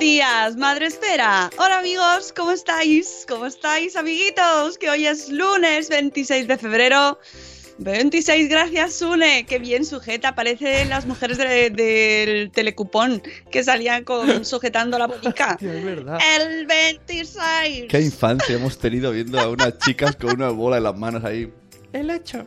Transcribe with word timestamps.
días, 0.00 0.56
Madre 0.56 0.86
Esfera. 0.86 1.50
Hola 1.58 1.78
amigos, 1.78 2.32
¿cómo 2.34 2.52
estáis? 2.52 3.24
¿Cómo 3.28 3.46
estáis, 3.46 3.96
amiguitos? 3.96 4.78
Que 4.78 4.88
hoy 4.90 5.06
es 5.06 5.28
lunes 5.28 5.88
26 5.90 6.48
de 6.48 6.56
febrero. 6.58 7.18
26, 7.78 8.48
gracias, 8.48 8.94
Sune. 8.94 9.44
Qué 9.46 9.58
bien 9.58 9.84
sujeta. 9.84 10.34
Parecen 10.34 10.88
las 10.88 11.06
mujeres 11.06 11.38
de- 11.38 11.70
del 11.70 12.50
telecupón 12.50 13.22
que 13.50 13.62
salían 13.62 14.04
con, 14.04 14.44
sujetando 14.44 14.98
la 14.98 15.06
botica. 15.06 15.56
es 15.60 15.84
verdad. 15.84 16.18
El 16.36 16.66
26. 16.66 17.86
Qué 17.88 18.00
infancia 18.00 18.56
hemos 18.56 18.78
tenido 18.78 19.12
viendo 19.12 19.38
a 19.38 19.48
unas 19.48 19.78
chicas 19.78 20.16
con 20.16 20.30
una 20.34 20.48
bola 20.48 20.78
en 20.78 20.84
las 20.84 20.96
manos 20.96 21.24
ahí. 21.24 21.52
El 21.92 22.10
8. 22.10 22.46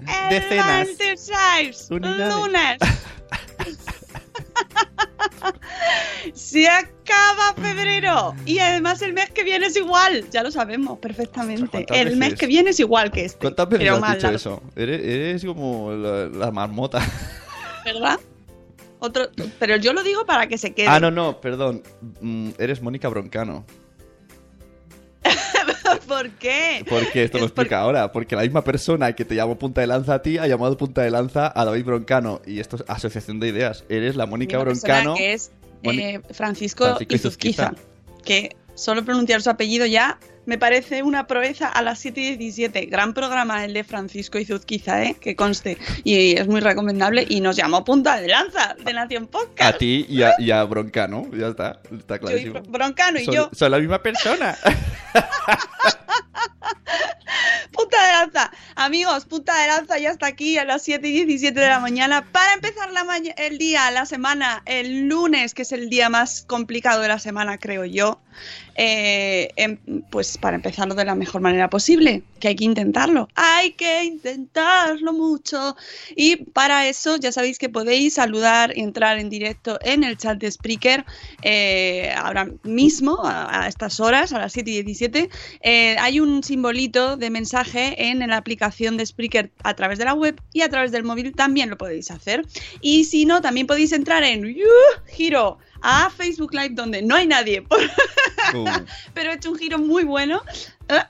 El 0.00 0.28
decenas. 0.30 0.86
26. 0.98 1.88
Unidades. 1.90 2.34
Lunes. 2.34 2.78
Se 6.34 6.68
acaba 6.68 7.54
febrero 7.56 8.34
y 8.44 8.58
además 8.58 9.02
el 9.02 9.12
mes 9.12 9.30
que 9.30 9.44
viene 9.44 9.66
es 9.66 9.76
igual, 9.76 10.28
ya 10.30 10.42
lo 10.42 10.50
sabemos 10.50 10.98
perfectamente. 10.98 11.68
¿Cuántas 11.68 11.96
El 11.96 12.16
mes 12.16 12.34
que 12.34 12.46
viene 12.46 12.70
es 12.70 12.80
igual 12.80 13.10
que 13.10 13.24
este. 13.24 13.38
¿Cuántas 13.40 13.68
veces 13.68 13.90
has 13.90 13.96
dicho 13.96 14.22
largo, 14.22 14.36
eso? 14.36 14.62
Eres, 14.74 15.00
eres 15.04 15.44
como 15.44 15.92
la, 15.92 16.26
la 16.26 16.50
marmota. 16.50 17.00
¿Verdad? 17.84 18.18
Otro, 18.98 19.28
pero 19.58 19.76
yo 19.76 19.92
lo 19.92 20.02
digo 20.02 20.24
para 20.24 20.46
que 20.46 20.58
se 20.58 20.74
quede. 20.74 20.88
Ah, 20.88 20.98
no, 20.98 21.10
no, 21.10 21.40
perdón. 21.40 21.82
Mm, 22.20 22.50
eres 22.58 22.82
Mónica 22.82 23.08
Broncano. 23.08 23.64
¿Por 26.08 26.30
qué? 26.32 26.84
Porque 26.88 27.24
esto 27.24 27.38
lo 27.38 27.46
Es 27.46 27.52
por- 27.52 27.64
explica 27.64 27.80
ahora. 27.80 28.12
Porque 28.12 28.36
la 28.36 28.42
misma 28.42 28.62
persona 28.64 29.12
que 29.14 29.24
te 29.24 29.34
llamó 29.34 29.58
Punta 29.58 29.80
de 29.80 29.86
Lanza 29.86 30.14
a 30.14 30.22
ti 30.22 30.38
ha 30.38 30.46
llamado 30.46 30.76
Punta 30.76 31.02
de 31.02 31.10
Lanza 31.10 31.52
a 31.54 31.64
David 31.64 31.84
Broncano. 31.84 32.40
Y 32.46 32.60
esto 32.60 32.76
es 32.76 32.84
asociación 32.88 33.40
de 33.40 33.48
ideas. 33.48 33.84
Eres 33.88 34.16
la 34.16 34.26
Mónica 34.26 34.58
Broncano. 34.58 35.14
que 35.14 35.32
es 35.34 35.50
eh, 35.82 36.20
Francisco, 36.32 36.84
Francisco 36.84 37.14
Izuzquiza, 37.14 37.74
que 38.24 38.56
solo 38.74 39.04
pronunciar 39.04 39.42
su 39.42 39.50
apellido 39.50 39.86
ya 39.86 40.18
me 40.46 40.58
parece 40.58 41.02
una 41.02 41.26
proeza 41.26 41.68
a 41.68 41.82
las 41.82 41.98
7 41.98 42.20
y 42.20 42.36
17. 42.36 42.86
Gran 42.86 43.12
programa 43.14 43.64
el 43.64 43.74
de 43.74 43.84
Francisco 43.84 44.38
Izuzquiza, 44.38 45.02
¿eh? 45.04 45.16
que 45.20 45.36
conste. 45.36 45.76
Y 46.04 46.36
es 46.38 46.46
muy 46.46 46.60
recomendable. 46.60 47.26
Y 47.28 47.40
nos 47.40 47.56
llamó 47.56 47.84
Punta 47.84 48.20
de 48.20 48.28
Lanza 48.28 48.74
de 48.84 48.92
Nación 48.92 49.26
Podcast. 49.26 49.74
A 49.74 49.78
ti 49.78 50.06
y 50.08 50.22
a, 50.22 50.34
y 50.38 50.50
a 50.50 50.62
Broncano. 50.64 51.26
Ya 51.32 51.48
está. 51.48 51.80
Está 51.96 52.18
clarísimo. 52.18 52.54
Bro- 52.54 52.70
Broncano 52.70 53.18
y 53.20 53.24
son, 53.24 53.34
yo, 53.34 53.50
son 53.52 53.70
la 53.72 53.78
misma 53.78 54.00
persona. 54.02 54.56
punta 57.72 58.06
de 58.06 58.12
lanza. 58.12 58.50
Amigos, 58.74 59.24
punta 59.24 59.60
de 59.60 59.66
lanza 59.68 59.98
ya 59.98 60.10
está 60.10 60.26
aquí 60.26 60.58
a 60.58 60.64
las 60.64 60.82
7 60.82 61.06
y 61.08 61.12
17 61.24 61.58
de 61.58 61.66
la 61.68 61.80
mañana 61.80 62.24
para 62.32 62.54
empezar 62.54 62.90
la 62.92 63.04
el 63.36 63.58
día, 63.58 63.90
la 63.90 64.04
semana, 64.06 64.62
el 64.66 65.08
lunes, 65.08 65.54
que 65.54 65.62
es 65.62 65.72
el 65.72 65.88
día 65.88 66.08
más 66.08 66.42
complicado 66.46 67.00
de 67.00 67.08
la 67.08 67.18
semana, 67.18 67.58
creo 67.58 67.84
yo. 67.84 68.20
Eh, 68.78 69.48
em- 69.56 69.78
pues 70.10 70.36
para 70.36 70.56
empezarlo 70.56 70.94
de 70.94 71.04
la 71.04 71.14
mejor 71.14 71.40
manera 71.40 71.70
posible, 71.70 72.22
que 72.40 72.48
hay 72.48 72.56
que 72.56 72.64
intentarlo. 72.64 73.28
Hay 73.34 73.72
que 73.72 74.04
intentarlo 74.04 75.12
mucho. 75.12 75.76
Y 76.14 76.36
para 76.36 76.86
eso 76.86 77.16
ya 77.16 77.32
sabéis 77.32 77.58
que 77.58 77.68
podéis 77.68 78.14
saludar 78.14 78.76
y 78.76 78.80
entrar 78.80 79.18
en 79.18 79.30
directo 79.30 79.78
en 79.82 80.04
el 80.04 80.16
chat 80.18 80.38
de 80.38 80.50
Spreaker 80.50 81.04
eh, 81.42 82.12
ahora 82.16 82.48
mismo, 82.64 83.20
a, 83.24 83.66
estas 83.66 83.98
horas, 84.00 84.32
a 84.32 84.38
las 84.38 84.52
7 84.52 84.70
y 84.70 84.82
17. 84.82 85.30
Eh, 85.62 85.96
hay 85.98 86.20
un 86.20 86.42
simbolito 86.42 87.16
de 87.16 87.30
mensaje 87.30 88.08
en 88.08 88.18
la 88.18 88.36
aplicación 88.36 88.96
de 88.96 89.06
Spreaker 89.06 89.50
a 89.62 89.74
través 89.74 89.98
de 89.98 90.04
la 90.04 90.14
web 90.14 90.40
y 90.52 90.60
a 90.62 90.68
través 90.68 90.92
del 90.92 91.04
móvil 91.04 91.34
también 91.34 91.70
lo 91.70 91.78
podéis 91.78 92.10
hacer. 92.10 92.44
Y 92.80 93.04
si 93.04 93.24
no, 93.24 93.40
también 93.40 93.66
podéis 93.66 93.92
entrar 93.92 94.22
en. 94.22 94.56
Giro 95.06 95.58
a 95.82 96.10
Facebook 96.10 96.52
Live 96.54 96.70
donde 96.70 97.02
no 97.02 97.14
hay 97.14 97.26
nadie, 97.26 97.64
Uh, 98.54 98.64
pero 99.12 99.30
he 99.32 99.34
hecho 99.34 99.50
un 99.50 99.58
giro 99.58 99.78
muy 99.78 100.04
bueno. 100.04 100.40
eh, 100.88 101.00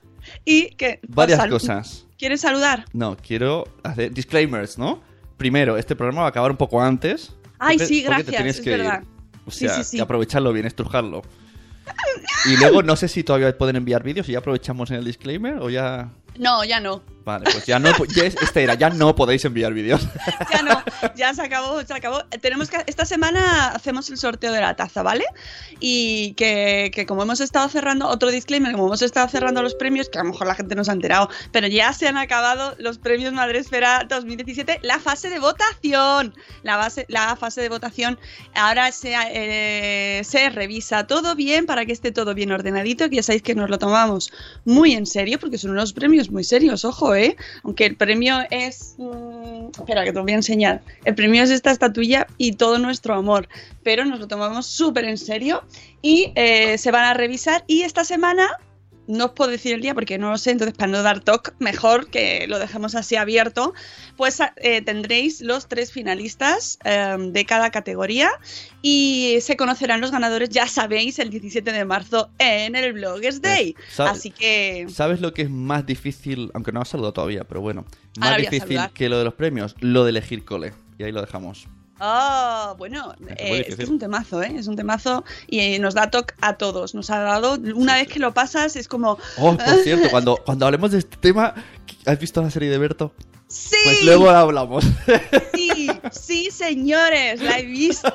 Y 0.47 0.71
que... 0.77 1.01
varias 1.07 1.39
sal- 1.41 1.51
cosas. 1.51 2.07
¿Quieres 2.19 2.41
saludar? 2.41 2.87
No, 2.95 3.15
quiero 3.17 3.65
hacer 3.83 4.13
disclaimers, 4.15 4.79
¿no? 4.79 5.03
Primero, 5.37 5.77
este 5.77 5.95
programa 5.95 6.23
va 6.23 6.27
a 6.29 6.31
acabar 6.31 6.51
un 6.51 6.57
poco 6.57 6.81
antes. 6.81 7.35
Ay, 7.59 7.77
porque- 7.77 7.87
sí, 7.87 8.01
te 8.03 8.09
gracias, 8.09 8.47
es 8.47 8.61
que 8.63 8.71
ir. 8.73 8.79
verdad. 8.79 9.03
O 9.45 9.51
Sí, 9.51 9.67
sea, 9.69 9.77
sí, 9.77 9.85
sí. 9.85 9.97
y 9.99 10.01
aprovecharlo 10.01 10.51
bien, 10.53 10.65
estrujarlo. 10.67 11.23
Y 12.47 12.57
luego 12.57 12.83
no 12.83 12.97
sé 12.97 13.07
si 13.09 13.23
todavía 13.23 13.57
pueden 13.57 13.77
enviar 13.77 14.03
vídeos 14.03 14.29
y 14.29 14.33
ya 14.33 14.39
aprovechamos 14.39 14.91
en 14.91 14.97
el 14.97 15.05
disclaimer 15.05 15.59
o 15.61 15.69
ya... 15.71 16.11
No, 16.39 16.65
ya 16.65 16.81
no. 16.81 17.03
Vale, 17.27 17.45
pues 17.51 17.67
ya 17.67 17.81
no... 17.81 17.91
ya 18.15 18.23
es- 18.25 18.37
este 18.41 18.63
era, 18.63 18.75
ya 18.75 18.89
no 18.89 19.17
podéis 19.17 19.45
enviar 19.45 19.75
vídeos. 19.75 20.07
Ya 20.53 20.63
no, 20.63 20.83
ya 21.17 21.35
se 21.35 21.43
acabó, 21.43 21.83
se 21.83 21.93
acabó. 21.93 22.23
Tenemos 22.41 22.71
que 22.71 22.79
esta 22.87 23.05
semana 23.05 23.69
hacemos 23.73 24.09
el 24.11 24.17
sorteo 24.17 24.53
de 24.53 24.61
la 24.61 24.77
taza, 24.77 25.03
¿vale? 25.03 25.25
Y 25.81 26.35
que, 26.35 26.91
que 26.95 27.05
como 27.05 27.23
hemos 27.25 27.41
estado 27.41 27.69
cerrando, 27.69 28.07
otro 28.09 28.31
disclaimer, 28.31 28.73
como 28.73 28.87
hemos 28.87 29.03
estado 29.03 29.29
cerrando 29.29 29.61
los 29.63 29.75
premios, 29.75 30.09
que 30.09 30.19
a 30.19 30.23
lo 30.23 30.31
mejor 30.31 30.47
la 30.47 30.55
gente 30.55 30.77
no 30.77 30.85
se 30.85 30.93
ha 30.93 30.95
enterado, 30.95 31.29
pero 31.51 31.67
ya 31.67 31.93
se 31.93 32.07
han 32.07 32.17
acabado 32.17 32.77
los 32.79 32.99
premios 32.99 33.33
Madresfera 33.33 34.07
2017, 34.09 34.79
la 34.83 35.01
fase 35.01 35.29
de 35.31 35.41
votación. 35.41 36.33
La, 36.63 36.77
base, 36.77 37.07
la 37.09 37.35
fase 37.35 37.61
de 37.61 37.69
votación 37.69 38.19
ahora 38.55 38.93
se, 38.93 39.15
eh, 39.33 40.23
se 40.25 40.49
revisa 40.51 41.07
todo 41.09 41.35
bien 41.35 41.67
para 41.67 41.85
que 41.87 41.93
esté 41.93 42.13
todo 42.13 42.35
bien 42.35 42.53
ordenadito, 42.53 43.11
que 43.11 43.17
ya 43.17 43.23
sabéis 43.25 43.43
que 43.43 43.55
nos 43.57 43.69
lo 43.69 43.79
tomamos 43.79 44.31
muy 44.65 44.93
en 44.93 45.07
serio, 45.07 45.41
porque 45.41 45.59
son 45.59 45.73
unos 45.73 45.93
premios 45.93 46.31
muy 46.31 46.45
serios, 46.45 46.85
ojo, 46.85 47.16
¿eh? 47.17 47.37
Aunque 47.63 47.87
el 47.87 47.97
premio 47.97 48.39
es... 48.51 48.95
mm, 48.99 49.69
espera, 49.79 50.05
que 50.05 50.13
te 50.13 50.21
voy 50.21 50.33
a 50.33 50.37
enseñar. 50.37 50.83
El 51.05 51.15
premio 51.15 51.43
es 51.43 51.51
esta 51.51 51.71
estatuilla 51.71 52.27
y 52.39 52.53
todo 52.53 52.79
nuestro 52.79 53.15
amor, 53.15 53.49
pero 53.83 54.05
nos 54.05 54.21
lo 54.21 54.29
tomamos 54.29 54.67
súper 54.67 55.05
en 55.05 55.19
serio 55.19 55.65
y 56.03 56.33
eh, 56.35 56.79
se 56.79 56.91
van 56.91 57.05
a 57.05 57.15
revisar 57.15 57.65
y 57.67 57.83
esta 57.83 58.05
semana... 58.05 58.49
No 59.09 59.27
os 59.27 59.31
puedo 59.33 59.51
decir 59.51 59.73
el 59.75 59.81
día 59.81 59.95
porque 59.95 60.19
no 60.19 60.31
lo 60.31 60.39
sé, 60.39 60.51
entonces 60.51 60.77
para 60.77 60.91
no 60.91 61.03
dar 61.03 61.21
talk, 61.21 61.55
mejor 61.59 62.09
que 62.09 62.47
lo 62.49 62.59
dejemos 62.59 62.95
así 62.95 63.17
abierto. 63.17 63.73
Pues 64.17 64.41
eh, 64.57 64.83
tendréis 64.83 65.41
los 65.41 65.69
tres 65.69 65.93
finalistas 65.93 66.79
eh, 66.85 67.17
de 67.19 67.45
cada 67.45 67.71
categoría 67.71 68.31
y 68.83 69.39
se 69.41 69.57
conocerán 69.57 70.01
los 70.01 70.11
ganadores, 70.11 70.49
ya 70.51 70.67
sabéis, 70.69 71.19
el 71.19 71.31
17 71.31 71.73
de 71.73 71.85
marzo 71.85 72.31
en 72.39 72.77
el 72.77 72.93
Bloggers 72.93 73.41
Day. 73.43 73.75
Sa- 73.91 74.11
Así 74.11 74.31
que 74.31 74.87
¿Sabes 74.89 75.21
lo 75.21 75.33
que 75.35 75.43
es 75.43 75.51
más 75.51 75.85
difícil? 75.87 76.51
Aunque 76.55 76.73
no 76.73 76.81
has 76.81 76.89
saludado 76.89 77.13
todavía, 77.13 77.45
pero 77.45 77.61
bueno. 77.61 77.85
Más 78.19 78.31
difícil 78.51 78.77
que 78.95 79.09
lo 79.09 79.19
de 79.19 79.25
los 79.25 79.35
premios, 79.35 79.75
lo 79.81 80.05
de 80.05 80.11
elegir 80.11 80.45
cole. 80.45 80.73
Y 80.99 81.05
ahí 81.05 81.13
lo 81.13 81.21
dejamos. 81.21 81.69
Ah, 81.99 82.75
bueno, 82.77 83.15
eh, 83.39 83.65
es 83.69 83.77
que 83.77 83.83
es 83.85 83.89
un 83.89 83.99
temazo, 83.99 84.43
¿eh? 84.43 84.55
Es 84.57 84.67
un 84.67 84.77
temazo 84.77 85.25
y 85.47 85.61
eh, 85.61 85.79
nos 85.79 85.95
da 85.95 86.11
toque 86.11 86.35
a 86.41 86.57
todos. 86.57 86.95
Nos 86.95 87.11
ha 87.11 87.21
dado, 87.21 87.55
una 87.75 87.95
vez 87.95 88.09
que 88.09 88.19
lo 88.19 88.35
pasas, 88.35 88.77
es 88.77 88.89
como, 88.89 89.19
Oh, 89.39 89.57
por 89.57 89.75
cierto, 89.85 90.11
cuando, 90.11 90.37
cuando 90.45 90.67
hablemos 90.67 90.91
de 90.91 90.99
este 90.99 91.17
tema, 91.17 91.55
¿has 92.05 92.19
visto 92.19 92.43
la 92.43 92.51
serie 92.51 92.71
de 92.71 92.79
Berto? 92.79 93.13
¡sí! 93.49 93.77
Pues 93.85 94.05
luego 94.05 94.27
la 94.27 94.41
hablamos. 94.41 94.85
Sí, 95.55 95.89
sí, 96.13 96.51
señores, 96.51 97.41
la 97.41 97.59
he 97.59 97.65
visto 97.65 98.13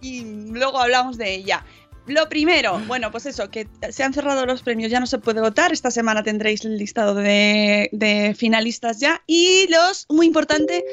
y 0.00 0.24
luego 0.24 0.78
hablamos 0.78 1.18
de 1.18 1.34
ella. 1.34 1.64
Lo 2.06 2.28
primero, 2.28 2.80
bueno, 2.88 3.12
pues 3.12 3.26
eso, 3.26 3.48
que 3.48 3.68
se 3.90 4.02
han 4.02 4.12
cerrado 4.12 4.44
los 4.44 4.62
premios, 4.62 4.90
ya 4.90 4.98
no 4.98 5.06
se 5.06 5.18
puede 5.18 5.40
votar. 5.40 5.72
Esta 5.72 5.90
semana 5.90 6.22
tendréis 6.24 6.64
el 6.64 6.76
listado 6.76 7.14
de, 7.14 7.88
de 7.92 8.34
finalistas 8.36 8.98
ya. 8.98 9.22
Y 9.26 9.68
los, 9.68 10.06
muy 10.08 10.26
importante, 10.26 10.84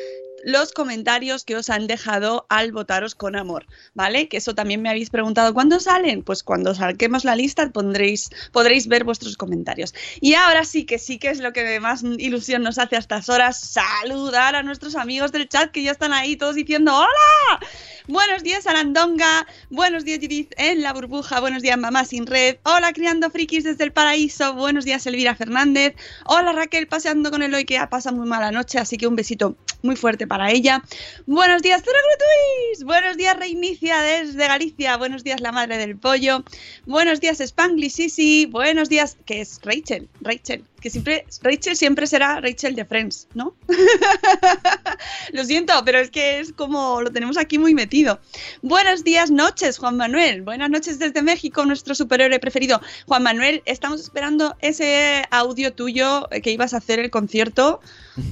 los 0.44 0.72
comentarios 0.72 1.44
que 1.44 1.56
os 1.56 1.70
han 1.70 1.88
dejado 1.88 2.46
al 2.50 2.72
votaros 2.72 3.16
con 3.16 3.36
amor, 3.36 3.66
¿vale? 3.94 4.28
Que 4.28 4.38
eso 4.38 4.56
también 4.56 4.82
me 4.82 4.90
habéis 4.90 5.10
preguntado, 5.10 5.54
¿cuándo 5.54 5.80
salen? 5.80 6.24
Pues 6.24 6.44
cuando 6.44 6.74
saquemos 6.76 7.26
la 7.26 7.36
lista 7.36 7.70
pondréis, 7.70 8.30
podréis 8.52 8.88
ver 8.88 9.04
vuestros 9.04 9.38
comentarios. 9.38 9.94
Y 10.22 10.34
ahora 10.34 10.64
sí 10.64 10.86
que 10.86 11.00
sí 11.00 11.20
que 11.20 11.30
es 11.30 11.40
lo 11.40 11.54
que 11.54 11.80
más 11.80 12.04
ilusión 12.04 12.64
nos 12.64 12.78
hace 12.78 12.96
a 12.96 13.00
estas 13.00 13.30
horas, 13.30 13.60
saludar 13.60 14.56
a 14.56 14.64
nuestros 14.64 14.96
amigos 14.96 15.32
del 15.32 15.50
chat 15.50 15.72
que 15.72 15.84
ya 15.84 15.92
están 15.92 16.14
ahí 16.14 16.36
todos 16.36 16.56
diciendo 16.56 16.94
¡Hola! 16.96 17.68
Buenos 18.08 18.42
días, 18.42 18.66
Arandonga. 18.66 19.46
Buenos 19.70 20.04
días, 20.04 20.20
Judith 20.20 20.52
en 20.58 20.82
la 20.82 20.94
burbuja. 20.94 21.40
Buenos 21.40 21.62
días, 21.62 21.78
Mamá 21.78 22.06
sin 22.06 22.26
red. 22.26 22.58
Hola, 22.64 22.92
criando 22.92 23.30
frikis 23.30 23.64
desde 23.64 23.84
el 23.84 23.92
paraíso. 23.92 24.56
Buenos 24.56 24.84
días, 24.84 25.06
Elvira 25.06 25.36
Fernández. 25.36 25.94
Hola, 26.26 26.54
Raquel, 26.54 26.88
paseando 26.88 27.30
con 27.30 27.44
el 27.44 27.54
hoy 27.54 27.66
que 27.66 27.80
pasa 27.88 28.12
muy 28.12 28.28
mala 28.28 28.52
noche, 28.52 28.80
así 28.80 28.98
que 28.98 29.06
un 29.06 29.16
besito 29.16 29.56
muy 29.82 29.96
fuerte 29.96 30.28
para 30.28 30.52
ella. 30.52 30.84
Buenos 31.26 31.62
días, 31.62 31.82
Zora 31.84 32.00
Grutuis. 32.00 32.84
Buenos 32.86 33.18
días, 33.18 33.38
Reinicia 33.38 34.02
desde 34.02 34.48
Galicia. 34.48 34.98
Buenos 34.98 35.24
días, 35.24 35.42
la 35.42 35.52
madre 35.52 35.78
del 35.78 35.98
pollo. 35.98 36.44
Buenos 36.86 37.20
días, 37.20 37.42
Spangly 37.46 37.90
Sisi. 37.90 38.46
Buenos 38.46 38.90
días, 38.90 39.18
que 39.26 39.42
es 39.42 39.60
Rachel. 39.64 40.10
Rachel, 40.22 40.64
que 40.80 40.90
siempre, 40.90 41.26
Rachel 41.42 41.76
siempre 41.76 42.08
será 42.08 42.40
Rachel 42.42 42.76
de 42.76 42.86
Friends, 42.86 43.28
¿no? 43.34 43.54
lo 45.34 45.44
siento, 45.44 45.74
pero 45.86 46.00
es 46.00 46.10
que 46.10 46.40
es 46.40 46.54
como 46.54 47.02
lo 47.02 47.12
tenemos 47.12 47.38
aquí 47.38 47.58
muy 47.58 47.74
metido. 47.74 48.20
Buenos 48.62 49.04
días, 49.04 49.32
noches, 49.32 49.78
Juan 49.78 49.98
Manuel. 49.98 50.42
Buenas 50.42 50.70
noches 50.70 51.00
desde 51.00 51.22
México, 51.22 51.66
nuestro 51.66 51.96
superhéroe 51.96 52.40
preferido. 52.40 52.82
Juan 53.08 53.24
Manuel, 53.24 53.62
estamos 53.66 54.02
esperando 54.02 54.56
ese 54.62 55.24
audio 55.32 55.74
tuyo 55.74 56.28
que 56.44 56.52
ibas 56.52 56.74
a 56.74 56.78
hacer 56.78 57.00
el 57.00 57.10
concierto. 57.10 57.82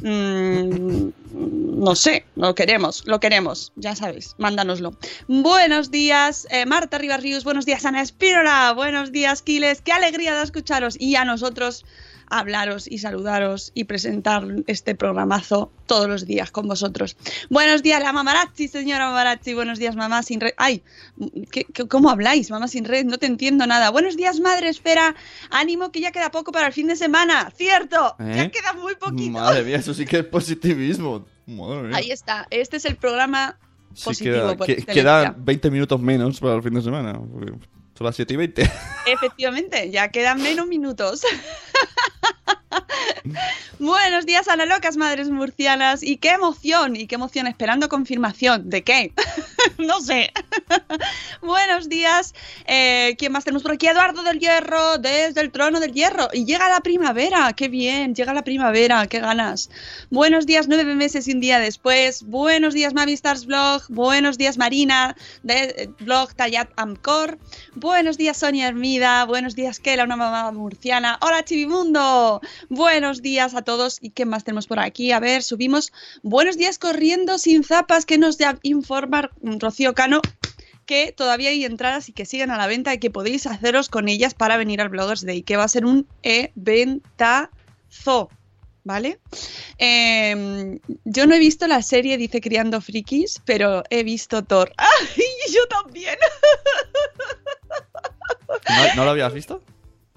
Mm, 0.01 1.09
no 1.77 1.95
sé, 1.95 2.25
lo 2.35 2.55
queremos, 2.55 3.03
lo 3.05 3.19
queremos, 3.19 3.71
ya 3.75 3.95
sabéis, 3.95 4.35
mándanoslo. 4.37 4.95
Buenos 5.27 5.91
días, 5.91 6.47
eh, 6.49 6.65
Marta 6.65 6.97
Ribarrius, 6.97 7.43
buenos 7.43 7.65
días, 7.65 7.85
Ana 7.85 8.01
Espírola, 8.01 8.73
buenos 8.73 9.11
días, 9.11 9.41
Kiles, 9.41 9.81
qué 9.81 9.91
alegría 9.91 10.35
de 10.35 10.43
escucharos 10.43 10.95
y 10.99 11.15
a 11.15 11.25
nosotros 11.25 11.85
hablaros 12.29 12.87
y 12.87 12.97
saludaros 12.99 13.71
y 13.73 13.85
presentar 13.85 14.43
este 14.67 14.95
programazo 14.95 15.71
todos 15.85 16.07
los 16.07 16.25
días 16.25 16.51
con 16.51 16.67
vosotros. 16.67 17.17
Buenos 17.49 17.83
días, 17.83 18.01
la 18.01 18.11
mamarazzi, 18.13 18.67
señora 18.67 19.07
mamarazzi. 19.07 19.53
Buenos 19.53 19.79
días, 19.79 19.95
mamá 19.95 20.23
sin 20.23 20.39
red. 20.41 20.51
Ay, 20.57 20.83
¿qué, 21.51 21.65
qué, 21.65 21.87
cómo 21.87 22.09
habláis, 22.09 22.49
mamá 22.51 22.67
sin 22.67 22.85
red? 22.85 23.05
No 23.05 23.17
te 23.17 23.25
entiendo 23.25 23.65
nada. 23.67 23.89
Buenos 23.89 24.17
días, 24.17 24.39
madre, 24.39 24.69
espera. 24.69 25.15
Ánimo 25.49 25.91
que 25.91 26.01
ya 26.01 26.11
queda 26.11 26.31
poco 26.31 26.51
para 26.51 26.67
el 26.67 26.73
fin 26.73 26.87
de 26.87 26.95
semana. 26.95 27.51
Cierto, 27.55 28.15
¿Eh? 28.19 28.33
ya 28.35 28.49
queda 28.49 28.73
muy 28.73 28.95
poquito. 28.95 29.31
Madre 29.31 29.63
mía, 29.63 29.77
eso 29.77 29.93
sí 29.93 30.05
que 30.05 30.19
es 30.19 30.25
positivismo. 30.25 31.25
Madre 31.45 31.83
mía. 31.83 31.97
Ahí 31.97 32.11
está. 32.11 32.45
Este 32.49 32.77
es 32.77 32.85
el 32.85 32.95
programa 32.97 33.57
Sí, 33.93 34.03
positivo. 34.05 34.35
queda, 34.35 34.57
por 34.57 34.67
que- 34.67 34.85
quedan 34.85 35.35
20 35.45 35.71
minutos 35.71 35.99
menos 36.01 36.39
para 36.39 36.55
el 36.55 36.63
fin 36.63 36.73
de 36.73 36.81
semana. 36.81 37.13
Son 37.13 38.05
las 38.05 38.15
7 38.15 38.33
y 38.35 38.37
20. 38.37 38.69
Efectivamente, 39.07 39.89
ya 39.89 40.09
quedan 40.09 40.39
menos 40.41 40.67
minutos. 40.67 41.23
Buenos 43.79 44.25
días, 44.25 44.47
Ana 44.47 44.65
Locas, 44.65 44.97
madres 44.97 45.29
murcianas. 45.29 46.03
Y 46.03 46.17
qué 46.17 46.31
emoción, 46.31 46.95
y 46.95 47.07
qué 47.07 47.15
emoción, 47.15 47.47
esperando 47.47 47.89
confirmación. 47.89 48.69
¿De 48.69 48.83
qué? 48.83 49.13
no 49.77 50.01
sé. 50.01 50.31
Buenos 51.41 51.89
días. 51.89 52.33
Eh, 52.65 53.15
¿Quién 53.17 53.31
más 53.31 53.43
tenemos 53.43 53.63
por 53.63 53.73
aquí? 53.73 53.87
Eduardo 53.87 54.23
del 54.23 54.39
Hierro, 54.39 54.97
desde 54.97 55.41
el 55.41 55.51
trono 55.51 55.79
del 55.79 55.93
Hierro. 55.93 56.27
Y 56.33 56.45
llega 56.45 56.69
la 56.69 56.81
primavera, 56.81 57.53
qué 57.53 57.67
bien, 57.67 58.15
llega 58.15 58.33
la 58.33 58.43
primavera, 58.43 59.07
qué 59.07 59.19
ganas. 59.19 59.69
Buenos 60.09 60.45
días, 60.45 60.67
nueve 60.67 60.95
meses 60.95 61.27
y 61.27 61.33
un 61.33 61.39
día 61.39 61.59
después. 61.59 62.23
Buenos 62.23 62.73
días, 62.73 62.93
Mami 62.93 63.13
Stars 63.13 63.45
Blog. 63.45 63.83
Buenos 63.89 64.37
días, 64.37 64.57
Marina, 64.57 65.15
de 65.43 65.75
eh, 65.77 65.89
blog 65.99 66.33
Tayat 66.33 66.69
Amcor. 66.75 67.37
Buenos 67.75 68.17
días, 68.17 68.37
Sonia 68.37 68.67
Hermida. 68.67 69.25
Buenos 69.25 69.55
días, 69.55 69.79
Kela, 69.79 70.03
una 70.03 70.17
mamá 70.17 70.51
murciana. 70.51 71.17
Hola, 71.21 71.43
Chivimundo. 71.43 72.41
Buenos 72.69 73.21
días 73.21 73.55
a 73.55 73.61
todos. 73.61 73.97
¿Y 74.01 74.11
qué 74.11 74.25
más 74.25 74.43
tenemos 74.43 74.67
por 74.67 74.79
aquí? 74.79 75.11
A 75.11 75.19
ver, 75.19 75.43
subimos. 75.43 75.91
Buenos 76.23 76.57
días, 76.57 76.79
corriendo 76.79 77.37
sin 77.37 77.63
zapas, 77.63 78.05
que 78.05 78.17
nos 78.17 78.37
da 78.37 78.57
informar 78.63 79.31
Rocío 79.41 79.93
Cano 79.93 80.21
que 80.87 81.11
todavía 81.11 81.49
hay 81.49 81.65
entradas 81.65 82.09
y 82.09 82.13
que 82.13 82.25
siguen 82.25 82.49
a 82.49 82.57
la 82.57 82.65
venta 82.65 82.93
y 82.93 82.97
que 82.97 83.11
podéis 83.11 83.45
haceros 83.45 83.89
con 83.89 84.07
ellas 84.07 84.33
para 84.33 84.57
venir 84.57 84.81
al 84.81 84.89
Bloggers 84.89 85.25
Day, 85.25 85.43
que 85.43 85.57
va 85.57 85.65
a 85.65 85.67
ser 85.67 85.85
un 85.85 86.07
eventazo. 86.23 87.51
¿Vale? 88.83 89.19
Eh, 89.79 90.79
yo 91.03 91.27
no 91.27 91.35
he 91.35 91.39
visto 91.39 91.67
la 91.67 91.81
serie, 91.81 92.17
dice 92.17 92.39
Criando 92.39 92.79
Frikis, 92.79 93.41
pero 93.43 93.83
he 93.89 94.03
visto 94.03 94.45
Thor. 94.45 94.71
¡Ay, 94.77 95.23
yo 95.53 95.67
también! 95.67 96.15
¿No, 98.69 98.95
no 98.95 99.03
lo 99.03 99.11
habías 99.11 99.33
visto? 99.33 99.61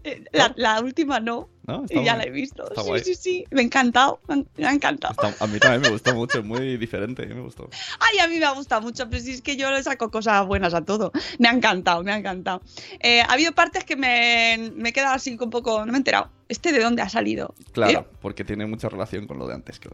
Eh, 0.05 0.25
La, 0.33 0.53
la 0.57 0.81
última 0.81 1.21
no, 1.21 1.49
¿No? 1.67 1.85
y 1.91 2.03
ya 2.05 2.17
la 2.17 2.25
he 2.25 2.31
visto. 2.31 2.63
está 2.69 2.83
Sí, 2.83 2.89
guay. 2.89 3.05
sí, 3.05 3.15
sí, 3.15 3.45
me 3.51 3.61
ha 3.61 3.65
encantado, 3.65 4.19
me 4.57 4.67
ha- 4.67 4.73
encantado. 4.73 5.13
Está- 5.13 5.45
a 5.45 5.47
mí 5.47 5.59
también 5.59 5.83
me 5.83 5.91
gustó 5.91 6.15
mucho, 6.15 6.39
es 6.39 6.45
muy 6.45 6.77
diferente, 6.79 7.27
me 7.27 7.41
gustó. 7.43 7.69
Ay, 7.99 8.19
a 8.19 8.27
mí 8.29 8.39
me 8.39 8.47
ha 8.47 8.53
gustado 8.53 8.81
mucho, 8.81 9.09
pero 9.11 9.23
si 9.23 9.33
es 9.33 9.43
que 9.43 9.57
yo 9.57 9.71
le 9.71 9.83
saco 9.83 10.11
cosas 10.11 10.47
buenas 10.47 10.73
a 10.75 10.83
todo. 10.85 11.13
Me 11.39 11.49
ha 11.49 11.53
encantado, 11.53 12.03
me 12.03 12.13
ha 12.13 12.17
encantado. 12.17 12.63
Eh, 13.01 13.21
ha 13.21 13.33
habido 13.33 13.53
partes 13.53 13.85
que 13.85 13.97
me, 13.97 14.71
me 14.75 14.89
he 14.89 14.93
quedado 14.93 15.15
así 15.15 15.37
un 15.41 15.51
poco. 15.51 15.81
No 15.81 15.93
me 15.93 15.93
he 15.93 15.97
enterado. 15.99 16.31
¿Este 16.49 16.73
de 16.73 16.81
dónde 16.83 17.03
ha 17.03 17.09
salido? 17.09 17.55
Claro, 17.73 18.01
¿Eh? 18.01 18.17
porque 18.23 18.43
tiene 18.45 18.67
mucha 18.67 18.89
relación 18.89 19.27
con 19.27 19.39
lo 19.39 19.47
de 19.47 19.55
antes 19.55 19.79
que 19.79 19.89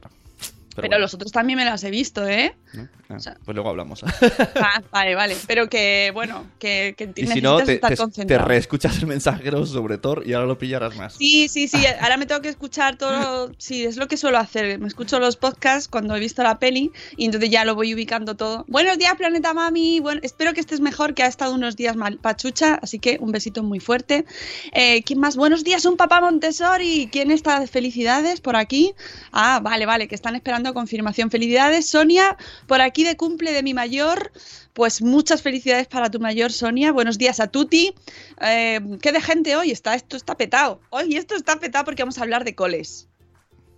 Pero, 0.76 0.88
bueno, 0.88 0.99
los 1.00 1.14
otros 1.14 1.32
también 1.32 1.58
me 1.58 1.64
las 1.64 1.82
he 1.84 1.90
visto, 1.90 2.26
¿eh? 2.28 2.55
¿no? 2.75 2.88
Ah, 3.08 3.19
sea- 3.20 3.37
pues 3.44 3.55
luego 3.55 3.70
hablamos. 3.70 4.02
Ah, 4.56 4.82
vale, 4.90 5.14
vale. 5.14 5.37
Pero 5.46 5.69
que, 5.69 6.11
bueno, 6.14 6.44
que, 6.58 6.94
que 6.96 7.05
y 7.05 7.23
necesitas 7.23 7.34
si 7.34 7.40
no, 7.40 7.56
te, 7.58 7.75
estar 7.75 7.90
te, 7.90 7.96
te 7.96 8.02
concentrado. 8.02 8.44
reescuchas 8.49 8.99
el 8.99 9.06
mensajero 9.06 9.64
sobre 9.67 9.99
Thor 9.99 10.23
y 10.26 10.32
ahora 10.32 10.46
lo 10.46 10.58
pillarás 10.58 10.96
más. 10.96 11.14
Sí, 11.14 11.49
sí, 11.49 11.69
sí. 11.69 11.84
Ahora 12.00 12.17
me 12.17 12.26
tengo 12.26 12.40
que 12.40 12.49
escuchar 12.49 12.96
todo. 12.96 13.52
Sí, 13.58 13.84
es 13.84 13.96
lo 13.96 14.08
que 14.08 14.17
suelo 14.17 14.38
hacer. 14.38 14.78
Me 14.78 14.88
escucho 14.88 15.19
los 15.20 15.37
podcasts 15.37 15.88
cuando 15.88 16.17
he 16.17 16.20
visto 16.20 16.43
la 16.43 16.58
peli 16.58 16.90
y 17.17 17.26
entonces 17.26 17.50
ya 17.50 17.64
lo 17.64 17.75
voy 17.75 17.94
ubicando 17.94 18.34
todo. 18.34 18.64
Buenos 18.69 18.99
días, 18.99 19.14
Planeta 19.17 19.55
Mami. 19.55 20.00
Bueno, 20.00 20.20
espero 20.25 20.52
que 20.52 20.61
estés 20.61 20.81
mejor, 20.81 21.14
que 21.14 21.23
ha 21.23 21.26
estado 21.26 21.55
unos 21.55 21.76
días 21.76 21.96
mal 21.96 22.19
pachucha. 22.19 22.78
Así 22.82 22.99
que 22.99 23.19
un 23.20 23.31
besito 23.32 23.62
muy 23.62 23.78
fuerte. 23.81 24.25
Eh, 24.73 25.02
¿Quién 25.05 25.20
más? 25.20 25.37
Buenos 25.37 25.62
días, 25.64 25.84
un 25.84 25.96
papá 25.96 26.20
Montessori. 26.20 27.08
¿Quién 27.12 27.31
está 27.31 27.61
de 27.61 27.67
felicidades 27.69 28.40
por 28.40 28.56
aquí? 28.56 28.94
Ah, 29.32 29.61
vale, 29.62 29.87
vale, 29.87 30.08
que 30.08 30.14
están 30.14 30.34
esperando 30.34 30.66
confirmación. 30.75 31.31
Felicidades, 31.31 31.89
Sonia, 31.89 32.37
por 32.67 32.81
aquí 32.81 33.05
de 33.05 33.17
cumple 33.17 33.53
de 33.53 33.63
mi 33.63 33.75
mayor. 33.75 34.33
Pues 34.73 35.01
muchas 35.03 35.41
felicidades 35.43 35.87
para 35.89 36.11
tu 36.11 36.21
mayor, 36.21 36.53
Sonia. 36.53 36.93
Buenos 36.93 37.17
días 37.19 37.41
a 37.41 37.47
Tuti. 37.49 37.95
Eh, 38.43 38.81
¿Qué 39.01 39.13
de 39.13 39.21
gente 39.23 39.57
hoy? 39.57 39.71
Está, 39.71 39.95
esto 39.95 40.17
está 40.17 40.37
petado. 40.37 40.81
Hoy 40.91 41.17
esto 41.17 41.35
está 41.35 41.57
petado 41.59 41.85
porque 41.87 42.02
vamos 42.02 42.19
a 42.19 42.23
hablar 42.23 42.45
de 42.45 42.55
coles. 42.55 43.09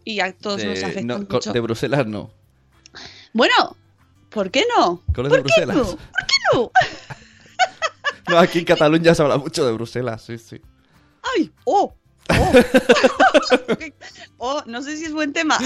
Y 0.05 0.21
a 0.21 0.33
todos 0.37 0.65
nos 0.65 0.79
De, 0.81 0.85
afecta 0.85 1.03
no, 1.19 1.29
co- 1.29 1.35
mucho. 1.37 1.53
de 1.53 1.61
Bruselas 1.61 2.07
no. 2.07 2.31
Bueno, 3.33 3.77
¿por 4.31 4.51
qué 4.51 4.65
no? 4.77 5.03
Coles 5.15 5.31
¿Por 5.31 5.43
de 5.43 5.51
qué 5.55 5.65
Bruselas. 5.65 5.77
no? 5.77 5.85
¿Por 5.85 6.27
qué 6.27 6.35
no? 6.55 6.71
No, 8.29 8.39
aquí 8.39 8.59
en 8.59 8.65
Cataluña 8.67 9.15
se 9.15 9.23
habla 9.23 9.39
mucho 9.39 9.65
de 9.65 9.73
Bruselas, 9.73 10.23
sí, 10.23 10.37
sí. 10.37 10.61
¡Ay! 11.35 11.51
¡Oh! 11.65 11.95
¡Oh! 12.31 12.53
Oh, 14.41 14.63
no 14.67 14.83
sé 14.83 14.97
si 14.97 15.05
es 15.05 15.13
buen 15.13 15.33
tema. 15.33 15.59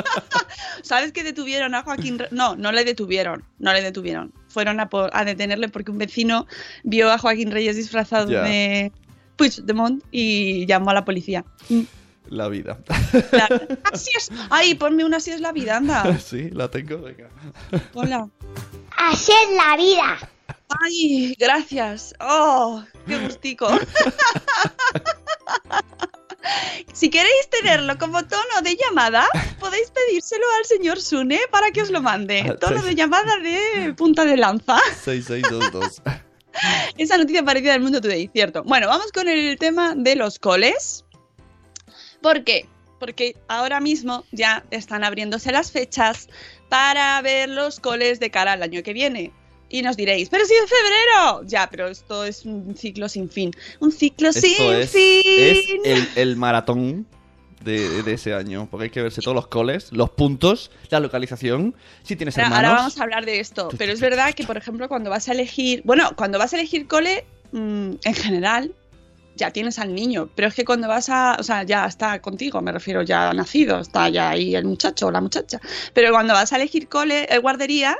¿Sabes 0.82 1.12
que 1.12 1.22
detuvieron 1.22 1.74
a 1.74 1.82
Joaquín 1.82 2.18
Re- 2.18 2.28
No, 2.30 2.56
no 2.56 2.72
le 2.72 2.84
detuvieron. 2.84 3.44
No 3.58 3.74
le 3.74 3.82
detuvieron. 3.82 4.32
Fueron 4.48 4.80
a, 4.80 4.88
por- 4.88 5.10
a 5.14 5.24
detenerle 5.26 5.68
porque 5.68 5.90
un 5.90 5.98
vecino 5.98 6.46
vio 6.82 7.10
a 7.12 7.18
Joaquín 7.18 7.50
Reyes 7.50 7.76
disfrazado 7.76 8.30
Ya. 8.30 8.40
de 8.42 8.90
Puigdemont 9.36 10.02
y 10.10 10.64
llamó 10.64 10.90
a 10.90 10.94
la 10.94 11.04
policía. 11.04 11.44
Mm, 11.68 11.80
La 12.28 12.48
vida. 12.48 12.78
Así 13.92 14.10
es. 14.16 14.30
Ay, 14.48 14.74
ponme 14.76 15.04
una 15.04 15.18
así 15.18 15.30
es 15.32 15.40
la 15.42 15.52
vida, 15.52 15.76
anda. 15.76 16.18
sí, 16.24 16.48
la 16.50 16.68
tengo, 16.70 17.02
venga. 17.02 17.28
Hola. 17.92 18.28
Así 18.96 19.30
es 19.32 19.56
la 19.56 19.76
vida. 19.76 20.16
Ay, 20.82 21.34
gracias. 21.38 22.14
Oh, 22.20 22.82
qué 23.06 23.18
gustico. 23.18 23.68
Si 26.92 27.10
queréis 27.10 27.48
tenerlo 27.50 27.96
como 27.98 28.24
tono 28.26 28.62
de 28.62 28.76
llamada, 28.76 29.26
podéis 29.58 29.90
pedírselo 29.90 30.44
al 30.58 30.64
señor 30.64 31.00
Sune 31.00 31.40
para 31.50 31.70
que 31.70 31.82
os 31.82 31.90
lo 31.90 32.00
mande. 32.00 32.44
Ah, 32.48 32.56
Tono 32.58 32.82
de 32.82 32.94
llamada 32.94 33.36
de 33.38 33.94
punta 33.94 34.24
de 34.24 34.36
lanza. 34.36 34.78
6622. 35.02 36.02
Esa 36.98 37.16
noticia 37.16 37.44
parecida 37.44 37.72
del 37.72 37.82
mundo 37.82 38.00
today, 38.00 38.28
cierto. 38.32 38.62
Bueno, 38.64 38.88
vamos 38.88 39.12
con 39.12 39.28
el 39.28 39.56
tema 39.58 39.94
de 39.96 40.16
los 40.16 40.38
coles. 40.38 41.04
¿Por 42.20 42.44
qué? 42.44 42.68
Porque 42.98 43.36
ahora 43.48 43.80
mismo 43.80 44.24
ya 44.32 44.64
están 44.70 45.04
abriéndose 45.04 45.52
las 45.52 45.72
fechas 45.72 46.28
para 46.68 47.20
ver 47.22 47.48
los 47.48 47.80
coles 47.80 48.20
de 48.20 48.30
cara 48.30 48.52
al 48.52 48.62
año 48.62 48.82
que 48.82 48.92
viene. 48.92 49.32
Y 49.70 49.82
nos 49.82 49.96
diréis, 49.96 50.28
pero 50.28 50.44
si 50.44 50.54
es 50.54 50.68
febrero. 50.68 51.42
Ya, 51.46 51.68
pero 51.70 51.86
esto 51.88 52.24
es 52.24 52.44
un 52.44 52.76
ciclo 52.76 53.08
sin 53.08 53.30
fin. 53.30 53.52
Un 53.78 53.92
ciclo 53.92 54.30
Esto 54.30 54.40
sin 54.40 54.72
es, 54.72 54.90
fin. 54.90 55.22
es 55.24 55.58
el, 55.84 56.08
el 56.16 56.36
maratón 56.36 57.06
de, 57.62 58.02
de 58.02 58.12
ese 58.14 58.34
año. 58.34 58.66
Porque 58.70 58.84
hay 58.84 58.90
que 58.90 59.00
verse 59.02 59.20
todos 59.22 59.34
los 59.34 59.46
coles, 59.46 59.92
los 59.92 60.10
puntos, 60.10 60.70
la 60.90 60.98
localización. 60.98 61.74
Si 62.02 62.16
tienes 62.16 62.36
Ahora, 62.36 62.46
hermanos. 62.48 62.68
ahora 62.68 62.78
vamos 62.80 62.98
a 62.98 63.02
hablar 63.04 63.24
de 63.26 63.38
esto, 63.40 63.68
pero 63.78 63.92
es 63.92 64.00
verdad 64.00 64.34
que, 64.34 64.44
por 64.44 64.56
ejemplo, 64.56 64.88
cuando 64.88 65.08
vas 65.08 65.28
a 65.28 65.32
elegir, 65.32 65.82
bueno, 65.84 66.10
cuando 66.16 66.38
vas 66.38 66.52
a 66.52 66.56
elegir 66.58 66.88
cole, 66.88 67.24
mm, 67.52 67.90
en 68.02 68.14
general, 68.14 68.74
ya 69.36 69.52
tienes 69.52 69.78
al 69.78 69.94
niño, 69.94 70.28
pero 70.34 70.48
es 70.48 70.54
que 70.54 70.64
cuando 70.64 70.88
vas 70.88 71.08
a, 71.08 71.36
o 71.38 71.42
sea, 71.42 71.62
ya 71.62 71.86
está 71.86 72.20
contigo, 72.20 72.60
me 72.60 72.72
refiero, 72.72 73.02
ya 73.02 73.30
ha 73.30 73.32
nacido, 73.32 73.78
está 73.80 74.08
ya 74.08 74.30
ahí 74.30 74.54
el 74.54 74.64
muchacho 74.66 75.06
o 75.06 75.10
la 75.10 75.20
muchacha, 75.20 75.60
pero 75.94 76.10
cuando 76.10 76.34
vas 76.34 76.52
a 76.52 76.56
elegir 76.56 76.88
cole, 76.88 77.26
eh, 77.30 77.38
guardería, 77.38 77.96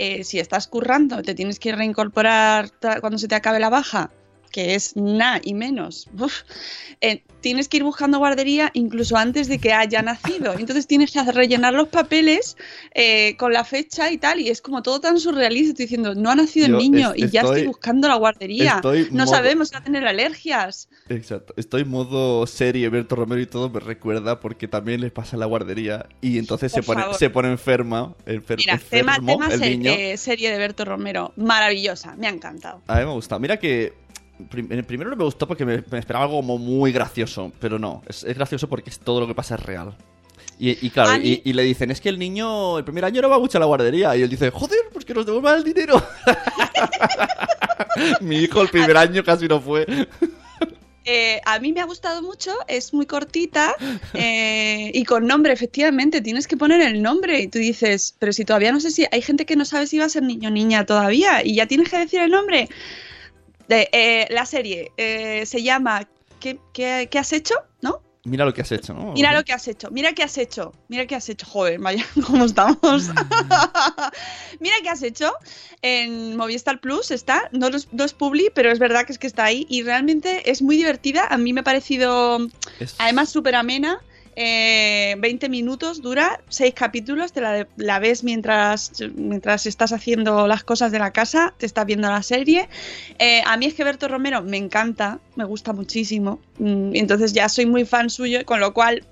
eh, 0.00 0.24
si 0.24 0.38
estás 0.38 0.66
currando, 0.66 1.20
te 1.20 1.34
tienes 1.34 1.58
que 1.58 1.72
reincorporar 1.72 2.70
cuando 3.00 3.18
se 3.18 3.28
te 3.28 3.34
acabe 3.34 3.60
la 3.60 3.68
baja, 3.68 4.10
que 4.50 4.74
es 4.74 4.96
nada 4.96 5.40
y 5.42 5.54
menos, 5.54 6.08
uf, 6.18 6.42
eh, 7.00 7.22
tienes 7.40 7.68
que 7.68 7.78
ir 7.78 7.84
buscando 7.84 8.18
guardería 8.18 8.70
incluso 8.74 9.16
antes 9.16 9.48
de 9.48 9.58
que 9.58 9.72
haya 9.72 10.02
nacido. 10.02 10.52
Entonces 10.58 10.86
tienes 10.86 11.10
que 11.12 11.18
hacer 11.20 11.34
rellenar 11.34 11.72
los 11.72 11.88
papeles 11.88 12.56
eh, 12.94 13.36
con 13.38 13.52
la 13.52 13.64
fecha 13.64 14.10
y 14.10 14.18
tal, 14.18 14.40
y 14.40 14.48
es 14.48 14.60
como 14.60 14.82
todo 14.82 15.00
tan 15.00 15.18
surrealista. 15.18 15.70
Estoy 15.70 15.84
diciendo, 15.86 16.14
no 16.14 16.30
ha 16.30 16.34
nacido 16.34 16.66
Yo 16.66 16.74
el 16.76 16.78
niño 16.82 17.12
es- 17.14 17.24
y 17.24 17.30
ya 17.30 17.42
estoy 17.42 17.66
buscando 17.66 18.08
la 18.08 18.16
guardería. 18.16 18.80
no 19.12 19.24
modo- 19.24 19.26
sabemos 19.34 19.68
si 19.68 19.74
va 19.74 19.78
a 19.80 19.84
tener 19.84 20.06
alergias. 20.06 20.88
Exacto. 21.08 21.54
Estoy 21.56 21.82
en 21.82 21.88
modo 21.88 22.46
serie, 22.46 22.88
Berto 22.88 23.16
Romero 23.16 23.40
y 23.40 23.46
todo 23.46 23.70
me 23.70 23.80
recuerda 23.80 24.40
porque 24.40 24.68
también 24.68 25.00
les 25.00 25.12
pasa 25.12 25.36
la 25.36 25.46
guardería 25.46 26.06
y 26.20 26.38
entonces 26.38 26.72
se 26.72 26.82
pone, 26.82 27.02
favor. 27.02 27.16
se 27.16 27.30
pone 27.30 27.48
enferma, 27.50 28.14
enfer- 28.26 28.56
Mira, 28.58 28.78
tema, 28.90 29.16
enfermo 29.16 29.26
tema 29.48 29.54
el 29.54 29.60
niño. 29.60 29.90
eh, 29.92 30.16
serie 30.16 30.50
de 30.50 30.58
Berto 30.58 30.84
Romero, 30.84 31.32
maravillosa, 31.36 32.14
me 32.16 32.26
ha 32.26 32.30
encantado. 32.30 32.82
A 32.86 32.96
mí 32.98 33.06
me 33.06 33.12
gusta. 33.12 33.38
Mira 33.38 33.58
que 33.58 33.92
primero 34.48 35.10
no 35.10 35.16
me 35.16 35.24
gustó 35.24 35.46
porque 35.46 35.64
me, 35.64 35.82
me 35.90 35.98
esperaba 35.98 36.24
algo 36.24 36.36
como 36.36 36.58
muy 36.58 36.92
gracioso, 36.92 37.52
pero 37.60 37.78
no, 37.78 38.02
es, 38.08 38.24
es 38.24 38.34
gracioso 38.36 38.68
porque 38.68 38.90
todo 39.02 39.20
lo 39.20 39.26
que 39.26 39.34
pasa 39.34 39.54
es 39.54 39.62
real. 39.62 39.96
Y, 40.60 40.86
y 40.86 40.90
claro, 40.90 41.22
y, 41.22 41.40
y 41.42 41.54
le 41.54 41.62
dicen, 41.62 41.90
es 41.90 42.02
que 42.02 42.10
el 42.10 42.18
niño 42.18 42.76
el 42.76 42.84
primer 42.84 43.06
año 43.06 43.22
no 43.22 43.30
va 43.30 43.38
mucho 43.38 43.56
a 43.56 43.60
la 43.60 43.66
guardería. 43.66 44.14
Y 44.14 44.22
él 44.22 44.28
dice, 44.28 44.50
joder, 44.50 44.78
pues 44.92 45.06
que 45.06 45.14
nos 45.14 45.24
devuelvan 45.24 45.56
el 45.56 45.64
dinero. 45.64 46.02
Mi 48.20 48.36
hijo 48.36 48.60
el 48.60 48.68
primer 48.68 48.94
año 48.98 49.24
casi 49.24 49.48
no 49.48 49.58
fue. 49.58 49.86
Eh, 51.06 51.40
a 51.46 51.58
mí 51.60 51.72
me 51.72 51.80
ha 51.80 51.86
gustado 51.86 52.20
mucho, 52.20 52.52
es 52.68 52.92
muy 52.92 53.06
cortita 53.06 53.74
eh, 54.12 54.90
y 54.92 55.04
con 55.04 55.26
nombre, 55.26 55.50
efectivamente, 55.50 56.20
tienes 56.20 56.46
que 56.46 56.58
poner 56.58 56.82
el 56.82 57.00
nombre 57.00 57.40
y 57.40 57.48
tú 57.48 57.58
dices, 57.58 58.14
pero 58.18 58.34
si 58.34 58.44
todavía 58.44 58.70
no 58.70 58.80
sé 58.80 58.90
si 58.90 59.06
hay 59.10 59.22
gente 59.22 59.46
que 59.46 59.56
no 59.56 59.64
sabe 59.64 59.86
si 59.86 59.98
va 59.98 60.04
a 60.04 60.10
ser 60.10 60.22
niño 60.22 60.50
o 60.50 60.52
niña 60.52 60.84
todavía 60.84 61.42
y 61.42 61.54
ya 61.54 61.66
tienes 61.66 61.88
que 61.88 61.98
decir 61.98 62.20
el 62.20 62.30
nombre. 62.30 62.68
De, 63.70 63.88
eh, 63.92 64.26
la 64.30 64.46
serie 64.46 64.90
eh, 64.96 65.46
se 65.46 65.62
llama 65.62 66.08
¿Qué, 66.40 66.58
qué, 66.74 67.06
qué 67.10 67.18
has 67.20 67.32
hecho? 67.32 67.54
¿No? 67.82 68.02
Mira 68.24 68.44
lo 68.44 68.52
que 68.52 68.62
has 68.62 68.72
hecho, 68.72 68.92
¿no? 68.94 69.12
Mira 69.12 69.32
lo 69.32 69.44
que 69.44 69.52
has 69.52 69.66
hecho, 69.68 69.90
mira 69.90 70.12
qué 70.12 70.22
has 70.24 70.36
hecho, 70.38 70.72
mira 70.88 71.06
qué 71.06 71.14
has 71.14 71.28
hecho. 71.28 71.46
Joder, 71.46 71.78
vaya, 71.78 72.04
¿cómo 72.26 72.44
estamos? 72.44 73.08
mira 74.60 74.74
qué 74.82 74.88
has 74.90 75.02
hecho. 75.02 75.32
En 75.82 76.36
Movistar 76.36 76.80
Plus 76.80 77.10
está, 77.12 77.48
no, 77.52 77.68
es- 77.68 77.88
no 77.92 78.04
es 78.04 78.12
Publi, 78.12 78.50
pero 78.54 78.70
es 78.72 78.78
verdad 78.78 79.06
que 79.06 79.12
es 79.12 79.18
que 79.18 79.26
está 79.26 79.44
ahí 79.44 79.66
y 79.70 79.82
realmente 79.84 80.50
es 80.50 80.60
muy 80.62 80.76
divertida. 80.76 81.26
A 81.30 81.38
mí 81.38 81.52
me 81.52 81.60
ha 81.60 81.64
parecido, 81.64 82.38
Es- 82.78 82.94
además, 82.98 83.30
súper 83.30 83.54
amena. 83.54 84.00
Eh, 84.36 85.16
20 85.18 85.48
minutos 85.48 86.02
dura, 86.02 86.40
6 86.48 86.72
capítulos, 86.74 87.32
te 87.32 87.40
la, 87.40 87.66
la 87.76 87.98
ves 87.98 88.22
mientras, 88.22 88.92
mientras 89.14 89.66
estás 89.66 89.92
haciendo 89.92 90.46
las 90.46 90.62
cosas 90.64 90.92
de 90.92 90.98
la 90.98 91.12
casa, 91.12 91.52
te 91.58 91.66
estás 91.66 91.84
viendo 91.84 92.08
la 92.08 92.22
serie. 92.22 92.68
Eh, 93.18 93.42
a 93.44 93.56
mí 93.56 93.66
es 93.66 93.74
que 93.74 93.84
Berto 93.84 94.08
Romero 94.08 94.42
me 94.42 94.56
encanta, 94.56 95.18
me 95.36 95.44
gusta 95.44 95.72
muchísimo, 95.72 96.40
mm, 96.58 96.94
entonces 96.94 97.32
ya 97.32 97.48
soy 97.48 97.66
muy 97.66 97.84
fan 97.84 98.08
suyo, 98.08 98.44
con 98.44 98.60
lo 98.60 98.72
cual, 98.72 99.04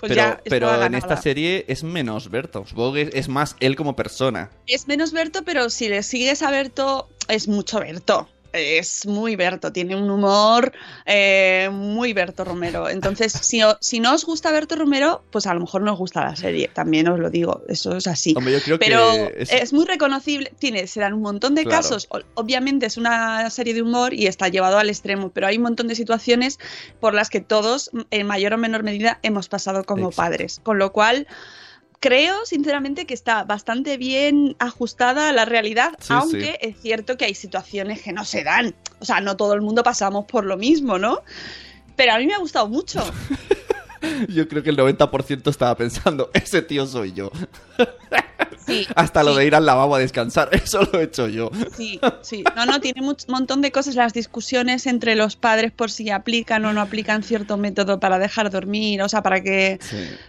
pues 0.00 0.12
pero 0.12 0.14
ya 0.14 0.40
pero 0.44 0.84
en 0.84 0.94
esta 0.94 1.20
serie 1.20 1.64
es 1.68 1.82
menos 1.82 2.30
Berto. 2.30 2.66
Supongo 2.66 2.94
que 2.94 3.10
es 3.12 3.28
más 3.28 3.56
él 3.60 3.76
como 3.76 3.96
persona. 3.96 4.50
Es 4.66 4.88
menos 4.88 5.12
Berto, 5.12 5.44
pero 5.44 5.70
si 5.70 5.88
le 5.88 6.02
sigues 6.02 6.42
a 6.42 6.50
Berto, 6.50 7.08
es 7.28 7.48
mucho 7.48 7.80
Berto. 7.80 8.28
Es 8.54 9.04
muy 9.06 9.34
Berto, 9.34 9.72
tiene 9.72 9.96
un 9.96 10.08
humor 10.08 10.72
eh, 11.06 11.68
muy 11.72 12.12
Berto 12.12 12.44
Romero. 12.44 12.88
Entonces, 12.88 13.32
si, 13.42 13.60
si 13.80 13.98
no 14.00 14.14
os 14.14 14.24
gusta 14.24 14.52
Berto 14.52 14.76
Romero, 14.76 15.24
pues 15.30 15.46
a 15.48 15.54
lo 15.54 15.60
mejor 15.60 15.82
no 15.82 15.92
os 15.92 15.98
gusta 15.98 16.24
la 16.24 16.36
serie, 16.36 16.68
también 16.72 17.08
os 17.08 17.18
lo 17.18 17.30
digo, 17.30 17.62
eso 17.68 17.96
es 17.96 18.06
así. 18.06 18.32
Hombre, 18.36 18.52
yo 18.54 18.60
creo 18.62 18.78
Pero 18.78 19.28
que 19.34 19.42
es- 19.42 19.52
es... 19.52 19.72
muy 19.72 19.84
reconocible, 19.86 20.52
tiene, 20.58 20.86
se 20.86 21.00
dan 21.00 21.14
un 21.14 21.22
montón 21.22 21.54
de 21.56 21.64
Claro. 21.64 21.78
casos, 21.82 22.08
obviamente 22.34 22.86
es 22.86 22.96
una 22.96 23.50
serie 23.50 23.74
de 23.74 23.82
humor 23.82 24.14
y 24.14 24.26
está 24.28 24.48
llevado 24.48 24.78
al 24.78 24.88
extremo, 24.88 25.30
pero 25.30 25.48
hay 25.48 25.56
un 25.56 25.64
montón 25.64 25.88
de 25.88 25.96
situaciones 25.96 26.58
por 27.00 27.12
las 27.14 27.30
que 27.30 27.40
todos, 27.40 27.90
en 28.10 28.26
mayor 28.26 28.52
o 28.54 28.58
menor 28.58 28.84
medida, 28.84 29.18
hemos 29.22 29.48
pasado 29.48 29.82
como 29.84 30.10
Exacto. 30.10 30.16
padres, 30.30 30.60
con 30.62 30.78
lo 30.78 30.92
cual 30.92 31.26
creo 32.00 32.44
sinceramente 32.44 33.06
que 33.06 33.14
está 33.14 33.44
bastante 33.44 33.96
bien 33.96 34.56
ajustada 34.58 35.28
a 35.28 35.32
la 35.32 35.44
realidad, 35.44 35.92
Sí, 35.98 36.12
aunque 36.12 36.58
es 36.60 36.80
cierto 36.80 37.16
que 37.16 37.24
hay 37.24 37.34
situaciones 37.34 38.02
que 38.02 38.12
no 38.12 38.24
se 38.24 38.44
dan, 38.44 38.74
o 39.00 39.04
sea, 39.04 39.20
no 39.20 39.36
todo 39.36 39.54
el 39.54 39.62
mundo 39.62 39.82
pasamos 39.82 40.24
por 40.26 40.44
lo 40.44 40.56
mismo, 40.56 40.98
¿no? 40.98 41.22
Pero 41.96 42.12
a 42.12 42.18
mí 42.18 42.26
me 42.26 42.34
ha 42.34 42.38
gustado 42.38 42.68
mucho. 42.68 43.04
Yo 44.28 44.48
creo 44.48 44.62
que 44.62 44.70
el 44.70 44.76
90% 44.76 45.48
estaba 45.50 45.76
pensando, 45.76 46.30
ese 46.34 46.62
tío 46.62 46.86
soy 46.86 47.12
yo. 47.12 47.30
Sí, 48.66 48.86
Hasta 48.96 49.22
lo 49.22 49.32
sí. 49.32 49.40
de 49.40 49.46
ir 49.46 49.54
al 49.54 49.66
lavabo 49.66 49.94
a 49.94 49.98
descansar, 49.98 50.48
eso 50.52 50.88
lo 50.90 50.98
he 50.98 51.04
hecho 51.04 51.28
yo. 51.28 51.50
Sí, 51.76 52.00
sí. 52.22 52.42
No, 52.56 52.64
no, 52.64 52.80
tiene 52.80 53.02
un 53.06 53.14
montón 53.28 53.60
de 53.60 53.70
cosas. 53.70 53.94
Las 53.94 54.14
discusiones 54.14 54.86
entre 54.86 55.16
los 55.16 55.36
padres 55.36 55.70
por 55.70 55.90
si 55.90 56.08
aplican 56.10 56.64
o 56.64 56.72
no 56.72 56.80
aplican 56.80 57.22
cierto 57.22 57.58
método 57.58 58.00
para 58.00 58.18
dejar 58.18 58.50
dormir, 58.50 59.02
o 59.02 59.08
sea, 59.10 59.22
para 59.22 59.42
que. 59.42 59.78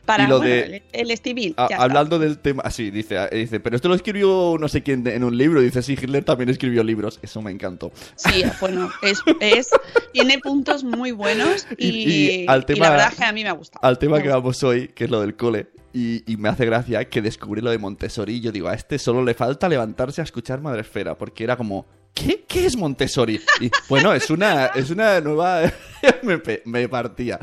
Para 0.05 0.25
y 0.25 0.27
lo 0.27 0.39
bueno, 0.39 0.53
de... 0.53 0.83
el, 0.91 1.11
el 1.11 1.11
a- 1.57 1.63
está. 1.63 1.75
hablando 1.77 2.19
del 2.19 2.37
tema, 2.39 2.61
así 2.65 2.91
dice, 2.91 3.17
ah, 3.17 3.29
dice, 3.31 3.61
pero 3.61 3.77
esto 3.77 3.87
lo 3.87 3.95
escribió 3.95 4.57
no 4.59 4.67
sé 4.67 4.83
quién 4.83 5.07
en 5.07 5.23
un 5.23 5.37
libro. 5.37 5.61
Dice, 5.61 5.81
sí, 5.81 5.93
Hitler 5.93 6.25
también 6.25 6.49
escribió 6.49 6.83
libros. 6.83 7.19
Eso 7.21 7.41
me 7.41 7.51
encantó. 7.51 7.93
Sí, 8.17 8.43
bueno, 8.59 8.89
es, 9.01 9.19
es- 9.39 9.69
tiene 10.11 10.39
puntos 10.39 10.83
muy 10.83 11.11
buenos 11.11 11.65
y, 11.77 11.87
Y- 11.87 12.31
y 12.43 12.45
al 12.49 12.65
tema- 12.65 12.85
la 12.85 12.91
verdad 12.91 13.07
es 13.13 13.17
que 13.17 13.23
a 13.23 13.31
mí 13.31 13.43
me 13.43 13.49
ha 13.49 13.53
Al 13.81 13.97
tema 13.97 14.21
que 14.21 14.29
vamos 14.29 14.63
hoy, 14.63 14.89
que 14.89 15.05
es 15.05 15.09
lo 15.09 15.21
del 15.21 15.35
cole, 15.35 15.67
y, 15.93 16.29
y 16.31 16.37
me 16.37 16.49
hace 16.49 16.65
gracia 16.65 17.07
que 17.09 17.21
descubrí 17.21 17.61
lo 17.61 17.71
de 17.71 17.77
Montessori. 17.77 18.35
Y 18.35 18.41
yo 18.41 18.51
digo, 18.51 18.67
a 18.67 18.73
este 18.73 18.99
solo 18.99 19.23
le 19.23 19.33
falta 19.33 19.69
levantarse 19.69 20.21
a 20.21 20.23
escuchar 20.23 20.61
Madresfera, 20.61 21.17
porque 21.17 21.43
era 21.43 21.55
como, 21.55 21.85
¿qué? 22.13 22.43
¿Qué 22.47 22.65
es 22.65 22.75
Montessori? 22.75 23.39
Y 23.61 23.71
bueno, 23.89 24.13
es 24.13 24.29
una, 24.29 24.67
es 24.67 24.89
una 24.89 25.19
nueva... 25.21 25.71
me, 26.23 26.41
me 26.65 26.89
partía. 26.89 27.39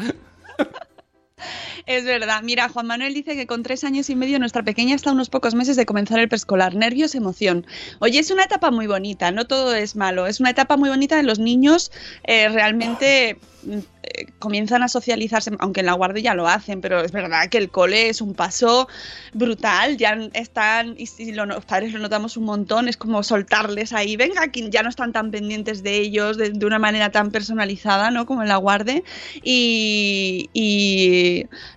Es 1.86 2.04
verdad. 2.04 2.42
Mira, 2.42 2.68
Juan 2.68 2.86
Manuel 2.86 3.14
dice 3.14 3.34
que 3.34 3.46
con 3.46 3.62
tres 3.62 3.84
años 3.84 4.08
y 4.10 4.16
medio 4.16 4.38
nuestra 4.38 4.62
pequeña 4.62 4.94
está 4.94 5.10
a 5.10 5.12
unos 5.12 5.28
pocos 5.30 5.54
meses 5.54 5.76
de 5.76 5.86
comenzar 5.86 6.18
el 6.20 6.28
preescolar. 6.28 6.74
Nervios, 6.74 7.14
emoción. 7.14 7.66
Oye, 7.98 8.18
es 8.20 8.30
una 8.30 8.44
etapa 8.44 8.70
muy 8.70 8.86
bonita, 8.86 9.30
no 9.32 9.46
todo 9.46 9.74
es 9.74 9.96
malo. 9.96 10.26
Es 10.26 10.40
una 10.40 10.50
etapa 10.50 10.76
muy 10.76 10.88
bonita 10.88 11.18
en 11.18 11.26
los 11.26 11.38
niños 11.38 11.90
eh, 12.24 12.48
realmente 12.48 13.38
mm, 13.64 13.78
eh, 14.04 14.26
comienzan 14.38 14.82
a 14.82 14.88
socializarse, 14.88 15.50
aunque 15.58 15.80
en 15.80 15.86
la 15.86 15.92
guardia 15.94 16.22
ya 16.22 16.34
lo 16.34 16.46
hacen, 16.48 16.80
pero 16.80 17.00
es 17.00 17.12
verdad 17.12 17.48
que 17.48 17.58
el 17.58 17.70
cole 17.70 18.08
es 18.08 18.20
un 18.20 18.34
paso 18.34 18.88
brutal. 19.32 19.96
Ya 19.96 20.12
están, 20.34 20.94
y 20.98 21.06
si 21.06 21.32
lo- 21.32 21.46
los 21.46 21.64
padres 21.64 21.92
lo 21.92 21.98
notamos 21.98 22.36
un 22.36 22.44
montón, 22.44 22.88
es 22.88 22.96
como 22.96 23.22
soltarles 23.22 23.92
ahí, 23.92 24.16
venga, 24.16 24.42
ya 24.52 24.82
no 24.82 24.88
están 24.88 25.12
tan 25.12 25.30
pendientes 25.30 25.82
de 25.82 25.98
ellos 25.98 26.36
de, 26.36 26.50
de 26.50 26.66
una 26.66 26.78
manera 26.78 27.10
tan 27.10 27.30
personalizada, 27.30 28.10
¿no? 28.10 28.26
Como 28.26 28.42
en 28.42 28.48
la 28.48 28.56
guardia. 28.56 29.02
Y 29.42 30.48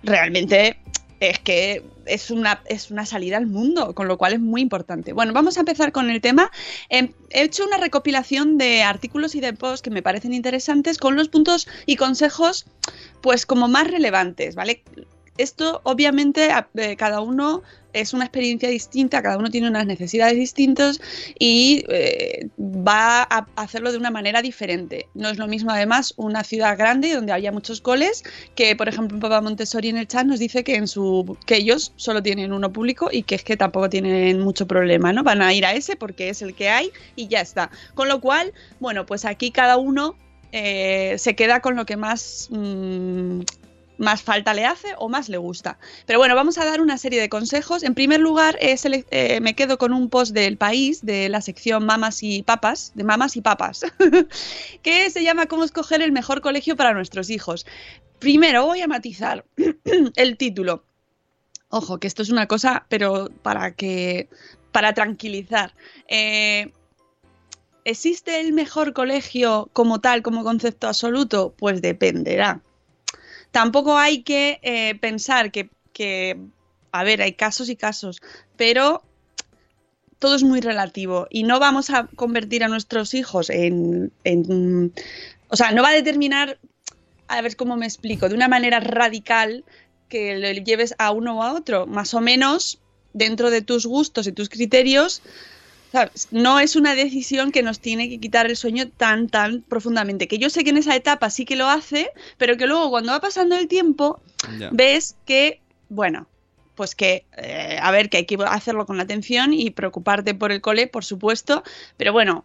realmente 0.06 0.78
es 1.20 1.38
que 1.40 1.82
es 2.06 2.30
una, 2.30 2.62
es 2.66 2.90
una 2.90 3.04
salida 3.04 3.36
al 3.36 3.46
mundo, 3.46 3.94
con 3.94 4.06
lo 4.06 4.16
cual 4.16 4.34
es 4.34 4.40
muy 4.40 4.60
importante. 4.60 5.12
Bueno, 5.12 5.32
vamos 5.32 5.56
a 5.56 5.60
empezar 5.60 5.92
con 5.92 6.10
el 6.10 6.20
tema. 6.20 6.50
Em, 6.88 7.12
he 7.30 7.42
hecho 7.42 7.64
una 7.64 7.78
recopilación 7.78 8.58
de 8.58 8.82
artículos 8.82 9.34
y 9.34 9.40
de 9.40 9.52
posts 9.52 9.82
que 9.82 9.90
me 9.90 10.02
parecen 10.02 10.32
interesantes 10.32 10.98
con 10.98 11.16
los 11.16 11.28
puntos 11.28 11.66
y 11.86 11.96
consejos, 11.96 12.66
pues 13.22 13.46
como 13.46 13.68
más 13.68 13.90
relevantes, 13.90 14.54
¿vale? 14.54 14.82
Esto 15.38 15.80
obviamente 15.84 16.50
eh, 16.74 16.96
cada 16.96 17.20
uno 17.20 17.62
es 17.92 18.12
una 18.12 18.24
experiencia 18.24 18.68
distinta, 18.68 19.22
cada 19.22 19.38
uno 19.38 19.50
tiene 19.50 19.68
unas 19.68 19.86
necesidades 19.86 20.36
distintas 20.36 21.00
y 21.38 21.84
eh, 21.88 22.48
va 22.58 23.22
a 23.22 23.46
hacerlo 23.56 23.90
de 23.90 23.98
una 23.98 24.10
manera 24.10 24.42
diferente. 24.42 25.08
No 25.14 25.30
es 25.30 25.38
lo 25.38 25.46
mismo 25.46 25.70
además 25.70 26.12
una 26.16 26.44
ciudad 26.44 26.76
grande 26.76 27.14
donde 27.14 27.32
haya 27.32 27.52
muchos 27.52 27.80
coles 27.80 28.22
que, 28.54 28.76
por 28.76 28.88
ejemplo, 28.88 29.18
papá 29.18 29.40
Montessori 29.40 29.88
en 29.88 29.96
el 29.96 30.06
chat 30.06 30.26
nos 30.26 30.38
dice 30.38 30.62
que 30.62 30.76
en 30.76 30.88
su 30.88 31.36
que 31.46 31.56
ellos 31.56 31.92
solo 31.96 32.22
tienen 32.22 32.52
uno 32.52 32.72
público 32.72 33.08
y 33.10 33.22
que 33.22 33.36
es 33.36 33.44
que 33.44 33.56
tampoco 33.56 33.88
tienen 33.88 34.40
mucho 34.40 34.66
problema, 34.66 35.12
¿no? 35.12 35.22
Van 35.22 35.40
a 35.40 35.54
ir 35.54 35.64
a 35.64 35.72
ese 35.72 35.96
porque 35.96 36.28
es 36.28 36.42
el 36.42 36.54
que 36.54 36.68
hay 36.68 36.92
y 37.14 37.28
ya 37.28 37.40
está. 37.40 37.70
Con 37.94 38.08
lo 38.08 38.20
cual, 38.20 38.52
bueno, 38.78 39.06
pues 39.06 39.24
aquí 39.24 39.50
cada 39.50 39.78
uno 39.78 40.16
eh, 40.52 41.16
se 41.18 41.34
queda 41.34 41.60
con 41.60 41.76
lo 41.76 41.86
que 41.86 41.96
más 41.96 42.48
mm, 42.50 43.40
más 43.98 44.22
falta 44.22 44.54
le 44.54 44.64
hace 44.66 44.94
o 44.98 45.08
más 45.08 45.28
le 45.28 45.38
gusta. 45.38 45.78
Pero 46.06 46.18
bueno, 46.18 46.34
vamos 46.34 46.58
a 46.58 46.64
dar 46.64 46.80
una 46.80 46.98
serie 46.98 47.20
de 47.20 47.28
consejos. 47.28 47.82
En 47.82 47.94
primer 47.94 48.20
lugar, 48.20 48.58
sele- 48.60 49.06
eh, 49.10 49.40
me 49.40 49.54
quedo 49.54 49.78
con 49.78 49.92
un 49.92 50.08
post 50.10 50.32
del 50.34 50.56
país, 50.56 51.04
de 51.04 51.28
la 51.28 51.40
sección 51.40 51.86
Mamas 51.86 52.22
y 52.22 52.42
Papas, 52.42 52.92
de 52.94 53.04
Mamas 53.04 53.36
y 53.36 53.40
Papas, 53.40 53.82
que 54.82 55.10
se 55.10 55.22
llama 55.22 55.46
Cómo 55.46 55.64
escoger 55.64 56.02
el 56.02 56.12
mejor 56.12 56.40
colegio 56.40 56.76
para 56.76 56.92
nuestros 56.92 57.30
hijos. 57.30 57.66
Primero 58.18 58.66
voy 58.66 58.80
a 58.82 58.86
matizar 58.88 59.44
el 60.16 60.36
título. 60.36 60.84
Ojo, 61.68 61.98
que 61.98 62.06
esto 62.06 62.22
es 62.22 62.30
una 62.30 62.46
cosa, 62.46 62.86
pero 62.88 63.28
para 63.42 63.72
que. 63.74 64.28
para 64.72 64.94
tranquilizar. 64.94 65.74
Eh, 66.08 66.72
¿Existe 67.84 68.40
el 68.40 68.52
mejor 68.52 68.92
colegio 68.92 69.70
como 69.72 70.00
tal, 70.00 70.22
como 70.22 70.42
concepto 70.42 70.88
absoluto? 70.88 71.54
Pues 71.56 71.80
dependerá. 71.82 72.60
Tampoco 73.56 73.96
hay 73.96 74.22
que 74.22 74.60
eh, 74.60 74.96
pensar 74.96 75.50
que, 75.50 75.70
que, 75.94 76.38
a 76.92 77.04
ver, 77.04 77.22
hay 77.22 77.32
casos 77.32 77.70
y 77.70 77.76
casos, 77.76 78.20
pero 78.58 79.02
todo 80.18 80.34
es 80.34 80.42
muy 80.42 80.60
relativo 80.60 81.26
y 81.30 81.44
no 81.44 81.58
vamos 81.58 81.88
a 81.88 82.06
convertir 82.16 82.64
a 82.64 82.68
nuestros 82.68 83.14
hijos 83.14 83.48
en, 83.48 84.12
en 84.24 84.92
o 85.48 85.56
sea, 85.56 85.70
no 85.70 85.82
va 85.82 85.88
a 85.88 85.94
determinar, 85.94 86.58
a 87.28 87.40
ver 87.40 87.56
cómo 87.56 87.78
me 87.78 87.86
explico, 87.86 88.28
de 88.28 88.34
una 88.34 88.48
manera 88.48 88.78
radical 88.78 89.64
que 90.10 90.36
le 90.36 90.62
lleves 90.62 90.94
a 90.98 91.10
uno 91.10 91.38
o 91.38 91.42
a 91.42 91.54
otro, 91.54 91.86
más 91.86 92.12
o 92.12 92.20
menos 92.20 92.78
dentro 93.14 93.48
de 93.48 93.62
tus 93.62 93.86
gustos 93.86 94.26
y 94.26 94.32
tus 94.32 94.50
criterios, 94.50 95.22
¿sabes? 95.92 96.28
no 96.30 96.60
es 96.60 96.76
una 96.76 96.94
decisión 96.94 97.52
que 97.52 97.62
nos 97.62 97.80
tiene 97.80 98.08
que 98.08 98.18
quitar 98.18 98.46
el 98.46 98.56
sueño 98.56 98.88
tan, 98.88 99.28
tan 99.28 99.62
profundamente. 99.62 100.28
Que 100.28 100.38
yo 100.38 100.50
sé 100.50 100.64
que 100.64 100.70
en 100.70 100.78
esa 100.78 100.96
etapa 100.96 101.30
sí 101.30 101.44
que 101.44 101.56
lo 101.56 101.68
hace, 101.68 102.10
pero 102.38 102.56
que 102.56 102.66
luego 102.66 102.90
cuando 102.90 103.12
va 103.12 103.20
pasando 103.20 103.56
el 103.56 103.68
tiempo, 103.68 104.20
ves 104.72 105.16
que, 105.24 105.60
bueno, 105.88 106.28
pues 106.74 106.94
que, 106.94 107.24
eh, 107.36 107.78
a 107.80 107.90
ver, 107.90 108.10
que 108.10 108.18
hay 108.18 108.26
que 108.26 108.36
hacerlo 108.46 108.86
con 108.86 109.00
atención 109.00 109.52
y 109.52 109.70
preocuparte 109.70 110.34
por 110.34 110.52
el 110.52 110.60
cole, 110.60 110.86
por 110.86 111.04
supuesto, 111.04 111.64
pero 111.96 112.12
bueno, 112.12 112.44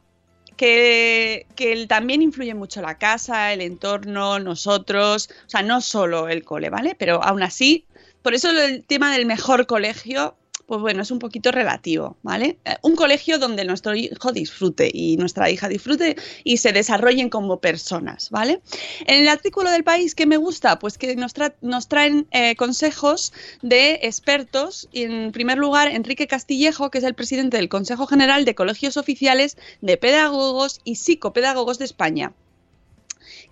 que, 0.56 1.46
que 1.56 1.86
también 1.88 2.22
influye 2.22 2.54
mucho 2.54 2.82
la 2.82 2.98
casa, 2.98 3.52
el 3.52 3.62
entorno, 3.62 4.40
nosotros, 4.40 5.30
o 5.46 5.50
sea, 5.50 5.62
no 5.62 5.82
solo 5.82 6.30
el 6.30 6.44
cole, 6.44 6.70
¿vale? 6.70 6.96
Pero 6.98 7.22
aún 7.24 7.44
así, 7.44 7.86
por 8.22 8.34
eso 8.34 8.52
el 8.52 8.84
tema 8.84 9.12
del 9.12 9.26
mejor 9.26 9.66
colegio, 9.66 10.36
pues 10.72 10.80
bueno, 10.80 11.02
es 11.02 11.12
un 11.12 11.20
poquito 11.20 11.52
relativo, 11.52 12.16
¿vale? 12.24 12.58
Eh, 12.64 12.78
Un 12.82 12.96
colegio 12.96 13.38
donde 13.38 13.66
nuestro 13.66 13.94
hijo 13.94 14.32
disfrute 14.32 14.90
y 14.94 15.18
nuestra 15.18 15.50
hija 15.50 15.68
disfrute 15.68 16.16
y 16.46 16.56
se 16.56 16.72
desarrollen 16.72 17.30
como 17.30 17.60
personas, 17.60 18.30
¿vale? 18.30 18.62
En 19.06 19.20
el 19.20 19.28
artículo 19.28 19.70
del 19.70 19.84
país 19.84 20.16
que 20.16 20.26
me 20.26 20.38
gusta, 20.38 20.80
pues 20.80 20.98
que 20.98 21.14
nos 21.18 21.88
traen 21.90 22.26
eh, 22.32 22.56
consejos 22.56 23.34
de 23.62 24.00
expertos. 24.04 24.88
Y 24.94 25.04
en 25.04 25.34
primer 25.34 25.58
lugar, 25.58 25.90
Enrique 25.90 26.26
Castillejo, 26.26 26.90
que 26.90 27.00
es 27.00 27.04
el 27.04 27.16
presidente 27.16 27.58
del 27.58 27.68
Consejo 27.68 28.08
General 28.08 28.46
de 28.46 28.56
Colegios 28.56 28.96
Oficiales 28.96 29.58
de 29.82 29.98
Pedagogos 29.98 30.80
y 30.86 30.96
Psicopedagogos 30.96 31.80
de 31.80 31.84
España 31.84 32.32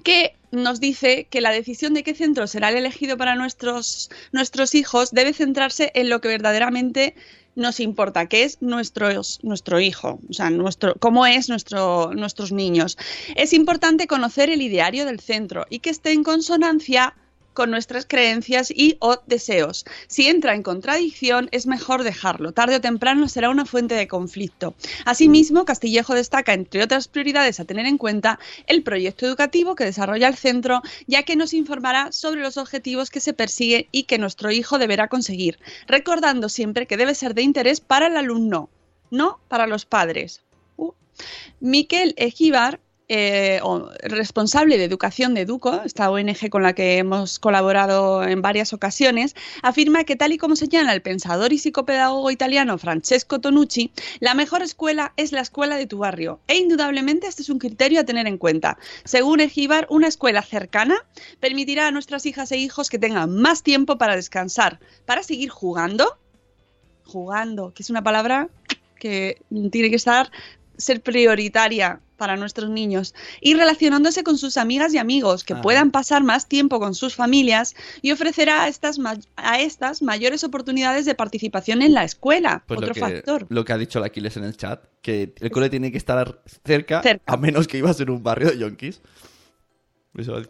que 0.03 0.35
nos 0.51 0.79
dice 0.79 1.27
que 1.29 1.41
la 1.41 1.51
decisión 1.51 1.93
de 1.93 2.03
qué 2.03 2.15
centro 2.15 2.47
será 2.47 2.69
el 2.69 2.77
elegido 2.77 3.17
para 3.17 3.35
nuestros, 3.35 4.09
nuestros 4.31 4.75
hijos 4.75 5.11
debe 5.11 5.33
centrarse 5.33 5.91
en 5.93 6.09
lo 6.09 6.21
que 6.21 6.27
verdaderamente 6.27 7.15
nos 7.55 7.79
importa, 7.79 8.27
que 8.27 8.43
es 8.43 8.61
nuestros, 8.61 9.39
nuestro 9.43 9.79
hijo, 9.79 10.19
o 10.29 10.33
sea, 10.33 10.49
nuestro, 10.49 10.95
cómo 10.95 11.25
es 11.25 11.49
nuestro, 11.49 12.13
nuestros 12.13 12.51
niños. 12.51 12.97
Es 13.35 13.53
importante 13.53 14.07
conocer 14.07 14.49
el 14.49 14.61
ideario 14.61 15.05
del 15.05 15.19
centro 15.19 15.65
y 15.69 15.79
que 15.79 15.89
esté 15.89 16.13
en 16.13 16.23
consonancia 16.23 17.15
con 17.59 17.71
nuestras 17.71 18.05
creencias 18.05 18.71
y 18.71 18.95
o 19.01 19.17
deseos. 19.27 19.83
Si 20.07 20.29
entra 20.29 20.55
en 20.55 20.63
contradicción, 20.63 21.49
es 21.51 21.67
mejor 21.67 22.03
dejarlo. 22.03 22.53
Tarde 22.53 22.77
o 22.77 22.79
temprano 22.79 23.27
será 23.27 23.49
una 23.49 23.65
fuente 23.65 23.95
de 23.95 24.07
conflicto. 24.07 24.75
Asimismo, 25.03 25.65
Castillejo 25.65 26.13
destaca, 26.13 26.53
entre 26.53 26.81
otras 26.81 27.09
prioridades 27.09 27.59
a 27.59 27.65
tener 27.65 27.85
en 27.85 27.97
cuenta, 27.97 28.39
el 28.65 28.81
proyecto 28.81 29.25
educativo 29.25 29.75
que 29.75 29.83
desarrolla 29.83 30.29
el 30.29 30.37
centro, 30.37 30.81
ya 31.05 31.23
que 31.23 31.35
nos 31.35 31.53
informará 31.53 32.13
sobre 32.13 32.39
los 32.39 32.55
objetivos 32.55 33.09
que 33.09 33.19
se 33.19 33.33
persigue 33.33 33.89
y 33.91 34.03
que 34.03 34.19
nuestro 34.19 34.51
hijo 34.51 34.79
deberá 34.79 35.09
conseguir, 35.09 35.59
recordando 35.85 36.47
siempre 36.47 36.87
que 36.87 36.95
debe 36.95 37.13
ser 37.13 37.33
de 37.33 37.41
interés 37.41 37.81
para 37.81 38.07
el 38.07 38.15
alumno, 38.15 38.69
no 39.11 39.41
para 39.49 39.67
los 39.67 39.85
padres. 39.85 40.43
Uh. 40.77 40.93
Miquel 41.59 42.13
Ejíbar, 42.15 42.79
eh, 43.09 43.59
responsable 44.03 44.77
de 44.77 44.83
educación 44.83 45.33
de 45.33 45.41
Educo, 45.41 45.81
esta 45.83 46.11
ONG 46.11 46.49
con 46.51 46.61
la 46.61 46.73
que 46.73 46.99
hemos 46.99 47.39
colaborado 47.39 48.23
en 48.23 48.43
varias 48.43 48.71
ocasiones, 48.71 49.35
afirma 49.63 50.03
que 50.03 50.15
tal 50.15 50.31
y 50.31 50.37
como 50.37 50.55
señala 50.55 50.93
el 50.93 51.01
pensador 51.01 51.51
y 51.51 51.57
psicopedagogo 51.57 52.29
italiano 52.29 52.77
Francesco 52.77 53.41
Tonucci, 53.41 53.91
la 54.19 54.35
mejor 54.35 54.61
escuela 54.61 55.13
es 55.17 55.31
la 55.31 55.41
escuela 55.41 55.75
de 55.75 55.87
tu 55.87 55.97
barrio. 55.97 56.39
E 56.47 56.57
indudablemente 56.57 57.25
este 57.25 57.41
es 57.41 57.49
un 57.49 57.57
criterio 57.57 57.99
a 57.99 58.03
tener 58.03 58.27
en 58.27 58.37
cuenta. 58.37 58.77
Según 59.05 59.39
Ejíbar, 59.39 59.87
una 59.89 60.07
escuela 60.07 60.43
cercana 60.43 60.95
permitirá 61.39 61.87
a 61.87 61.91
nuestras 61.91 62.27
hijas 62.27 62.51
e 62.51 62.57
hijos 62.57 62.89
que 62.89 62.99
tengan 62.99 63.35
más 63.35 63.63
tiempo 63.63 63.97
para 63.97 64.15
descansar, 64.15 64.79
para 65.05 65.23
seguir 65.23 65.49
jugando, 65.49 66.19
jugando, 67.05 67.73
que 67.73 67.81
es 67.81 67.89
una 67.89 68.03
palabra 68.03 68.49
que 68.99 69.41
tiene 69.71 69.89
que 69.89 69.95
estar 69.95 70.29
ser 70.79 71.01
prioritaria 71.01 71.99
para 72.17 72.35
nuestros 72.35 72.69
niños 72.69 73.13
y 73.39 73.53
relacionándose 73.53 74.23
con 74.23 74.37
sus 74.37 74.57
amigas 74.57 74.93
y 74.93 74.97
amigos 74.97 75.43
que 75.45 75.53
Ajá. 75.53 75.61
puedan 75.61 75.91
pasar 75.91 76.23
más 76.23 76.47
tiempo 76.47 76.79
con 76.79 76.93
sus 76.95 77.15
familias 77.15 77.75
y 78.01 78.11
ofrecerá 78.11 78.63
a 78.63 78.67
estas, 78.67 78.97
ma- 78.99 79.17
a 79.37 79.61
estas 79.61 80.01
mayores 80.01 80.43
oportunidades 80.43 81.05
de 81.05 81.15
participación 81.15 81.81
en 81.81 81.93
la 81.93 82.03
escuela. 82.03 82.63
Pues 82.67 82.77
Otro 82.79 82.87
lo 82.89 82.93
que, 82.93 82.99
factor. 82.99 83.45
lo 83.49 83.63
que 83.63 83.71
ha 83.73 83.77
dicho 83.77 83.99
el 83.99 84.05
Aquiles 84.05 84.35
en 84.35 84.43
el 84.43 84.57
chat, 84.57 84.83
que 85.01 85.33
el 85.39 85.51
cole 85.51 85.69
tiene 85.69 85.91
que 85.93 85.97
estar 85.97 86.41
cerca, 86.65 87.01
Cerca. 87.03 87.23
a 87.31 87.37
menos 87.37 87.67
que 87.67 87.77
ibas 87.77 87.99
en 88.01 88.09
un 88.09 88.21
barrio 88.23 88.49
de 88.51 88.57
yonkis. 88.57 88.99
Eso. 90.17 90.41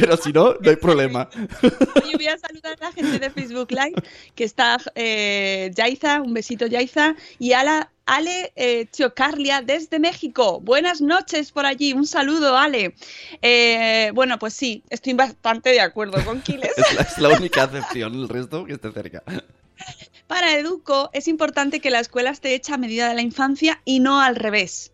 Pero 0.00 0.16
si 0.16 0.32
no, 0.32 0.54
no 0.54 0.70
hay 0.70 0.76
problema. 0.76 1.28
Oye, 2.02 2.16
voy 2.16 2.26
a 2.26 2.38
saludar 2.38 2.76
a 2.80 2.84
la 2.86 2.92
gente 2.92 3.18
de 3.18 3.30
Facebook 3.30 3.70
Live, 3.70 4.02
que 4.34 4.44
está 4.44 4.78
eh, 4.94 5.70
Yaiza, 5.74 6.22
un 6.22 6.32
besito 6.32 6.66
Yaiza, 6.66 7.14
y 7.38 7.52
Ala, 7.52 7.92
Ale 8.06 8.52
eh, 8.56 8.86
Chiocarlia 8.90 9.60
desde 9.60 9.98
México. 9.98 10.60
Buenas 10.60 11.00
noches 11.00 11.52
por 11.52 11.66
allí, 11.66 11.92
un 11.92 12.06
saludo 12.06 12.56
Ale. 12.56 12.94
Eh, 13.42 14.10
bueno, 14.14 14.38
pues 14.38 14.54
sí, 14.54 14.82
estoy 14.88 15.12
bastante 15.12 15.70
de 15.70 15.80
acuerdo 15.80 16.24
con 16.24 16.40
Quiles. 16.40 16.72
Es 16.76 16.94
la, 16.94 17.02
es 17.02 17.18
la 17.18 17.28
única 17.28 17.64
excepción, 17.64 18.14
el 18.14 18.28
resto 18.28 18.64
que 18.64 18.72
esté 18.72 18.90
cerca. 18.92 19.22
Para 20.26 20.56
Educo 20.56 21.10
es 21.12 21.28
importante 21.28 21.80
que 21.80 21.90
la 21.90 22.00
escuela 22.00 22.30
esté 22.30 22.54
hecha 22.54 22.74
a 22.74 22.78
medida 22.78 23.08
de 23.08 23.14
la 23.14 23.22
infancia 23.22 23.82
y 23.84 24.00
no 24.00 24.20
al 24.20 24.36
revés. 24.36 24.92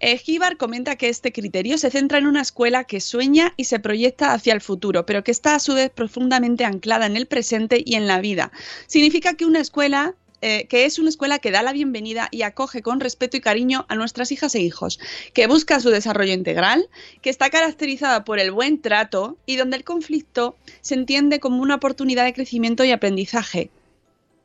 Eh, 0.00 0.16
Gibar 0.18 0.56
comenta 0.56 0.96
que 0.96 1.08
este 1.08 1.32
criterio 1.32 1.76
se 1.78 1.90
centra 1.90 2.18
en 2.18 2.26
una 2.26 2.42
escuela 2.42 2.84
que 2.84 3.00
sueña 3.00 3.54
y 3.56 3.64
se 3.64 3.80
proyecta 3.80 4.32
hacia 4.32 4.52
el 4.52 4.60
futuro, 4.60 5.04
pero 5.06 5.24
que 5.24 5.32
está 5.32 5.54
a 5.54 5.60
su 5.60 5.74
vez 5.74 5.90
profundamente 5.90 6.64
anclada 6.64 7.06
en 7.06 7.16
el 7.16 7.26
presente 7.26 7.82
y 7.84 7.94
en 7.94 8.06
la 8.06 8.20
vida. 8.20 8.52
Significa 8.86 9.34
que 9.34 9.46
una 9.46 9.60
escuela 9.60 10.14
eh, 10.40 10.68
que 10.68 10.84
es 10.84 11.00
una 11.00 11.08
escuela 11.08 11.40
que 11.40 11.50
da 11.50 11.64
la 11.64 11.72
bienvenida 11.72 12.28
y 12.30 12.42
acoge 12.42 12.80
con 12.80 13.00
respeto 13.00 13.36
y 13.36 13.40
cariño 13.40 13.86
a 13.88 13.96
nuestras 13.96 14.30
hijas 14.30 14.54
e 14.54 14.60
hijos, 14.60 15.00
que 15.32 15.48
busca 15.48 15.80
su 15.80 15.90
desarrollo 15.90 16.32
integral, 16.32 16.88
que 17.22 17.30
está 17.30 17.50
caracterizada 17.50 18.24
por 18.24 18.38
el 18.38 18.52
buen 18.52 18.80
trato 18.80 19.36
y 19.46 19.56
donde 19.56 19.76
el 19.76 19.82
conflicto 19.82 20.56
se 20.80 20.94
entiende 20.94 21.40
como 21.40 21.60
una 21.60 21.74
oportunidad 21.74 22.24
de 22.24 22.34
crecimiento 22.34 22.84
y 22.84 22.92
aprendizaje, 22.92 23.70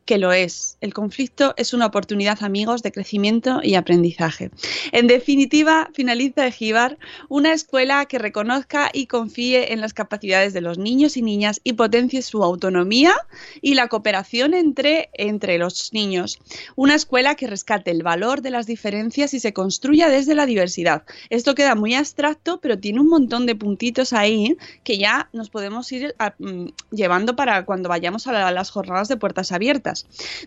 que 0.05 0.17
lo 0.17 0.33
es. 0.33 0.77
El 0.81 0.93
conflicto 0.93 1.53
es 1.57 1.73
una 1.73 1.85
oportunidad, 1.85 2.43
amigos, 2.43 2.83
de 2.83 2.91
crecimiento 2.91 3.61
y 3.63 3.75
aprendizaje. 3.75 4.51
En 4.91 5.07
definitiva, 5.07 5.89
finaliza 5.93 6.45
Ejibar, 6.45 6.97
una 7.29 7.53
escuela 7.53 8.05
que 8.05 8.19
reconozca 8.19 8.89
y 8.93 9.07
confíe 9.07 9.71
en 9.71 9.79
las 9.81 9.93
capacidades 9.93 10.53
de 10.53 10.61
los 10.61 10.77
niños 10.77 11.15
y 11.15 11.21
niñas 11.21 11.61
y 11.63 11.73
potencie 11.73 12.21
su 12.21 12.43
autonomía 12.43 13.13
y 13.61 13.75
la 13.75 13.87
cooperación 13.87 14.53
entre, 14.53 15.09
entre 15.13 15.57
los 15.57 15.93
niños. 15.93 16.39
Una 16.75 16.95
escuela 16.95 17.35
que 17.35 17.47
rescate 17.47 17.91
el 17.91 18.03
valor 18.03 18.41
de 18.41 18.51
las 18.51 18.65
diferencias 18.65 19.33
y 19.33 19.39
se 19.39 19.53
construya 19.53 20.09
desde 20.09 20.35
la 20.35 20.45
diversidad. 20.45 21.03
Esto 21.29 21.55
queda 21.55 21.75
muy 21.75 21.93
abstracto, 21.93 22.59
pero 22.59 22.77
tiene 22.77 22.99
un 22.99 23.07
montón 23.07 23.45
de 23.45 23.55
puntitos 23.55 24.11
ahí 24.13 24.57
que 24.83 24.97
ya 24.97 25.29
nos 25.31 25.49
podemos 25.49 25.89
ir 25.91 26.13
a, 26.19 26.33
mm, 26.37 26.67
llevando 26.91 27.35
para 27.35 27.63
cuando 27.65 27.87
vayamos 27.89 28.27
a 28.27 28.33
la- 28.33 28.51
las 28.51 28.69
jornadas 28.69 29.07
de 29.07 29.17
puertas 29.17 29.51
abiertas. 29.51 29.92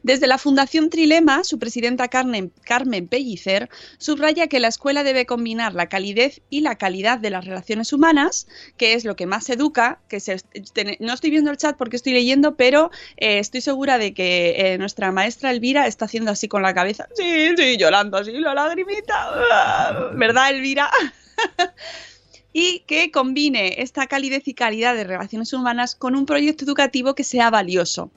Desde 0.02 0.26
la 0.26 0.38
Fundación 0.38 0.90
Trilema, 0.90 1.44
su 1.44 1.58
presidenta 1.58 2.08
Carmen, 2.08 2.50
Pellicer 3.08 3.68
subraya 3.98 4.46
que 4.48 4.60
la 4.60 4.68
escuela 4.68 5.02
debe 5.02 5.26
combinar 5.26 5.74
la 5.74 5.88
calidez 5.88 6.40
y 6.50 6.60
la 6.60 6.76
calidad 6.76 7.18
de 7.18 7.30
las 7.30 7.44
relaciones 7.44 7.92
humanas, 7.92 8.46
que 8.76 8.94
es 8.94 9.04
lo 9.04 9.16
que 9.16 9.26
más 9.26 9.48
educa, 9.50 10.00
que 10.08 10.18
no 11.00 11.12
estoy 11.12 11.30
viendo 11.30 11.50
el 11.50 11.56
chat 11.56 11.76
porque 11.76 11.96
estoy 11.96 12.12
leyendo, 12.12 12.56
pero 12.56 12.90
eh, 13.16 13.38
estoy 13.38 13.60
segura 13.60 13.98
de 13.98 14.14
que 14.14 14.54
eh, 14.56 14.78
nuestra 14.78 15.12
maestra 15.12 15.50
Elvira 15.50 15.86
está 15.86 16.06
haciendo 16.06 16.30
así 16.30 16.48
con 16.48 16.62
la 16.62 16.74
cabeza, 16.74 17.08
sí, 17.14 17.50
sí, 17.56 17.76
llorando 17.76 18.18
así, 18.18 18.32
la 18.32 18.54
lagrimita, 18.54 20.10
¿verdad 20.14 20.50
Elvira? 20.50 20.90
y 22.58 22.80
que 22.86 23.10
combine 23.10 23.82
esta 23.82 24.06
calidez 24.06 24.48
y 24.48 24.54
calidad 24.54 24.94
de 24.94 25.04
relaciones 25.04 25.52
humanas 25.52 25.94
con 25.94 26.16
un 26.16 26.24
proyecto 26.24 26.64
educativo 26.64 27.14
que 27.14 27.22
sea 27.22 27.50
valioso. 27.50 28.10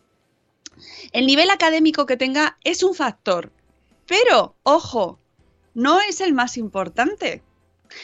El 1.12 1.26
nivel 1.26 1.50
académico 1.50 2.06
que 2.06 2.18
tenga 2.18 2.58
es 2.63 2.84
un 2.84 2.96
factor, 2.96 3.52
pero, 4.08 4.56
ojo, 4.63 5.20
no 5.74 6.02
es 6.02 6.20
el 6.20 6.34
más 6.34 6.58
importante. 6.58 7.44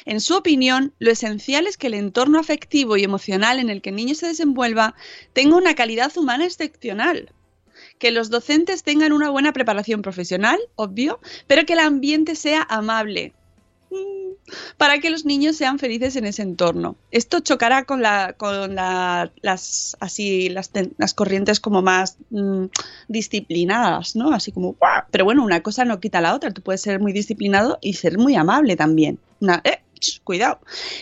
En 0.05 0.21
su 0.21 0.35
opinión, 0.35 0.93
lo 0.99 1.11
esencial 1.11 1.67
es 1.67 1.77
que 1.77 1.87
el 1.87 1.93
entorno 1.93 2.39
afectivo 2.39 2.97
y 2.97 3.03
emocional 3.03 3.59
en 3.59 3.69
el 3.69 3.81
que 3.81 3.89
el 3.89 3.95
niño 3.95 4.15
se 4.15 4.27
desenvuelva 4.27 4.95
tenga 5.33 5.57
una 5.57 5.75
calidad 5.75 6.15
humana 6.17 6.45
excepcional. 6.45 7.31
Que 7.99 8.11
los 8.11 8.29
docentes 8.29 8.83
tengan 8.83 9.13
una 9.13 9.29
buena 9.29 9.53
preparación 9.53 10.01
profesional, 10.01 10.59
obvio, 10.75 11.19
pero 11.47 11.65
que 11.65 11.73
el 11.73 11.79
ambiente 11.79 12.35
sea 12.35 12.65
amable, 12.69 13.33
para 14.77 14.99
que 14.99 15.09
los 15.09 15.25
niños 15.25 15.55
sean 15.57 15.79
felices 15.79 16.15
en 16.15 16.25
ese 16.25 16.41
entorno. 16.41 16.95
Esto 17.11 17.39
chocará 17.39 17.85
con, 17.85 18.01
la, 18.01 18.33
con 18.37 18.75
la- 18.75 19.31
las, 19.41 19.97
así, 19.99 20.49
las, 20.49 20.71
las 20.97 21.13
corrientes 21.13 21.59
como 21.59 21.81
más 21.81 22.17
mm, 22.29 22.65
disciplinadas, 23.07 24.15
¿no? 24.15 24.31
Así 24.33 24.51
como, 24.51 24.73
¡guau! 24.73 25.03
pero 25.11 25.25
bueno, 25.25 25.43
una 25.43 25.61
cosa 25.63 25.85
no 25.85 25.99
quita 25.99 26.21
la 26.21 26.35
otra. 26.35 26.51
Tú 26.51 26.61
puedes 26.61 26.81
ser 26.81 26.99
muy 26.99 27.13
disciplinado 27.13 27.77
y 27.81 27.93
ser 27.93 28.17
muy 28.17 28.35
amable 28.35 28.75
también. 28.75 29.19
Eh, 29.63 29.79
cuidado. 30.23 30.59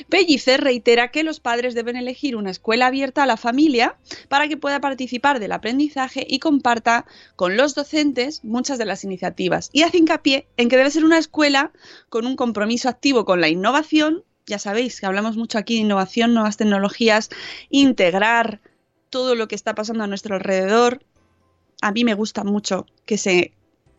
Pellicer 0.09 0.61
reitera 0.61 1.11
que 1.11 1.23
los 1.23 1.39
padres 1.39 1.73
deben 1.73 1.95
elegir 1.95 2.35
una 2.35 2.51
escuela 2.51 2.87
abierta 2.87 3.23
a 3.23 3.25
la 3.25 3.37
familia 3.37 3.97
para 4.29 4.47
que 4.47 4.57
pueda 4.57 4.79
participar 4.81 5.39
del 5.39 5.51
aprendizaje 5.51 6.25
y 6.27 6.39
comparta 6.39 7.05
con 7.35 7.57
los 7.57 7.75
docentes 7.75 8.43
muchas 8.43 8.77
de 8.77 8.85
las 8.85 9.03
iniciativas. 9.03 9.69
Y 9.73 9.83
hace 9.83 9.97
hincapié 9.97 10.47
en 10.57 10.69
que 10.69 10.77
debe 10.77 10.91
ser 10.91 11.05
una 11.05 11.17
escuela 11.17 11.71
con 12.09 12.25
un 12.25 12.35
compromiso 12.35 12.89
activo 12.89 13.25
con 13.25 13.41
la 13.41 13.49
innovación. 13.49 14.23
Ya 14.45 14.59
sabéis 14.59 14.99
que 14.99 15.05
hablamos 15.05 15.37
mucho 15.37 15.57
aquí 15.57 15.75
de 15.75 15.81
innovación, 15.81 16.33
nuevas 16.33 16.57
tecnologías, 16.57 17.29
integrar 17.69 18.59
todo 19.09 19.35
lo 19.35 19.47
que 19.47 19.55
está 19.55 19.75
pasando 19.75 20.03
a 20.03 20.07
nuestro 20.07 20.35
alrededor. 20.35 21.03
A 21.81 21.91
mí 21.91 22.03
me 22.03 22.13
gusta 22.13 22.43
mucho 22.43 22.85
que 23.05 23.17
se 23.17 23.53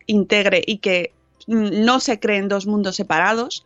integre 0.07 0.63
y 0.67 0.79
que 0.79 1.13
no 1.47 2.01
se 2.01 2.21
creen 2.21 2.49
dos 2.49 2.67
mundos 2.67 2.97
separados 2.97 3.65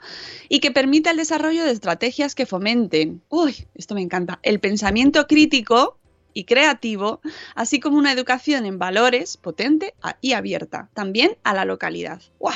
y 0.48 0.60
que 0.60 0.70
permita 0.70 1.10
el 1.10 1.16
desarrollo 1.16 1.64
de 1.64 1.72
estrategias 1.72 2.34
que 2.34 2.46
fomenten, 2.46 3.22
uy, 3.28 3.66
esto 3.74 3.94
me 3.94 4.02
encanta, 4.02 4.38
el 4.42 4.60
pensamiento 4.60 5.26
crítico 5.26 5.98
y 6.34 6.44
creativo, 6.44 7.20
así 7.54 7.80
como 7.80 7.98
una 7.98 8.12
educación 8.12 8.66
en 8.66 8.78
valores 8.78 9.36
potente 9.36 9.94
y 10.20 10.32
abierta, 10.32 10.88
también 10.94 11.36
a 11.42 11.54
la 11.54 11.64
localidad. 11.64 12.20
¡Guau! 12.38 12.54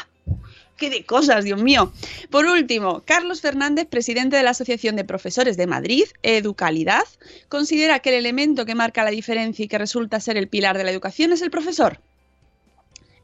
¡Qué 0.76 0.90
de 0.90 1.04
cosas, 1.04 1.44
Dios 1.44 1.62
mío! 1.62 1.92
Por 2.30 2.46
último, 2.46 3.02
Carlos 3.04 3.40
Fernández, 3.40 3.86
presidente 3.86 4.36
de 4.36 4.42
la 4.42 4.50
Asociación 4.50 4.96
de 4.96 5.04
Profesores 5.04 5.56
de 5.56 5.66
Madrid, 5.66 6.04
Educalidad, 6.22 7.04
considera 7.48 8.00
que 8.00 8.10
el 8.10 8.16
elemento 8.16 8.66
que 8.66 8.74
marca 8.74 9.04
la 9.04 9.10
diferencia 9.10 9.64
y 9.64 9.68
que 9.68 9.78
resulta 9.78 10.20
ser 10.20 10.36
el 10.36 10.48
pilar 10.48 10.78
de 10.78 10.84
la 10.84 10.90
educación 10.90 11.32
es 11.32 11.42
el 11.42 11.50
profesor. 11.50 12.00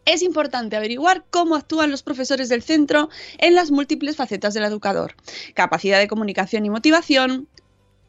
Es 0.08 0.22
importante 0.22 0.74
averiguar 0.74 1.26
cómo 1.28 1.54
actúan 1.54 1.90
los 1.90 2.02
profesores 2.02 2.48
del 2.48 2.62
centro 2.62 3.10
en 3.36 3.54
las 3.54 3.70
múltiples 3.70 4.16
facetas 4.16 4.54
del 4.54 4.64
educador. 4.64 5.14
Capacidad 5.52 5.98
de 5.98 6.08
comunicación 6.08 6.64
y 6.64 6.70
motivación, 6.70 7.46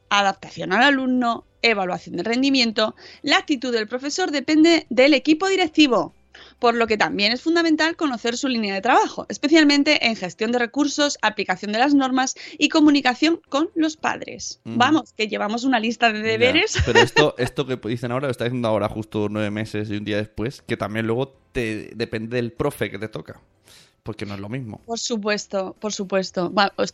adaptación 0.07 0.71
al 0.71 0.83
alumno, 0.83 1.45
evaluación 1.61 2.15
del 2.15 2.23
rendimiento. 2.23 2.95
La 3.21 3.35
actitud 3.35 3.73
del 3.73 3.89
profesor 3.89 4.31
depende 4.31 4.87
del 4.89 5.13
equipo 5.13 5.49
directivo, 5.49 6.15
por 6.59 6.75
lo 6.75 6.87
que 6.87 6.97
también 6.97 7.31
es 7.31 7.41
fundamental 7.41 7.95
conocer 7.95 8.37
su 8.37 8.47
línea 8.47 8.73
de 8.73 8.81
trabajo, 8.81 9.25
especialmente 9.29 10.07
en 10.07 10.15
gestión 10.15 10.51
de 10.51 10.59
recursos, 10.59 11.17
aplicación 11.21 11.71
de 11.71 11.79
las 11.79 11.93
normas 11.93 12.35
y 12.57 12.69
comunicación 12.69 13.41
con 13.49 13.69
los 13.75 13.97
padres. 13.97 14.59
Mm. 14.65 14.77
Vamos, 14.77 15.13
que 15.13 15.27
llevamos 15.27 15.63
una 15.63 15.79
lista 15.79 16.11
de 16.11 16.21
deberes. 16.21 16.73
Ya, 16.73 16.83
Pero 16.85 16.99
esto, 16.99 17.35
esto 17.37 17.65
que 17.65 17.77
dicen 17.87 18.11
ahora 18.11 18.27
lo 18.27 18.31
está 18.31 18.43
diciendo 18.43 18.67
ahora 18.67 18.89
justo 18.89 19.27
nueve 19.29 19.49
meses 19.49 19.89
y 19.89 19.95
un 19.95 20.05
día 20.05 20.17
después, 20.17 20.61
que 20.61 20.77
también 20.77 21.07
luego 21.07 21.39
te 21.51 21.91
depende 21.95 22.35
del 22.35 22.51
profe 22.51 22.91
que 22.91 22.99
te 22.99 23.07
toca. 23.07 23.41
Porque 24.03 24.25
no 24.25 24.33
es 24.33 24.39
lo 24.39 24.49
mismo. 24.49 24.81
Por 24.85 24.97
supuesto, 24.97 25.75
por 25.79 25.93
supuesto. 25.93 26.51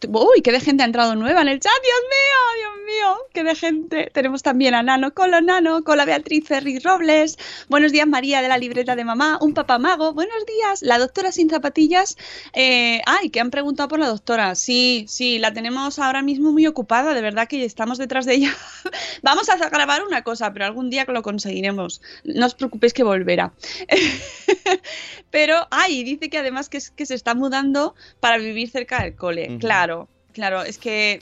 Uy, 0.10 0.42
qué 0.44 0.52
de 0.52 0.60
gente 0.60 0.84
ha 0.84 0.86
entrado 0.86 1.16
nueva 1.16 1.42
en 1.44 1.48
el 1.48 1.60
chat, 1.60 1.72
Dios 1.82 2.02
mío, 2.10 2.40
Dios 2.60 2.85
mío, 2.85 2.85
qué 3.34 3.44
de 3.44 3.56
gente. 3.56 4.10
Tenemos 4.14 4.44
también 4.44 4.74
a 4.76 4.84
Nano 4.84 5.14
Colo 5.14 5.42
Nano, 5.42 5.84
con 5.84 5.98
la 5.98 6.06
Beatriz 6.06 6.48
Ferri 6.48 6.80
Robles. 6.80 7.38
Buenos 7.68 7.92
días, 7.92 8.08
María 8.08 8.42
de 8.42 8.48
la 8.48 8.58
libreta 8.58 8.96
de 8.96 9.04
mamá, 9.04 9.38
un 9.42 9.54
papá 9.54 9.78
mago. 9.80 10.14
Buenos 10.14 10.46
días, 10.46 10.82
la 10.82 10.98
doctora 11.00 11.32
sin 11.32 11.50
zapatillas. 11.50 12.16
Eh, 12.54 13.02
ay, 13.06 13.30
que 13.30 13.40
han 13.40 13.50
preguntado 13.52 13.90
por 13.90 14.00
la 14.00 14.08
doctora. 14.08 14.56
Sí, 14.56 15.06
sí, 15.08 15.40
la 15.40 15.52
tenemos 15.54 16.00
ahora 16.00 16.22
mismo 16.22 16.52
muy 16.52 16.68
ocupada, 16.68 17.14
de 17.14 17.22
verdad 17.22 17.48
que 17.48 17.66
estamos 17.66 17.98
detrás 17.98 18.26
de 18.26 18.36
ella. 18.36 18.56
Vamos 19.24 19.50
a 19.50 19.58
grabar 19.70 20.04
una 20.04 20.24
cosa, 20.24 20.54
pero 20.54 20.66
algún 20.66 20.90
día 20.90 21.06
lo 21.08 21.22
conseguiremos. 21.24 22.02
No 22.24 22.46
os 22.46 22.56
preocupéis 22.56 22.94
que 22.94 23.04
volverá. 23.04 23.52
Pero, 25.32 25.68
ay, 25.72 26.04
dice 26.04 26.30
que 26.30 26.38
además 26.38 26.70
que, 26.70 26.78
es- 26.78 26.92
que 26.92 27.06
se 27.06 27.16
está 27.16 27.34
mudando 27.34 27.96
para 28.20 28.38
vivir 28.38 28.70
cerca 28.70 29.04
del 29.04 29.16
cole. 29.16 29.58
Claro, 29.60 30.08
claro, 30.34 30.62
es 30.64 30.78
que 30.78 31.22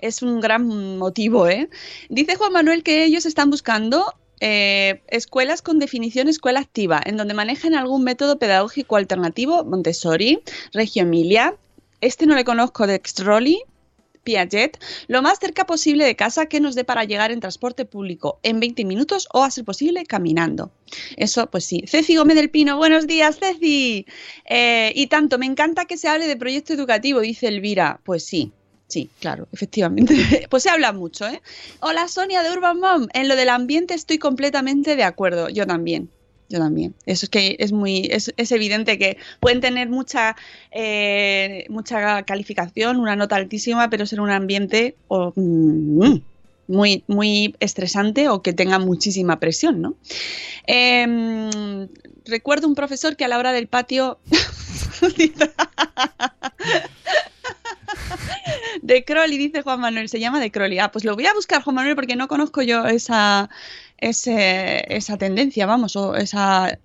es 0.00 0.22
un 0.22 0.40
gran 0.40 0.98
motivo, 0.98 1.48
¿eh? 1.48 1.68
Dice 2.08 2.36
Juan 2.36 2.52
Manuel 2.52 2.82
que 2.82 3.04
ellos 3.04 3.26
están 3.26 3.50
buscando 3.50 4.14
eh, 4.40 5.02
escuelas 5.08 5.60
con 5.60 5.78
definición 5.78 6.28
escuela 6.28 6.60
activa, 6.60 7.00
en 7.04 7.16
donde 7.16 7.34
manejen 7.34 7.74
algún 7.74 8.04
método 8.04 8.38
pedagógico 8.38 8.96
alternativo, 8.96 9.64
Montessori, 9.64 10.40
Reggio 10.72 11.02
Emilia. 11.02 11.56
Este 12.00 12.24
no 12.26 12.34
le 12.34 12.44
conozco 12.44 12.86
de 12.86 13.00
Piaget, 14.22 14.78
lo 15.08 15.22
más 15.22 15.38
cerca 15.38 15.66
posible 15.66 16.04
de 16.04 16.16
casa 16.16 16.46
que 16.46 16.60
nos 16.60 16.74
dé 16.74 16.84
para 16.84 17.04
llegar 17.04 17.32
en 17.32 17.40
transporte 17.40 17.84
público 17.84 18.38
en 18.42 18.60
20 18.60 18.84
minutos 18.84 19.28
o, 19.32 19.42
a 19.42 19.50
ser 19.50 19.64
posible, 19.64 20.04
caminando. 20.04 20.70
Eso, 21.16 21.48
pues 21.50 21.64
sí. 21.64 21.84
Ceci 21.86 22.16
Gómez 22.16 22.36
del 22.36 22.50
Pino, 22.50 22.76
buenos 22.76 23.06
días, 23.06 23.38
Ceci. 23.38 24.06
Eh, 24.44 24.92
y 24.94 25.06
tanto, 25.06 25.38
me 25.38 25.46
encanta 25.46 25.86
que 25.86 25.96
se 25.96 26.08
hable 26.08 26.26
de 26.26 26.36
proyecto 26.36 26.72
educativo, 26.72 27.20
dice 27.20 27.48
Elvira. 27.48 28.00
Pues 28.04 28.24
sí. 28.24 28.52
Sí, 28.90 29.08
claro, 29.20 29.46
efectivamente. 29.52 30.14
Pues 30.50 30.64
se 30.64 30.70
habla 30.70 30.92
mucho, 30.92 31.28
¿eh? 31.28 31.40
Hola 31.80 32.08
Sonia 32.08 32.42
de 32.42 32.50
Urban 32.50 32.80
Mom. 32.80 33.06
En 33.14 33.28
lo 33.28 33.36
del 33.36 33.48
ambiente 33.48 33.94
estoy 33.94 34.18
completamente 34.18 34.96
de 34.96 35.04
acuerdo. 35.04 35.48
Yo 35.48 35.64
también. 35.64 36.10
Yo 36.48 36.58
también. 36.58 36.94
Eso 37.06 37.26
es 37.26 37.30
que 37.30 37.56
es 37.60 37.70
muy, 37.70 38.08
es, 38.10 38.34
es 38.36 38.50
evidente 38.50 38.98
que 38.98 39.16
pueden 39.38 39.60
tener 39.60 39.88
mucha, 39.88 40.34
eh, 40.72 41.66
mucha 41.68 42.24
calificación, 42.24 42.98
una 42.98 43.14
nota 43.14 43.36
altísima, 43.36 43.88
pero 43.88 44.06
ser 44.06 44.20
un 44.20 44.30
ambiente 44.30 44.96
o, 45.06 45.32
mm, 45.36 46.18
muy, 46.66 47.04
muy 47.06 47.54
estresante 47.60 48.28
o 48.28 48.42
que 48.42 48.52
tenga 48.52 48.80
muchísima 48.80 49.38
presión, 49.38 49.80
¿no? 49.80 49.94
Em, 50.66 51.88
recuerdo 52.24 52.66
un 52.66 52.74
profesor 52.74 53.16
que 53.16 53.24
a 53.24 53.28
la 53.28 53.38
hora 53.38 53.52
del 53.52 53.68
patio 53.68 54.18
de 58.82 59.04
Crowley, 59.04 59.38
dice 59.38 59.62
Juan 59.62 59.80
Manuel, 59.80 60.08
se 60.08 60.20
llama 60.20 60.40
de 60.40 60.50
Crowley. 60.50 60.78
Ah, 60.78 60.90
pues 60.90 61.04
lo 61.04 61.14
voy 61.14 61.26
a 61.26 61.34
buscar, 61.34 61.62
Juan 61.62 61.76
Manuel, 61.76 61.94
porque 61.96 62.16
no 62.16 62.28
conozco 62.28 62.62
yo 62.62 62.86
esa, 62.86 63.48
ese- 63.98 64.84
esa 64.94 65.16
tendencia, 65.18 65.66
vamos, 65.66 65.96
o 65.96 66.14
esa, 66.16 66.78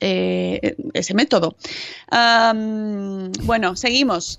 eh, 0.00 0.76
ese 0.94 1.14
método. 1.14 1.56
Bueno, 3.42 3.76
seguimos. 3.76 4.38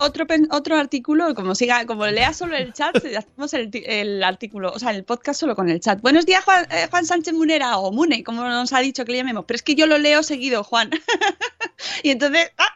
Otro, 0.00 0.26
otro 0.52 0.76
artículo, 0.76 1.34
como 1.34 1.56
siga, 1.56 1.84
como 1.84 2.06
lea 2.06 2.32
solo 2.32 2.56
el 2.56 2.72
chat, 2.72 2.94
hacemos 3.16 3.52
el 3.52 4.22
artículo, 4.22 4.70
o 4.72 4.78
sea, 4.78 4.90
el 4.92 5.02
podcast 5.02 5.40
solo 5.40 5.56
con 5.56 5.68
el 5.70 5.80
chat. 5.80 6.00
Buenos 6.00 6.24
días, 6.24 6.44
Juan, 6.44 6.66
eh, 6.70 6.86
Juan 6.88 7.04
Sánchez 7.04 7.34
Munera, 7.34 7.78
o 7.78 7.90
Mune, 7.90 8.22
como 8.22 8.44
nos 8.44 8.72
ha 8.72 8.78
dicho 8.78 9.04
que 9.04 9.10
le 9.12 9.18
llamemos, 9.18 9.44
pero 9.44 9.56
es 9.56 9.62
que 9.64 9.74
yo 9.74 9.86
lo 9.88 9.98
leo 9.98 10.22
seguido, 10.22 10.62
Juan. 10.62 10.90
y 12.04 12.10
entonces, 12.10 12.52
¡ah! 12.58 12.68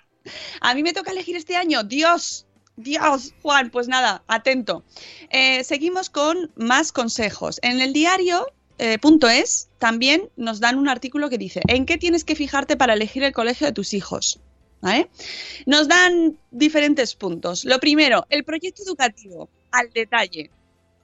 a 0.62 0.75
mí 0.75 0.83
me 0.83 0.92
toca 0.92 1.12
elegir 1.12 1.37
este 1.37 1.57
año, 1.57 1.85
Dios, 1.85 2.46
Dios, 2.83 3.35
Juan, 3.42 3.71
pues 3.71 3.88
nada, 3.88 4.23
atento. 4.27 4.85
Eh, 5.31 5.64
seguimos 5.64 6.11
con 6.11 6.51
más 6.57 6.92
consejos. 6.92 7.59
En 7.62 7.81
el 7.81 7.92
diario 7.92 8.47
eh, 8.79 8.99
punto 8.99 9.29
es 9.29 9.68
también 9.79 10.31
nos 10.37 10.61
dan 10.61 10.79
un 10.79 10.88
artículo 10.88 11.29
que 11.31 11.38
dice 11.38 11.61
¿En 11.68 11.87
qué 11.87 11.99
tienes 11.99 12.25
que 12.25 12.35
fijarte 12.35 12.77
para 12.77 12.95
elegir 12.95 13.23
el 13.23 13.33
colegio 13.33 13.66
de 13.66 13.73
tus 13.73 13.95
hijos? 13.95 14.40
Nos 15.66 15.87
dan 15.88 16.37
diferentes 16.51 17.14
puntos. 17.14 17.64
Lo 17.64 17.79
primero, 17.79 18.27
el 18.29 18.45
proyecto 18.45 18.83
educativo, 18.83 19.49
al 19.71 19.92
detalle. 19.92 20.51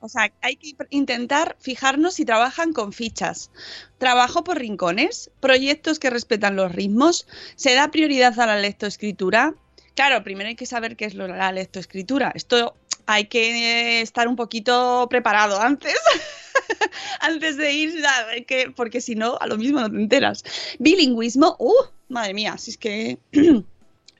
O 0.00 0.08
sea, 0.08 0.32
hay 0.42 0.56
que 0.56 0.74
intentar 0.90 1.56
fijarnos 1.60 2.14
si 2.14 2.24
trabajan 2.24 2.72
con 2.72 2.92
fichas. 2.92 3.50
Trabajo 3.98 4.44
por 4.44 4.58
rincones, 4.58 5.30
proyectos 5.40 5.98
que 5.98 6.10
respetan 6.10 6.56
los 6.56 6.72
ritmos, 6.72 7.26
se 7.56 7.74
da 7.74 7.90
prioridad 7.90 8.38
a 8.38 8.46
la 8.46 8.58
lectoescritura. 8.58 9.54
Claro, 9.98 10.22
primero 10.22 10.48
hay 10.48 10.54
que 10.54 10.64
saber 10.64 10.94
qué 10.94 11.06
es 11.06 11.14
lo- 11.14 11.26
la 11.26 11.50
lectoescritura. 11.50 12.30
Esto 12.32 12.76
hay 13.06 13.24
que 13.24 13.50
eh, 13.98 14.00
estar 14.00 14.28
un 14.28 14.36
poquito 14.36 15.08
preparado 15.10 15.60
antes. 15.60 15.92
antes 17.20 17.56
de 17.56 17.72
ir, 17.72 18.00
¿sabes? 18.00 18.46
que, 18.46 18.70
porque 18.70 19.00
si 19.00 19.16
no, 19.16 19.36
a 19.40 19.48
lo 19.48 19.56
mismo 19.56 19.80
no 19.80 19.90
te 19.90 19.96
enteras. 19.96 20.44
Bilingüismo, 20.78 21.56
¡uh! 21.58 21.72
Madre 22.10 22.32
mía, 22.32 22.56
si 22.58 22.70
es 22.70 22.78
que 22.78 23.18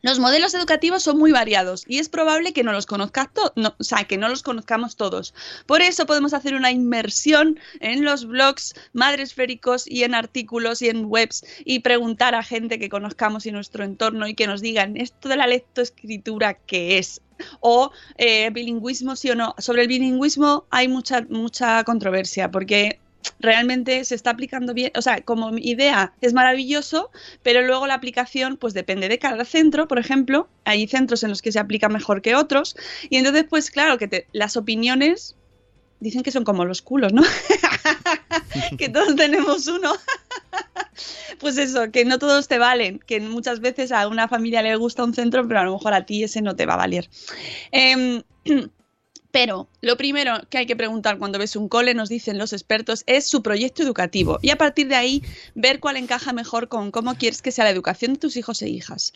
Los 0.02 0.18
modelos 0.18 0.54
educativos 0.54 1.02
son 1.02 1.18
muy 1.18 1.32
variados 1.32 1.84
y 1.86 1.98
es 1.98 2.08
probable 2.08 2.52
que 2.52 2.62
no 2.62 2.72
los 2.72 2.86
conozcas 2.86 3.28
no, 3.56 3.74
o 3.78 3.84
sea, 3.84 4.04
que 4.04 4.18
no 4.18 4.28
los 4.28 4.42
conozcamos 4.42 4.96
todos. 4.96 5.34
Por 5.66 5.82
eso 5.82 6.06
podemos 6.06 6.34
hacer 6.34 6.54
una 6.54 6.70
inmersión 6.70 7.58
en 7.80 8.04
los 8.04 8.26
blogs 8.26 8.74
madresféricos 8.92 9.86
y 9.86 10.04
en 10.04 10.14
artículos 10.14 10.82
y 10.82 10.88
en 10.88 11.06
webs 11.06 11.44
y 11.64 11.80
preguntar 11.80 12.34
a 12.34 12.42
gente 12.42 12.78
que 12.78 12.88
conozcamos 12.88 13.46
en 13.46 13.54
nuestro 13.54 13.84
entorno 13.84 14.28
y 14.28 14.34
que 14.34 14.46
nos 14.46 14.60
digan 14.60 14.96
esto 14.96 15.28
de 15.28 15.36
la 15.36 15.46
lectoescritura 15.46 16.54
qué 16.54 16.98
es 16.98 17.20
o 17.60 17.92
eh, 18.16 18.50
bilingüismo 18.50 19.16
sí 19.16 19.30
o 19.30 19.34
no. 19.34 19.54
Sobre 19.58 19.82
el 19.82 19.88
bilingüismo 19.88 20.66
hay 20.70 20.88
mucha 20.88 21.22
mucha 21.28 21.84
controversia 21.84 22.50
porque 22.50 22.98
realmente 23.40 24.04
se 24.04 24.14
está 24.14 24.30
aplicando 24.30 24.74
bien, 24.74 24.90
o 24.96 25.02
sea, 25.02 25.20
como 25.22 25.56
idea 25.58 26.12
es 26.20 26.32
maravilloso, 26.32 27.10
pero 27.42 27.66
luego 27.66 27.86
la 27.86 27.94
aplicación 27.94 28.56
pues 28.56 28.74
depende 28.74 29.08
de 29.08 29.18
cada 29.18 29.44
centro, 29.44 29.88
por 29.88 29.98
ejemplo, 29.98 30.48
hay 30.64 30.86
centros 30.88 31.22
en 31.22 31.30
los 31.30 31.42
que 31.42 31.52
se 31.52 31.58
aplica 31.58 31.88
mejor 31.88 32.22
que 32.22 32.34
otros 32.34 32.76
y 33.10 33.16
entonces 33.16 33.44
pues 33.48 33.70
claro 33.70 33.98
que 33.98 34.26
las 34.32 34.56
opiniones 34.56 35.36
dicen 36.00 36.22
que 36.22 36.30
son 36.30 36.44
como 36.44 36.64
los 36.64 36.82
culos, 36.82 37.12
¿no? 37.12 37.22
que 38.78 38.88
todos 38.88 39.16
tenemos 39.16 39.66
uno. 39.66 39.92
pues 41.40 41.58
eso, 41.58 41.90
que 41.90 42.04
no 42.04 42.18
todos 42.18 42.48
te 42.48 42.58
valen, 42.58 42.98
que 43.00 43.20
muchas 43.20 43.60
veces 43.60 43.92
a 43.92 44.08
una 44.08 44.28
familia 44.28 44.62
le 44.62 44.76
gusta 44.76 45.04
un 45.04 45.14
centro, 45.14 45.46
pero 45.46 45.60
a 45.60 45.64
lo 45.64 45.72
mejor 45.72 45.94
a 45.94 46.06
ti 46.06 46.24
ese 46.24 46.42
no 46.42 46.56
te 46.56 46.66
va 46.66 46.74
a 46.74 46.78
valer. 46.78 47.08
Em, 47.72 48.22
pero 49.38 49.68
lo 49.82 49.96
primero 49.96 50.40
que 50.50 50.58
hay 50.58 50.66
que 50.66 50.74
preguntar 50.74 51.16
cuando 51.16 51.38
ves 51.38 51.54
un 51.54 51.68
cole, 51.68 51.94
nos 51.94 52.08
dicen 52.08 52.38
los 52.38 52.52
expertos, 52.52 53.04
es 53.06 53.24
su 53.24 53.40
proyecto 53.40 53.84
educativo 53.84 54.40
y 54.42 54.50
a 54.50 54.58
partir 54.58 54.88
de 54.88 54.96
ahí 54.96 55.22
ver 55.54 55.78
cuál 55.78 55.96
encaja 55.96 56.32
mejor 56.32 56.66
con 56.66 56.90
cómo 56.90 57.14
quieres 57.14 57.40
que 57.40 57.52
sea 57.52 57.62
la 57.62 57.70
educación 57.70 58.14
de 58.14 58.18
tus 58.18 58.36
hijos 58.36 58.62
e 58.62 58.68
hijas. 58.68 59.12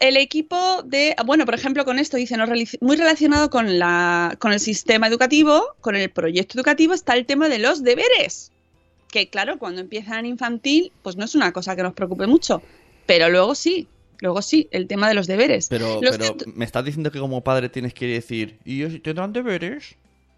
El 0.00 0.18
equipo 0.18 0.82
de, 0.82 1.16
bueno, 1.24 1.46
por 1.46 1.54
ejemplo, 1.54 1.86
con 1.86 1.98
esto 1.98 2.18
dicen, 2.18 2.42
muy 2.82 2.96
relacionado 2.96 3.48
con, 3.48 3.78
la, 3.78 4.36
con 4.38 4.52
el 4.52 4.60
sistema 4.60 5.06
educativo, 5.06 5.64
con 5.80 5.96
el 5.96 6.10
proyecto 6.10 6.58
educativo, 6.58 6.92
está 6.92 7.14
el 7.14 7.24
tema 7.24 7.48
de 7.48 7.58
los 7.58 7.82
deberes. 7.82 8.52
Que 9.08 9.30
claro, 9.30 9.58
cuando 9.58 9.80
empiezan 9.80 10.26
infantil, 10.26 10.92
pues 11.02 11.16
no 11.16 11.24
es 11.24 11.34
una 11.34 11.54
cosa 11.54 11.74
que 11.74 11.82
nos 11.82 11.94
preocupe 11.94 12.26
mucho, 12.26 12.60
pero 13.06 13.30
luego 13.30 13.54
sí, 13.54 13.88
luego 14.20 14.42
sí, 14.42 14.68
el 14.70 14.86
tema 14.86 15.08
de 15.08 15.14
los 15.14 15.26
deberes. 15.26 15.68
Pero, 15.68 16.00
Los 16.00 16.16
pero 16.16 16.36
me 16.54 16.64
estás 16.64 16.84
diciendo 16.84 17.10
que 17.10 17.18
como 17.18 17.42
padre 17.42 17.68
tienes 17.68 17.94
que 17.94 18.06
decir, 18.06 18.58
¿y 18.64 18.82
ellos 18.82 19.00
tendrán 19.02 19.32
deberes? 19.32 19.96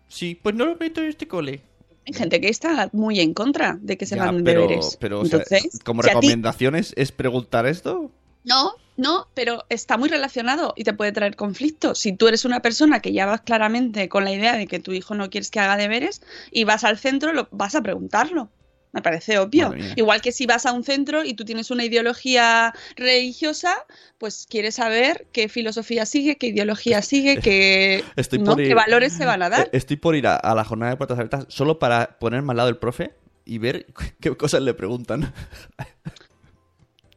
Sí, 0.08 0.38
pues 0.42 0.54
no 0.54 0.64
lo 0.64 0.76
meto 0.76 1.02
en 1.02 1.08
este 1.08 1.28
cole. 1.28 1.60
Hay 2.06 2.14
gente 2.14 2.40
que 2.40 2.48
está 2.48 2.88
muy 2.92 3.20
en 3.20 3.34
contra 3.34 3.78
de 3.82 3.98
que 3.98 4.06
se 4.06 4.16
pero, 4.16 4.32
deberes. 4.32 4.96
pero 4.98 5.20
o 5.20 5.24
sea, 5.24 5.40
Entonces, 5.40 5.78
como 5.84 6.02
si 6.02 6.08
ti- 6.08 6.14
recomendaciones 6.14 6.94
es 6.96 7.12
preguntar 7.12 7.66
esto. 7.66 8.10
No, 8.44 8.72
no, 8.96 9.28
pero 9.34 9.64
está 9.68 9.98
muy 9.98 10.08
relacionado 10.08 10.72
y 10.74 10.84
te 10.84 10.94
puede 10.94 11.12
traer 11.12 11.36
conflicto. 11.36 11.94
Si 11.94 12.14
tú 12.14 12.28
eres 12.28 12.46
una 12.46 12.60
persona 12.60 13.00
que 13.00 13.12
ya 13.12 13.26
vas 13.26 13.42
claramente 13.42 14.08
con 14.08 14.24
la 14.24 14.32
idea 14.32 14.56
de 14.56 14.66
que 14.66 14.80
tu 14.80 14.92
hijo 14.92 15.14
no 15.14 15.28
quieres 15.28 15.50
que 15.50 15.60
haga 15.60 15.76
deberes 15.76 16.22
y 16.50 16.64
vas 16.64 16.82
al 16.84 16.98
centro, 16.98 17.34
lo, 17.34 17.48
vas 17.50 17.74
a 17.74 17.82
preguntarlo. 17.82 18.48
Me 18.92 19.02
parece 19.02 19.38
obvio. 19.38 19.74
Igual 19.96 20.22
que 20.22 20.32
si 20.32 20.46
vas 20.46 20.64
a 20.64 20.72
un 20.72 20.82
centro 20.82 21.22
y 21.24 21.34
tú 21.34 21.44
tienes 21.44 21.70
una 21.70 21.84
ideología 21.84 22.72
religiosa, 22.96 23.74
pues 24.16 24.46
quieres 24.48 24.76
saber 24.76 25.26
qué 25.32 25.48
filosofía 25.48 26.06
sigue, 26.06 26.36
qué 26.36 26.46
ideología 26.48 27.02
sigue, 27.02 27.36
qué, 27.42 28.02
Estoy 28.16 28.38
¿no? 28.38 28.52
ir- 28.56 28.68
qué 28.68 28.74
valores 28.74 29.12
se 29.12 29.26
van 29.26 29.42
a 29.42 29.50
dar. 29.50 29.66
Eh, 29.66 29.70
Estoy 29.72 29.96
por 29.96 30.16
ir 30.16 30.26
a, 30.26 30.36
a 30.36 30.54
la 30.54 30.64
jornada 30.64 30.90
de 30.92 30.96
puertas 30.96 31.18
abiertas 31.18 31.44
solo 31.48 31.78
para 31.78 32.18
ponerme 32.18 32.52
al 32.52 32.56
lado 32.56 32.68
del 32.68 32.78
profe 32.78 33.12
y 33.44 33.58
ver 33.58 33.86
qué 34.20 34.34
cosas 34.36 34.62
le 34.62 34.72
preguntan. 34.74 35.32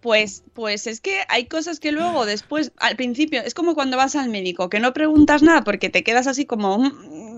Pues, 0.01 0.43
pues 0.53 0.87
es 0.87 0.99
que 0.99 1.19
hay 1.29 1.45
cosas 1.45 1.79
que 1.79 1.91
luego, 1.91 2.25
después, 2.25 2.71
al 2.77 2.95
principio, 2.95 3.39
es 3.43 3.53
como 3.53 3.75
cuando 3.75 3.97
vas 3.97 4.15
al 4.15 4.29
médico, 4.29 4.67
que 4.67 4.79
no 4.79 4.93
preguntas 4.93 5.43
nada 5.43 5.63
porque 5.63 5.89
te 5.91 6.03
quedas 6.03 6.25
así 6.25 6.45
como, 6.45 6.79
"Mm, 6.79 7.30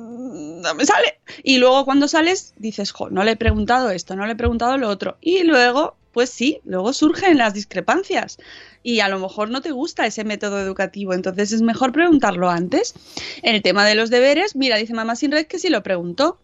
me 0.76 0.86
sale. 0.86 1.20
Y 1.44 1.58
luego 1.58 1.86
cuando 1.86 2.08
sales, 2.08 2.54
dices, 2.58 2.92
jo, 2.92 3.10
no 3.10 3.24
le 3.24 3.32
he 3.32 3.36
preguntado 3.36 3.90
esto, 3.90 4.16
no 4.16 4.26
le 4.26 4.34
he 4.34 4.36
preguntado 4.36 4.78
lo 4.78 4.90
otro. 4.90 5.18
Y 5.22 5.44
luego, 5.44 5.96
pues 6.12 6.30
sí, 6.30 6.62
luego 6.64 6.94
surgen 6.94 7.38
las 7.38 7.54
discrepancias. 7.54 8.38
Y 8.84 9.00
a 9.00 9.10
lo 9.10 9.20
mejor 9.20 9.50
no 9.50 9.62
te 9.62 9.72
gusta 9.72 10.06
ese 10.06 10.24
método 10.24 10.60
educativo, 10.60 11.14
entonces 11.14 11.52
es 11.52 11.62
mejor 11.62 11.92
preguntarlo 11.92 12.50
antes. 12.50 12.94
En 13.42 13.56
el 13.56 13.62
tema 13.62 13.86
de 13.86 13.96
los 13.96 14.10
deberes, 14.10 14.56
mira, 14.56 14.78
dice 14.78 14.94
Mamá 14.94 15.16
Sin 15.16 15.32
Red 15.32 15.48
que 15.48 15.60
sí 15.60 15.70
lo 15.70 15.84
preguntó. 15.84 16.38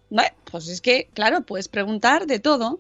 Pues 0.52 0.68
es 0.68 0.82
que, 0.82 1.10
claro, 1.14 1.42
puedes 1.42 1.68
preguntar 1.68 2.28
de 2.28 2.40
todo. 2.40 2.80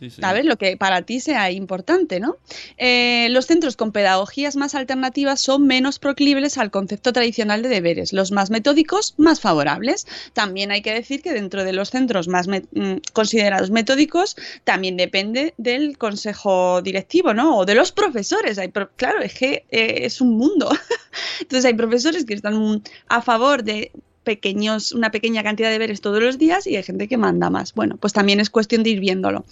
Sí. 0.00 0.10
¿Sabes? 0.10 0.44
Lo 0.44 0.56
que 0.56 0.76
para 0.76 1.02
ti 1.02 1.20
sea 1.20 1.50
importante, 1.50 2.20
¿no? 2.20 2.38
Eh, 2.78 3.28
los 3.30 3.46
centros 3.46 3.76
con 3.76 3.92
pedagogías 3.92 4.56
más 4.56 4.74
alternativas 4.74 5.40
son 5.40 5.66
menos 5.66 5.98
proclives 5.98 6.58
al 6.58 6.70
concepto 6.70 7.12
tradicional 7.12 7.62
de 7.62 7.68
deberes. 7.68 8.12
Los 8.12 8.32
más 8.32 8.50
metódicos, 8.50 9.14
más 9.18 9.40
favorables. 9.40 10.06
También 10.32 10.70
hay 10.70 10.82
que 10.82 10.94
decir 10.94 11.22
que 11.22 11.32
dentro 11.32 11.64
de 11.64 11.72
los 11.72 11.90
centros 11.90 12.28
más 12.28 12.48
mm, 12.48 12.96
considerados 13.12 13.70
metódicos, 13.70 14.36
también 14.64 14.96
depende 14.96 15.54
del 15.58 15.98
consejo 15.98 16.82
directivo, 16.82 17.34
¿no? 17.34 17.58
O 17.58 17.66
de 17.66 17.74
los 17.74 17.92
profesores. 17.92 18.58
Hay 18.58 18.70
claro, 18.96 19.20
es 19.20 19.34
que 19.34 19.64
eh, 19.70 20.06
es 20.06 20.20
un 20.20 20.36
mundo. 20.36 20.70
Entonces 21.40 21.64
hay 21.64 21.74
profesores 21.74 22.24
que 22.24 22.34
están 22.34 22.82
a 23.08 23.22
favor 23.22 23.62
de 23.62 23.92
pequeños, 24.24 24.92
una 24.92 25.10
pequeña 25.10 25.42
cantidad 25.42 25.68
de 25.68 25.72
deberes 25.72 26.00
todos 26.00 26.22
los 26.22 26.38
días 26.38 26.66
y 26.66 26.76
hay 26.76 26.82
gente 26.82 27.08
que 27.08 27.16
manda 27.16 27.50
más. 27.50 27.74
Bueno, 27.74 27.96
pues 27.96 28.12
también 28.12 28.40
es 28.40 28.50
cuestión 28.50 28.82
de 28.82 28.90
ir 28.90 29.00
viéndolo. 29.00 29.44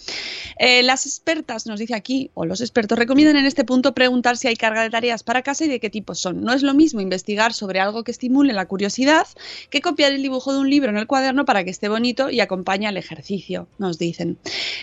Eh, 0.57 0.83
las 0.83 1.05
expertas, 1.05 1.65
nos 1.65 1.79
dice 1.79 1.95
aquí, 1.95 2.31
o 2.33 2.45
los 2.45 2.61
expertos, 2.61 2.97
recomiendan 2.97 3.37
en 3.37 3.45
este 3.45 3.63
punto 3.63 3.93
preguntar 3.93 4.37
si 4.37 4.47
hay 4.47 4.55
carga 4.55 4.83
de 4.83 4.89
tareas 4.89 5.23
para 5.23 5.41
casa 5.41 5.65
y 5.65 5.67
de 5.67 5.79
qué 5.79 5.89
tipo 5.89 6.15
son. 6.15 6.41
No 6.41 6.53
es 6.53 6.61
lo 6.61 6.73
mismo 6.73 7.01
investigar 7.01 7.53
sobre 7.53 7.79
algo 7.79 8.03
que 8.03 8.11
estimule 8.11 8.53
la 8.53 8.67
curiosidad 8.67 9.27
que 9.69 9.81
copiar 9.81 10.11
el 10.11 10.21
dibujo 10.21 10.53
de 10.53 10.59
un 10.59 10.69
libro 10.69 10.89
en 10.89 10.97
el 10.97 11.07
cuaderno 11.07 11.45
para 11.45 11.63
que 11.63 11.69
esté 11.71 11.89
bonito 11.89 12.29
y 12.29 12.39
acompañe 12.39 12.87
al 12.87 12.97
ejercicio, 12.97 13.67
nos 13.77 13.97
dicen. 13.97 14.37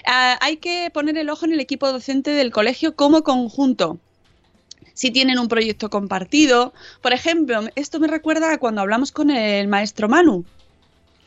Ah, 0.07 0.39
hay 0.41 0.57
que 0.57 0.91
poner 0.93 1.17
el 1.19 1.31
ojo 1.31 1.47
en 1.47 1.53
el 1.53 1.61
equipo 1.61 1.91
docente 1.91 2.31
del 2.31 2.51
colegio 2.51 2.97
como 2.97 3.23
conjunto 3.23 4.01
si 4.97 5.11
tienen 5.13 5.39
un 5.39 5.49
proyecto 5.49 5.91
compartido. 5.91 6.73
Por 7.03 7.13
ejemplo, 7.13 7.61
esto 7.77 8.01
me 8.01 8.09
recuerda 8.09 8.53
a 8.53 8.59
cuando 8.59 8.81
hablamos 8.81 9.13
con 9.13 9.31
el 9.31 9.69
maestro 9.69 10.09
Manu, 10.09 10.45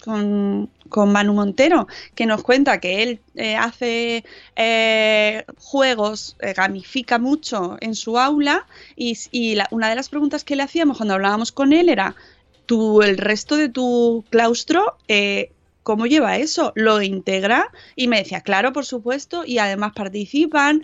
con, 0.04 0.72
con 0.90 1.12
Manu 1.12 1.34
Montero, 1.34 1.88
que 2.16 2.26
nos 2.26 2.42
cuenta 2.44 2.80
que 2.80 3.04
él 3.04 3.22
eh, 3.36 3.56
hace 3.58 4.24
eh, 4.56 5.46
juegos, 5.58 6.38
eh, 6.40 6.54
gamifica 6.54 7.20
mucho 7.20 7.78
en 7.82 7.96
su 7.96 8.18
aula 8.18 8.66
y, 8.96 9.18
y 9.32 9.56
la- 9.56 9.68
una 9.72 9.90
de 9.90 9.96
las 9.96 10.10
preguntas 10.10 10.44
que 10.46 10.56
le 10.56 10.64
hacíamos 10.64 10.98
cuando 10.98 11.16
hablábamos 11.16 11.52
con 11.52 11.74
él 11.74 11.90
era, 11.90 12.16
¿tú, 12.66 13.02
el 13.02 13.18
resto 13.18 13.58
de 13.58 13.70
tu 13.70 14.26
claustro, 14.30 14.98
eh, 15.10 15.52
¿cómo 15.84 16.06
lleva 16.08 16.38
eso? 16.38 16.72
¿Lo 16.76 17.02
integra? 17.02 17.70
Y 17.96 18.08
me 18.08 18.20
decía, 18.20 18.42
claro, 18.42 18.72
por 18.74 18.86
supuesto, 18.86 19.44
y 19.46 19.58
además 19.60 19.94
participan, 19.96 20.84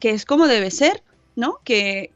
que 0.00 0.10
es 0.10 0.24
como 0.24 0.48
debe 0.48 0.70
ser. 0.70 1.02
¿No? 1.38 1.60
Que, 1.62 2.10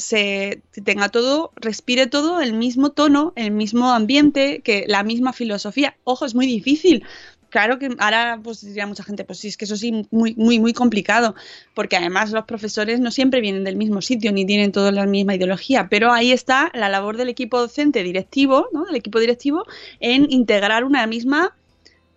se 0.00 0.62
tenga 0.84 1.10
todo, 1.10 1.52
respire 1.54 2.08
todo 2.08 2.40
el 2.40 2.54
mismo 2.54 2.90
tono, 2.90 3.32
el 3.36 3.52
mismo 3.52 3.92
ambiente, 3.92 4.62
que 4.64 4.84
la 4.88 5.04
misma 5.04 5.32
filosofía. 5.32 5.96
Ojo, 6.02 6.26
es 6.26 6.34
muy 6.34 6.46
difícil. 6.46 7.04
Claro 7.50 7.78
que 7.78 7.88
ahora 7.98 8.40
pues 8.42 8.60
diría 8.62 8.88
mucha 8.88 9.04
gente, 9.04 9.22
pues 9.24 9.38
sí, 9.38 9.46
es 9.46 9.56
que 9.56 9.64
eso 9.64 9.76
sí, 9.76 10.04
muy, 10.10 10.34
muy, 10.34 10.58
muy 10.58 10.72
complicado, 10.72 11.36
porque 11.72 11.96
además 11.96 12.32
los 12.32 12.46
profesores 12.46 12.98
no 12.98 13.12
siempre 13.12 13.40
vienen 13.40 13.62
del 13.62 13.76
mismo 13.76 14.02
sitio 14.02 14.32
ni 14.32 14.44
tienen 14.44 14.72
toda 14.72 14.90
la 14.90 15.06
misma 15.06 15.36
ideología, 15.36 15.86
pero 15.88 16.12
ahí 16.12 16.32
está 16.32 16.72
la 16.74 16.88
labor 16.88 17.16
del 17.16 17.28
equipo 17.28 17.60
docente 17.60 18.02
directivo, 18.02 18.66
¿no? 18.72 18.86
Del 18.86 18.96
equipo 18.96 19.20
directivo 19.20 19.66
en 20.00 20.26
integrar 20.30 20.82
una 20.82 21.06
misma 21.06 21.54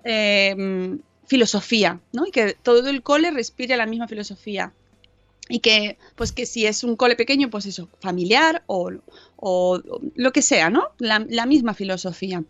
eh, 0.03 0.97
filosofía, 1.27 1.99
¿no? 2.13 2.25
Y 2.25 2.31
que 2.31 2.55
todo 2.61 2.89
el 2.89 3.03
cole 3.03 3.29
respire 3.29 3.77
la 3.77 3.85
misma 3.85 4.07
filosofía 4.07 4.73
y 5.51 5.59
que 5.59 5.97
pues 6.15 6.31
que 6.31 6.45
si 6.45 6.65
es 6.65 6.83
un 6.83 6.95
cole 6.95 7.15
pequeño 7.15 7.49
pues 7.49 7.65
eso 7.65 7.89
familiar 7.99 8.63
o, 8.67 8.91
o 9.35 9.81
lo 10.15 10.31
que 10.31 10.41
sea 10.41 10.69
no 10.69 10.89
la, 10.97 11.25
la 11.29 11.45
misma 11.45 11.73
filosofía. 11.73 12.43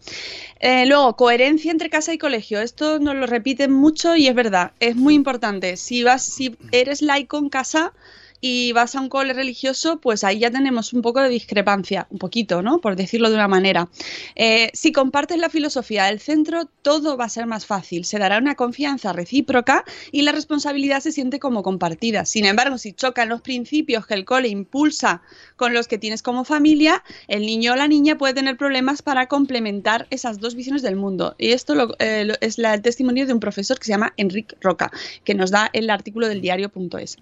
Eh, 0.59 0.85
luego 0.85 1.15
coherencia 1.15 1.71
entre 1.71 1.89
casa 1.89 2.13
y 2.13 2.17
colegio. 2.17 2.61
Esto 2.61 2.99
nos 2.99 3.15
lo 3.15 3.25
repiten 3.25 3.71
mucho 3.71 4.15
y 4.15 4.27
es 4.27 4.35
verdad 4.35 4.73
es 4.79 4.95
muy 4.95 5.15
importante. 5.15 5.77
Si 5.77 6.03
vas 6.03 6.23
si 6.23 6.55
eres 6.71 7.01
laico 7.01 7.37
en 7.39 7.49
casa 7.49 7.93
y 8.41 8.71
vas 8.73 8.95
a 8.95 9.01
un 9.01 9.07
cole 9.07 9.33
religioso, 9.33 9.99
pues 9.99 10.23
ahí 10.23 10.39
ya 10.39 10.49
tenemos 10.49 10.93
un 10.93 11.03
poco 11.03 11.21
de 11.21 11.29
discrepancia, 11.29 12.07
un 12.09 12.17
poquito, 12.17 12.63
¿no? 12.63 12.81
Por 12.81 12.95
decirlo 12.95 13.29
de 13.29 13.35
una 13.35 13.47
manera. 13.47 13.87
Eh, 14.35 14.71
si 14.73 14.91
compartes 14.91 15.37
la 15.37 15.49
filosofía 15.49 16.05
del 16.05 16.19
centro, 16.19 16.65
todo 16.81 17.17
va 17.17 17.25
a 17.25 17.29
ser 17.29 17.45
más 17.45 17.65
fácil, 17.67 18.03
se 18.03 18.17
dará 18.17 18.39
una 18.39 18.55
confianza 18.55 19.13
recíproca 19.13 19.85
y 20.11 20.23
la 20.23 20.31
responsabilidad 20.31 21.01
se 21.01 21.11
siente 21.11 21.39
como 21.39 21.61
compartida. 21.61 22.25
Sin 22.25 22.45
embargo, 22.45 22.79
si 22.79 22.93
chocan 22.93 23.29
los 23.29 23.41
principios 23.41 24.07
que 24.07 24.15
el 24.15 24.25
cole 24.25 24.47
impulsa 24.47 25.21
con 25.55 25.73
los 25.73 25.87
que 25.87 25.99
tienes 25.99 26.23
como 26.23 26.43
familia, 26.43 27.03
el 27.27 27.45
niño 27.45 27.73
o 27.73 27.75
la 27.75 27.87
niña 27.87 28.17
puede 28.17 28.33
tener 28.33 28.57
problemas 28.57 29.03
para 29.03 29.27
complementar 29.27 30.07
esas 30.09 30.39
dos 30.39 30.55
visiones 30.55 30.81
del 30.81 30.95
mundo. 30.95 31.35
Y 31.37 31.51
esto 31.51 31.95
eh, 31.99 32.33
es 32.41 32.57
el 32.57 32.81
testimonio 32.81 33.27
de 33.27 33.33
un 33.33 33.39
profesor 33.39 33.77
que 33.77 33.85
se 33.85 33.91
llama 33.91 34.13
Enrique 34.17 34.55
Roca, 34.61 34.91
que 35.23 35.35
nos 35.35 35.51
da 35.51 35.69
el 35.73 35.89
artículo 35.91 36.27
del 36.27 36.41
diario.es. 36.41 37.17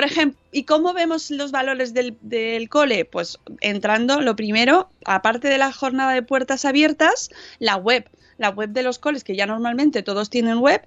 Por 0.00 0.08
ejemplo, 0.08 0.40
¿y 0.50 0.64
cómo 0.64 0.94
vemos 0.94 1.30
los 1.30 1.50
valores 1.50 1.92
del, 1.92 2.16
del 2.22 2.70
cole? 2.70 3.04
Pues 3.04 3.38
entrando, 3.60 4.22
lo 4.22 4.34
primero, 4.34 4.88
aparte 5.04 5.48
de 5.48 5.58
la 5.58 5.74
jornada 5.74 6.14
de 6.14 6.22
puertas 6.22 6.64
abiertas, 6.64 7.28
la 7.58 7.76
web. 7.76 8.08
La 8.38 8.48
web 8.48 8.70
de 8.70 8.82
los 8.82 8.98
coles, 8.98 9.24
que 9.24 9.36
ya 9.36 9.44
normalmente 9.44 10.02
todos 10.02 10.30
tienen 10.30 10.56
web, 10.56 10.80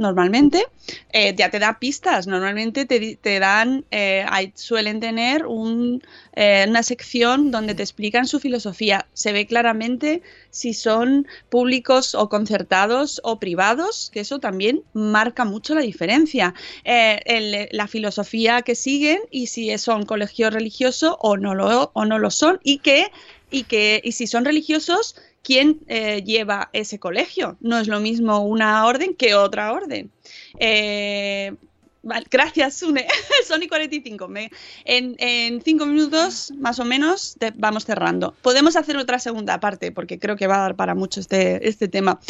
normalmente, 0.00 0.64
eh, 1.12 1.34
ya 1.36 1.50
te 1.50 1.58
da 1.58 1.78
pistas. 1.78 2.26
Normalmente 2.26 2.86
te, 2.86 3.16
te 3.16 3.38
dan, 3.38 3.84
eh, 3.90 4.24
suelen 4.54 4.98
tener 4.98 5.46
un, 5.46 6.02
eh, 6.34 6.64
una 6.68 6.82
sección 6.82 7.50
donde 7.50 7.74
te 7.74 7.82
explican 7.82 8.26
su 8.26 8.40
filosofía. 8.40 9.06
Se 9.12 9.32
ve 9.32 9.46
claramente 9.46 10.22
si 10.50 10.72
son 10.74 11.28
públicos 11.50 12.14
o 12.14 12.28
concertados 12.28 13.20
o 13.22 13.38
privados, 13.38 14.10
que 14.12 14.20
eso 14.20 14.38
también 14.38 14.82
marca 14.94 15.44
mucho 15.44 15.74
la 15.74 15.82
diferencia. 15.82 16.54
Eh, 16.84 17.68
la 17.72 17.86
filosofía 17.86 18.62
que 18.62 18.74
siguen 18.74 19.20
y 19.30 19.48
si 19.48 19.76
son 19.78 20.06
colegio 20.06 20.50
religioso 20.50 21.18
o 21.20 21.36
no 21.36 21.54
lo, 21.54 21.90
o 21.92 22.04
no 22.06 22.18
lo 22.18 22.30
son 22.30 22.58
y 22.64 22.78
que 22.78 23.12
y 23.50 23.64
que 23.64 24.00
y 24.04 24.12
si 24.12 24.26
son 24.26 24.44
religiosos 24.44 25.16
quién 25.42 25.80
eh, 25.88 26.22
lleva 26.24 26.68
ese 26.72 26.98
colegio 26.98 27.56
no 27.60 27.78
es 27.78 27.88
lo 27.88 27.98
mismo 28.00 28.40
una 28.40 28.84
orden 28.86 29.14
que 29.14 29.34
otra 29.34 29.72
orden. 29.72 30.10
Eh, 30.58 31.54
vale, 32.02 32.26
gracias 32.30 32.74
Sune. 32.76 33.06
Sony 33.46 33.66
45 33.68 34.28
me, 34.28 34.50
en, 34.84 35.16
en 35.18 35.62
cinco 35.62 35.86
minutos 35.86 36.52
más 36.58 36.78
o 36.78 36.84
menos 36.84 37.36
te- 37.38 37.52
vamos 37.56 37.84
cerrando. 37.84 38.34
Podemos 38.42 38.76
hacer 38.76 38.96
otra 38.96 39.18
segunda 39.18 39.58
parte 39.60 39.92
porque 39.92 40.18
creo 40.18 40.36
que 40.36 40.46
va 40.46 40.56
a 40.56 40.60
dar 40.60 40.76
para 40.76 40.94
mucho 40.94 41.20
este, 41.20 41.66
este 41.68 41.88
tema. 41.88 42.20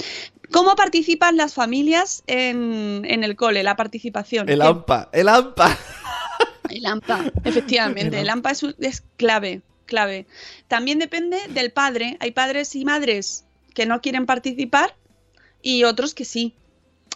¿Cómo 0.53 0.75
participan 0.77 1.37
las 1.37 1.55
familias 1.55 2.23
en, 2.27 3.03
en 3.05 3.25
el 3.25 3.37
cole? 3.37 3.63
La 3.63 3.77
participación. 3.77 4.49
El 4.49 4.61
¿Qué- 4.61 4.67
AMPA, 4.67 5.09
el 5.13 5.29
AMPA. 5.29 5.79
el 6.71 6.87
AMPA, 6.87 7.33
efectivamente, 7.45 8.21
el 8.21 8.29
AMPA 8.31 8.51
es, 8.53 8.65
es 8.81 9.03
clave, 9.17 9.63
clave. 9.91 10.27
También 10.69 10.99
depende 10.99 11.37
del 11.51 11.73
padre. 11.73 12.17
Hay 12.21 12.31
padres 12.31 12.75
y 12.75 12.87
madres 12.87 13.45
que 13.75 13.85
no 13.85 14.01
quieren 14.01 14.25
participar 14.25 14.95
y 15.61 15.85
otros 15.85 16.15
que 16.15 16.25
sí. 16.25 16.55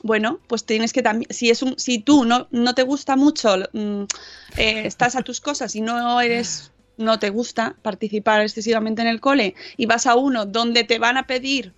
Bueno, 0.03 0.41
pues 0.49 0.67
tienes 0.67 0.93
que 0.93 1.03
también, 1.03 1.33
si 1.33 1.49
es 1.49 1.63
un, 1.63 1.79
si 1.79 1.99
tú 1.99 2.27
no, 2.27 2.49
no 2.51 2.75
te 2.75 2.83
gusta 2.83 3.17
mucho, 3.17 3.57
mm, 3.73 4.03
eh, 4.59 4.83
estás 4.85 5.17
a 5.17 5.23
tus 5.23 5.41
cosas 5.41 5.75
y 5.77 5.81
no 5.81 6.21
eres, 6.21 6.73
no 6.99 7.19
te 7.19 7.31
gusta 7.31 7.77
participar 7.81 8.43
excesivamente 8.43 9.01
en 9.01 9.09
el 9.09 9.21
cole 9.21 9.55
y 9.79 9.87
vas 9.87 10.07
a 10.07 10.17
uno 10.17 10.45
donde 10.45 10.85
te 10.85 10.99
van 10.99 11.17
a 11.17 11.27
pedir 11.27 11.73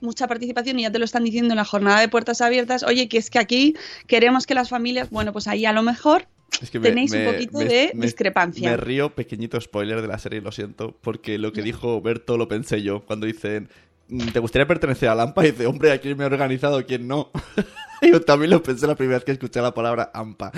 mucha 0.00 0.28
participación 0.28 0.78
y 0.78 0.82
ya 0.82 0.92
te 0.92 1.00
lo 1.00 1.04
están 1.04 1.24
diciendo 1.24 1.52
en 1.52 1.56
la 1.56 1.64
jornada 1.64 2.00
de 2.00 2.08
puertas 2.08 2.40
abiertas, 2.40 2.84
oye, 2.84 3.08
que 3.08 3.18
es 3.18 3.30
que 3.30 3.40
aquí 3.40 3.74
queremos 4.06 4.46
que 4.46 4.54
las 4.54 4.68
familias, 4.68 5.10
bueno, 5.10 5.32
pues 5.32 5.48
ahí 5.48 5.64
a 5.64 5.72
lo 5.72 5.82
mejor 5.82 6.28
Es 6.60 6.70
que 6.70 6.80
Tenéis 6.80 7.12
un 7.12 7.24
poquito 7.24 7.58
de 7.58 7.92
discrepancia. 7.94 8.70
Me 8.70 8.76
río, 8.76 9.14
pequeñito 9.14 9.60
spoiler 9.60 10.02
de 10.02 10.08
la 10.08 10.18
serie, 10.18 10.40
lo 10.40 10.50
siento, 10.52 10.96
porque 11.00 11.38
lo 11.38 11.52
que 11.52 11.62
dijo 11.62 12.00
Berto 12.00 12.36
lo 12.36 12.48
pensé 12.48 12.82
yo 12.82 13.04
cuando 13.04 13.26
dicen, 13.26 13.68
"Mm, 14.08 14.28
¿te 14.28 14.40
gustaría 14.40 14.66
pertenecer 14.66 15.08
a 15.08 15.14
Lampa? 15.14 15.46
Y 15.46 15.52
dice, 15.52 15.66
hombre, 15.66 15.92
¿a 15.92 15.98
quién 15.98 16.16
me 16.16 16.24
he 16.24 16.26
organizado, 16.26 16.84
quién 16.84 17.06
no? 17.06 17.30
yo 18.02 18.20
también 18.22 18.50
lo 18.50 18.62
pensé 18.62 18.86
la 18.86 18.96
primera 18.96 19.18
vez 19.18 19.24
que 19.24 19.32
escuché 19.32 19.60
la 19.60 19.74
palabra 19.74 20.10
AMPA. 20.14 20.52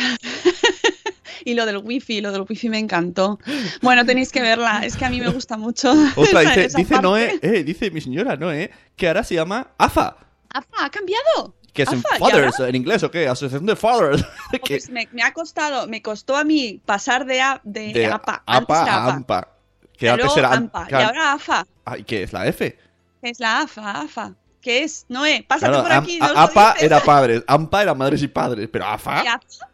Y 1.45 1.55
lo 1.55 1.67
del 1.67 1.79
wifi, 1.79 2.21
lo 2.21 2.31
del 2.33 2.45
wifi 2.49 2.69
me 2.69 2.79
encantó. 2.79 3.39
Bueno, 3.81 4.05
tenéis 4.07 4.31
que 4.31 4.41
verla, 4.41 4.85
es 4.85 4.97
que 4.97 5.05
a 5.05 5.11
mí 5.11 5.21
me 5.21 5.29
gusta 5.29 5.57
mucho. 5.57 5.93
Otra 6.17 6.41
dice, 6.41 6.69
dice. 6.77 7.01
Noé, 7.01 7.39
eh, 7.43 7.65
dice 7.65 7.91
mi 7.91 8.01
señora 8.01 8.37
Noé, 8.37 8.71
que 8.97 9.09
ahora 9.09 9.25
se 9.25 9.35
llama 9.35 9.73
AFA, 9.79 10.17
AFA, 10.51 10.85
ha 10.85 10.91
cambiado. 10.91 11.57
Que 11.73 11.83
es 11.83 11.93
en 11.93 11.99
AFA, 12.01 12.17
¿y 12.17 12.19
Fathers, 12.19 12.61
en 12.61 12.75
inglés, 12.75 13.03
¿o 13.03 13.11
qué? 13.11 13.27
Asociación 13.29 13.67
de 13.67 13.77
Fathers. 13.77 14.25
que, 14.53 14.59
Pues 14.61 14.91
me, 14.91 15.09
me 15.13 15.23
ha 15.23 15.33
costado, 15.33 15.87
me 15.89 16.03
costó 16.03 16.37
a 16.37 16.45
mí 16.45 16.81
pasar 16.85 17.25
de, 17.25 17.41
a, 17.41 17.61
de, 17.65 17.93
de 17.93 18.07
APA, 18.07 18.43
APA 18.47 18.81
a 18.81 18.85
APA, 18.85 19.13
AMPA. 19.15 19.49
Que 19.97 20.07
y 20.07 20.09
antes 20.09 20.37
era 20.37 20.53
AMPA, 20.53 20.87
y 20.91 20.95
ahora 20.95 21.33
AFA, 21.35 21.67
Ay, 21.85 22.05
¿qué 22.05 22.23
es 22.25 22.33
la 22.33 22.47
F? 22.47 22.79
que 23.23 23.31
es 23.31 23.39
la 23.41 23.61
AFA, 23.61 24.01
AFA. 24.03 24.35
¿Qué 24.61 24.83
es? 24.85 25.07
Noé, 25.09 25.45
pásate 25.49 25.71
Claro, 25.73 25.83
por 25.85 25.93
aquí. 25.93 26.19
am- 26.21 26.37
a- 26.37 26.43
APA 26.45 26.73
dices. 26.75 26.83
era 26.87 27.01
padres, 27.01 27.43
AMPA 27.47 27.83
era 27.83 27.95
madres 27.95 28.23
y 28.23 28.29
padres, 28.29 28.69
pero 28.73 28.85
AFA, 28.87 29.23
¿Y 29.25 29.27
AFA? 29.29 29.69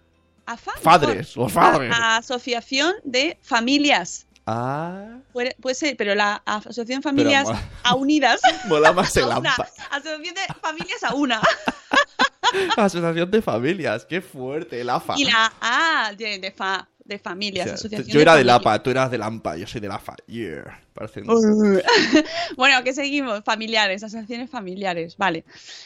AFA, 0.47 0.73
Padres, 0.83 1.37
los 1.37 1.53
padres. 1.53 1.93
Asociación 1.95 2.95
de 3.05 3.39
Familias. 3.43 4.27
Ah, 4.51 5.19
Puede, 5.33 5.55
puede 5.61 5.75
ser, 5.75 5.97
pero 5.97 6.15
la 6.15 6.43
Asociación 6.47 7.01
de 7.01 7.03
Familias 7.03 7.45
mola. 7.45 7.63
a 7.83 7.95
Unidas. 7.95 8.41
mola 8.67 8.93
más 8.93 9.17
el 9.17 9.31
a 9.31 9.39
una. 9.39 9.55
Asociación 9.91 10.35
de 10.35 10.55
Familias 10.61 11.05
a 11.05 11.15
una. 11.15 11.41
Asociación 12.77 13.31
de 13.31 13.43
familias, 13.43 14.07
qué 14.07 14.21
fuerte, 14.23 14.81
el 14.81 14.89
AFA. 14.89 15.15
Y 15.19 15.25
la 15.25 15.53
A 15.61 16.13
de, 16.17 16.39
de, 16.39 16.51
fa- 16.51 16.89
de 17.05 17.19
familias. 17.19 17.67
O 17.67 17.69
sea, 17.69 17.75
asociación 17.75 18.09
yo 18.09 18.21
era 18.21 18.33
de 18.33 18.39
del. 18.39 18.51
APA, 18.51 18.83
tú 18.83 18.91
eras 18.91 19.11
del 19.11 19.23
AMPA, 19.23 19.57
yo 19.59 19.67
soy 19.67 19.83
del 19.83 19.91
AFA. 19.93 20.17
Yeah. 20.27 20.81
Parece 20.95 21.23
bueno, 22.57 22.83
que 22.85 22.95
seguimos. 22.95 23.45
Familiares, 23.45 24.03
asociaciones 24.03 24.49
familiares. 24.51 25.17
Vale. 25.19 25.45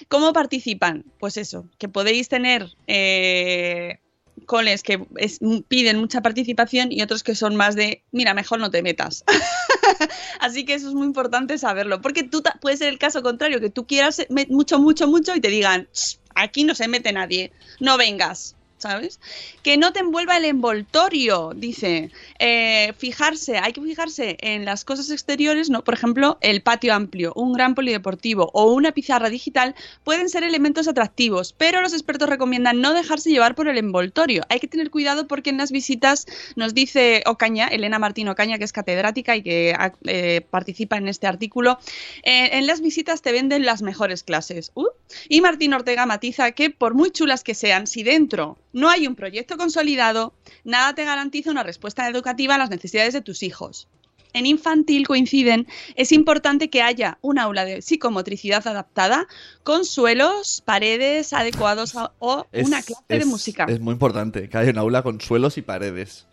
¿Cómo 0.08 0.32
participan? 0.32 1.04
Pues 1.18 1.36
eso, 1.36 1.66
que 1.78 1.88
podéis 1.88 2.28
tener 2.28 2.68
eh, 2.86 3.98
coles 4.44 4.82
que 4.82 5.04
es- 5.16 5.38
piden 5.68 5.98
mucha 5.98 6.20
participación 6.22 6.92
y 6.92 7.02
otros 7.02 7.22
que 7.22 7.34
son 7.34 7.56
más 7.56 7.74
de, 7.74 8.02
mira, 8.12 8.34
mejor 8.34 8.58
no 8.60 8.70
te 8.70 8.82
metas. 8.82 9.24
Así 10.40 10.64
que 10.64 10.74
eso 10.74 10.88
es 10.88 10.94
muy 10.94 11.06
importante 11.06 11.58
saberlo. 11.58 12.00
Porque 12.00 12.22
tú 12.22 12.42
puede 12.60 12.76
ser 12.76 12.88
el 12.88 12.98
caso 12.98 13.22
contrario, 13.22 13.60
que 13.60 13.70
tú 13.70 13.86
quieras 13.86 14.22
me- 14.28 14.46
mucho, 14.50 14.78
mucho, 14.78 15.06
mucho 15.06 15.34
y 15.34 15.40
te 15.40 15.48
digan, 15.48 15.88
"Shh, 15.92 16.16
aquí 16.34 16.64
no 16.64 16.74
se 16.74 16.88
mete 16.88 17.12
nadie, 17.12 17.52
no 17.80 17.96
vengas. 17.96 18.56
¿Sabes? 18.78 19.20
Que 19.62 19.76
no 19.76 19.92
te 19.92 20.00
envuelva 20.00 20.36
el 20.38 20.44
envoltorio, 20.44 21.52
dice. 21.54 22.10
Eh, 22.44 22.92
fijarse, 22.98 23.58
hay 23.58 23.72
que 23.72 23.80
fijarse 23.80 24.36
en 24.40 24.64
las 24.64 24.84
cosas 24.84 25.10
exteriores, 25.12 25.70
¿no? 25.70 25.84
Por 25.84 25.94
ejemplo, 25.94 26.38
el 26.40 26.60
patio 26.60 26.92
amplio, 26.92 27.32
un 27.36 27.52
gran 27.52 27.76
polideportivo 27.76 28.50
o 28.52 28.72
una 28.72 28.90
pizarra 28.90 29.30
digital 29.30 29.76
pueden 30.02 30.28
ser 30.28 30.42
elementos 30.42 30.88
atractivos, 30.88 31.52
pero 31.52 31.80
los 31.80 31.92
expertos 31.92 32.28
recomiendan 32.28 32.80
no 32.80 32.94
dejarse 32.94 33.30
llevar 33.30 33.54
por 33.54 33.68
el 33.68 33.78
envoltorio. 33.78 34.42
Hay 34.48 34.58
que 34.58 34.66
tener 34.66 34.90
cuidado 34.90 35.28
porque 35.28 35.50
en 35.50 35.56
las 35.56 35.70
visitas 35.70 36.26
nos 36.56 36.74
dice 36.74 37.22
Ocaña, 37.26 37.68
Elena 37.68 38.00
Martín 38.00 38.28
Ocaña, 38.28 38.58
que 38.58 38.64
es 38.64 38.72
catedrática 38.72 39.36
y 39.36 39.44
que 39.44 39.76
eh, 40.06 40.40
participa 40.50 40.96
en 40.96 41.06
este 41.06 41.28
artículo, 41.28 41.78
eh, 42.24 42.58
en 42.58 42.66
las 42.66 42.80
visitas 42.80 43.22
te 43.22 43.30
venden 43.30 43.64
las 43.64 43.82
mejores 43.82 44.24
clases. 44.24 44.72
Uh, 44.74 44.88
y 45.28 45.42
Martín 45.42 45.74
Ortega 45.74 46.06
matiza 46.06 46.50
que 46.50 46.70
por 46.70 46.94
muy 46.94 47.12
chulas 47.12 47.44
que 47.44 47.54
sean, 47.54 47.86
si 47.86 48.02
dentro 48.02 48.58
no 48.72 48.90
hay 48.90 49.06
un 49.06 49.14
proyecto 49.14 49.56
consolidado, 49.56 50.32
nada 50.64 50.92
te 50.96 51.04
garantiza 51.04 51.52
una 51.52 51.62
respuesta 51.62 52.08
educativa 52.08 52.31
a 52.32 52.58
las 52.58 52.70
necesidades 52.70 53.12
de 53.14 53.20
tus 53.20 53.42
hijos. 53.42 53.88
En 54.34 54.46
infantil 54.46 55.06
coinciden, 55.06 55.66
es 55.94 56.10
importante 56.10 56.70
que 56.70 56.80
haya 56.80 57.18
un 57.20 57.38
aula 57.38 57.66
de 57.66 57.82
psicomotricidad 57.82 58.66
adaptada 58.66 59.26
con 59.62 59.84
suelos, 59.84 60.62
paredes 60.64 61.34
adecuados 61.34 61.94
a- 61.96 62.12
o 62.18 62.46
Es- 62.50 62.66
una 62.66 62.80
clase 62.82 63.02
de 63.08 63.24
música 63.26 63.66
Es 63.68 63.78
muy 63.80 63.92
importante 63.92 64.48
que 64.48 64.56
haya 64.56 64.70
un 64.70 64.78
aula 64.78 65.02
con 65.02 65.20
suelos 65.20 65.58
y 65.58 65.62
paredes. 65.62 66.26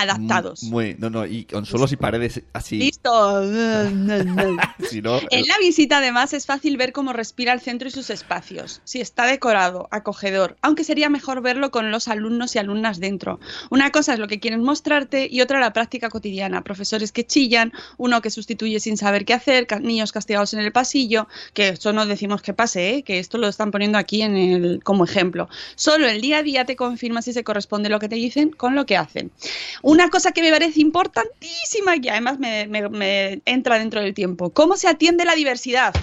Adaptados. 0.00 0.62
Muy, 0.64 0.96
no, 0.98 1.10
no, 1.10 1.26
y 1.26 1.44
con 1.44 1.66
suelos 1.66 1.92
y 1.92 1.96
paredes 1.96 2.42
así. 2.52 2.78
Listo. 2.78 3.42
Si 4.90 5.00
no, 5.00 5.18
En 5.30 5.46
la 5.46 5.58
visita, 5.58 5.98
además, 5.98 6.32
es 6.34 6.46
fácil 6.46 6.76
ver 6.76 6.92
cómo 6.92 7.12
respira 7.12 7.52
el 7.52 7.60
centro 7.60 7.88
y 7.88 7.90
sus 7.90 8.10
espacios, 8.10 8.80
si 8.84 9.00
está 9.00 9.26
decorado, 9.26 9.88
acogedor, 9.90 10.56
aunque 10.62 10.84
sería 10.84 11.08
mejor 11.08 11.42
verlo 11.42 11.70
con 11.70 11.90
los 11.90 12.08
alumnos 12.08 12.54
y 12.54 12.58
alumnas 12.58 13.00
dentro. 13.00 13.40
Una 13.70 13.90
cosa 13.90 14.14
es 14.14 14.18
lo 14.18 14.28
que 14.28 14.40
quieren 14.40 14.62
mostrarte 14.62 15.28
y 15.30 15.40
otra 15.40 15.60
la 15.60 15.72
práctica 15.72 16.10
cotidiana. 16.10 16.62
Profesores 16.62 17.12
que 17.12 17.26
chillan, 17.26 17.72
uno 17.96 18.20
que 18.20 18.30
sustituye 18.30 18.80
sin 18.80 18.96
saber 18.96 19.24
qué 19.24 19.34
hacer, 19.34 19.66
niños 19.80 20.12
castigados 20.12 20.54
en 20.54 20.60
el 20.60 20.72
pasillo, 20.72 21.28
que 21.52 21.68
esto 21.68 21.92
no 21.92 22.06
decimos 22.06 22.42
que 22.42 22.52
pase, 22.52 22.96
¿eh? 22.96 23.02
que 23.02 23.18
esto 23.18 23.38
lo 23.38 23.48
están 23.48 23.70
poniendo 23.70 23.98
aquí 23.98 24.22
en 24.22 24.36
el, 24.36 24.80
como 24.82 25.04
ejemplo. 25.04 25.48
Solo 25.76 26.08
el 26.08 26.20
día 26.20 26.38
a 26.38 26.42
día 26.42 26.64
te 26.64 26.76
confirma 26.76 27.22
si 27.22 27.32
se 27.32 27.44
corresponde 27.44 27.88
lo 27.88 27.98
que 27.98 28.08
te 28.08 28.16
dicen 28.16 28.50
con 28.50 28.74
lo 28.74 28.86
que 28.86 28.96
hacen. 28.96 29.30
Una 29.86 30.08
cosa 30.08 30.32
que 30.32 30.40
me 30.42 30.50
parece 30.50 30.80
importantísima 30.80 31.96
y 31.96 32.08
además 32.08 32.38
me, 32.38 32.66
me- 32.66 32.88
me 32.88 33.42
entra 33.44 33.78
dentro 33.78 34.00
del 34.00 34.14
tiempo, 34.14 34.50
¿cómo 34.50 34.76
se 34.76 34.88
atiende 34.88 35.24
la 35.24 35.34
diversidad? 35.34 35.94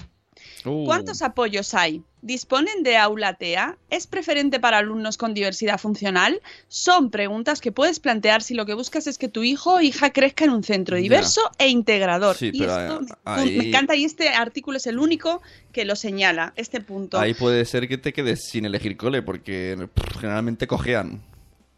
Uh, 0.66 0.86
¿Cuántos 0.86 1.24
apoyos 1.24 1.74
hay? 1.74 2.04
¿Disponen 2.22 2.84
de 2.84 2.96
aula 2.96 3.34
TEA? 3.34 3.78
¿Es 3.90 4.06
preferente 4.06 4.60
para 4.60 4.78
alumnos 4.78 5.18
con 5.18 5.34
diversidad 5.34 5.80
funcional? 5.80 6.40
Son 6.68 7.10
preguntas 7.10 7.60
que 7.62 7.72
puedes 7.72 8.00
plantear 8.00 8.44
si 8.44 8.54
lo 8.54 8.68
que 8.68 8.76
buscas 8.76 9.08
es 9.08 9.18
que 9.18 9.28
tu 9.28 9.42
hijo 9.42 9.74
o 9.76 9.82
hija 9.82 10.12
crezca 10.12 10.46
en 10.46 10.52
un 10.52 10.64
centro 10.64 10.98
diverso 10.98 11.42
e 11.58 11.68
integrador. 11.70 12.36
Sí, 12.36 12.52
y 12.54 12.64
esto 12.64 13.00
ahí- 13.26 13.50
me, 13.50 13.58
me 13.58 13.68
encanta 13.70 13.96
y 13.96 14.06
este 14.06 14.30
artículo 14.30 14.78
es 14.78 14.86
el 14.86 15.00
único 15.00 15.42
que 15.72 15.84
lo 15.86 15.96
señala, 15.96 16.54
este 16.56 16.80
punto. 16.80 17.20
Ahí 17.20 17.34
puede 17.34 17.66
ser 17.66 17.88
que 17.88 17.98
te 17.98 18.14
quedes 18.14 18.44
sin 18.48 18.66
elegir 18.66 18.96
cole, 18.98 19.24
porque 19.24 19.88
generalmente 20.20 20.68
cojean. 20.68 21.24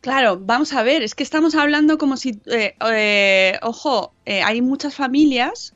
Claro, 0.04 0.38
vamos 0.40 0.74
a 0.74 0.84
ver, 0.84 1.02
es 1.02 1.16
que 1.16 1.24
estamos 1.24 1.56
hablando 1.56 1.98
como 1.98 2.18
si, 2.18 2.42
eh, 2.48 2.76
eh, 2.92 3.58
ojo, 3.62 4.14
eh, 4.26 4.44
hay 4.44 4.62
muchas 4.62 4.94
familias 4.96 5.76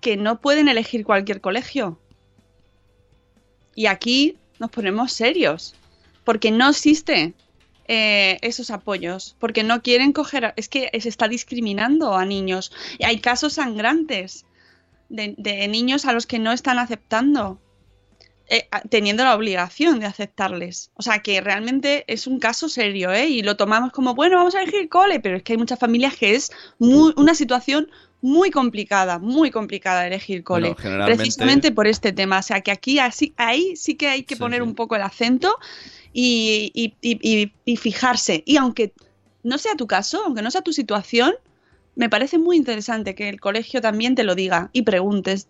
que 0.00 0.16
no 0.16 0.40
pueden 0.40 0.68
elegir 0.68 1.04
cualquier 1.04 1.40
colegio. 1.40 2.00
Y 3.74 3.86
aquí 3.86 4.38
nos 4.58 4.70
ponemos 4.70 5.12
serios, 5.12 5.74
porque 6.24 6.50
no 6.50 6.70
existe. 6.70 7.34
eh, 7.86 8.38
esos 8.42 8.70
apoyos, 8.70 9.36
porque 9.38 9.62
no 9.64 9.82
quieren 9.82 10.12
coger, 10.14 10.54
es 10.56 10.68
que 10.70 10.90
se 11.00 11.08
está 11.10 11.28
discriminando 11.28 12.14
a 12.16 12.24
niños. 12.24 12.72
Y 12.98 13.04
hay 13.04 13.20
casos 13.20 13.54
sangrantes 13.54 14.46
de, 15.10 15.34
de 15.38 15.68
niños 15.68 16.06
a 16.06 16.12
los 16.14 16.26
que 16.26 16.38
no 16.38 16.52
están 16.52 16.78
aceptando. 16.78 17.63
Eh, 18.48 18.68
teniendo 18.90 19.24
la 19.24 19.34
obligación 19.34 20.00
de 20.00 20.06
aceptarles. 20.06 20.90
O 20.94 21.02
sea 21.02 21.20
que 21.20 21.40
realmente 21.40 22.04
es 22.06 22.26
un 22.26 22.38
caso 22.38 22.68
serio, 22.68 23.10
¿eh? 23.12 23.26
Y 23.28 23.42
lo 23.42 23.56
tomamos 23.56 23.90
como, 23.92 24.14
bueno, 24.14 24.36
vamos 24.36 24.54
a 24.54 24.62
elegir 24.62 24.88
cole, 24.88 25.20
pero 25.20 25.36
es 25.36 25.42
que 25.42 25.54
hay 25.54 25.58
muchas 25.58 25.78
familias 25.78 26.14
que 26.16 26.34
es 26.34 26.50
muy, 26.78 27.12
una 27.16 27.34
situación 27.34 27.90
muy 28.20 28.50
complicada, 28.50 29.18
muy 29.18 29.50
complicada 29.50 30.06
elegir 30.06 30.42
cole. 30.44 30.68
Bueno, 30.68 30.82
generalmente- 30.82 31.16
Precisamente 31.16 31.72
por 31.72 31.86
este 31.86 32.12
tema. 32.12 32.38
O 32.38 32.42
sea 32.42 32.60
que 32.60 32.70
aquí 32.70 32.98
así, 32.98 33.34
ahí 33.36 33.76
sí 33.76 33.94
que 33.96 34.08
hay 34.08 34.22
que 34.24 34.34
Sí, 34.34 34.40
poner 34.40 34.60
sí. 34.62 34.66
un 34.68 34.74
poco 34.74 34.96
el 34.96 35.02
acento 35.02 35.56
y, 36.12 36.70
y- 36.74 36.94
y- 37.02 37.18
y- 37.22 37.52
y 37.64 37.76
fijarse. 37.76 38.42
Y 38.46 38.56
aunque 38.56 38.92
no 39.42 39.58
sea 39.58 39.74
tu 39.74 39.86
caso, 39.86 40.22
aunque 40.24 40.42
no 40.42 40.50
sea 40.50 40.62
tu 40.62 40.72
situación, 40.72 41.34
me 41.96 42.08
parece 42.08 42.38
muy 42.38 42.56
interesante 42.56 43.14
que 43.14 43.28
el 43.28 43.40
colegio 43.40 43.80
también 43.80 44.14
te 44.14 44.24
lo 44.24 44.34
diga 44.34 44.70
y 44.72 44.82
preguntes. 44.82 45.48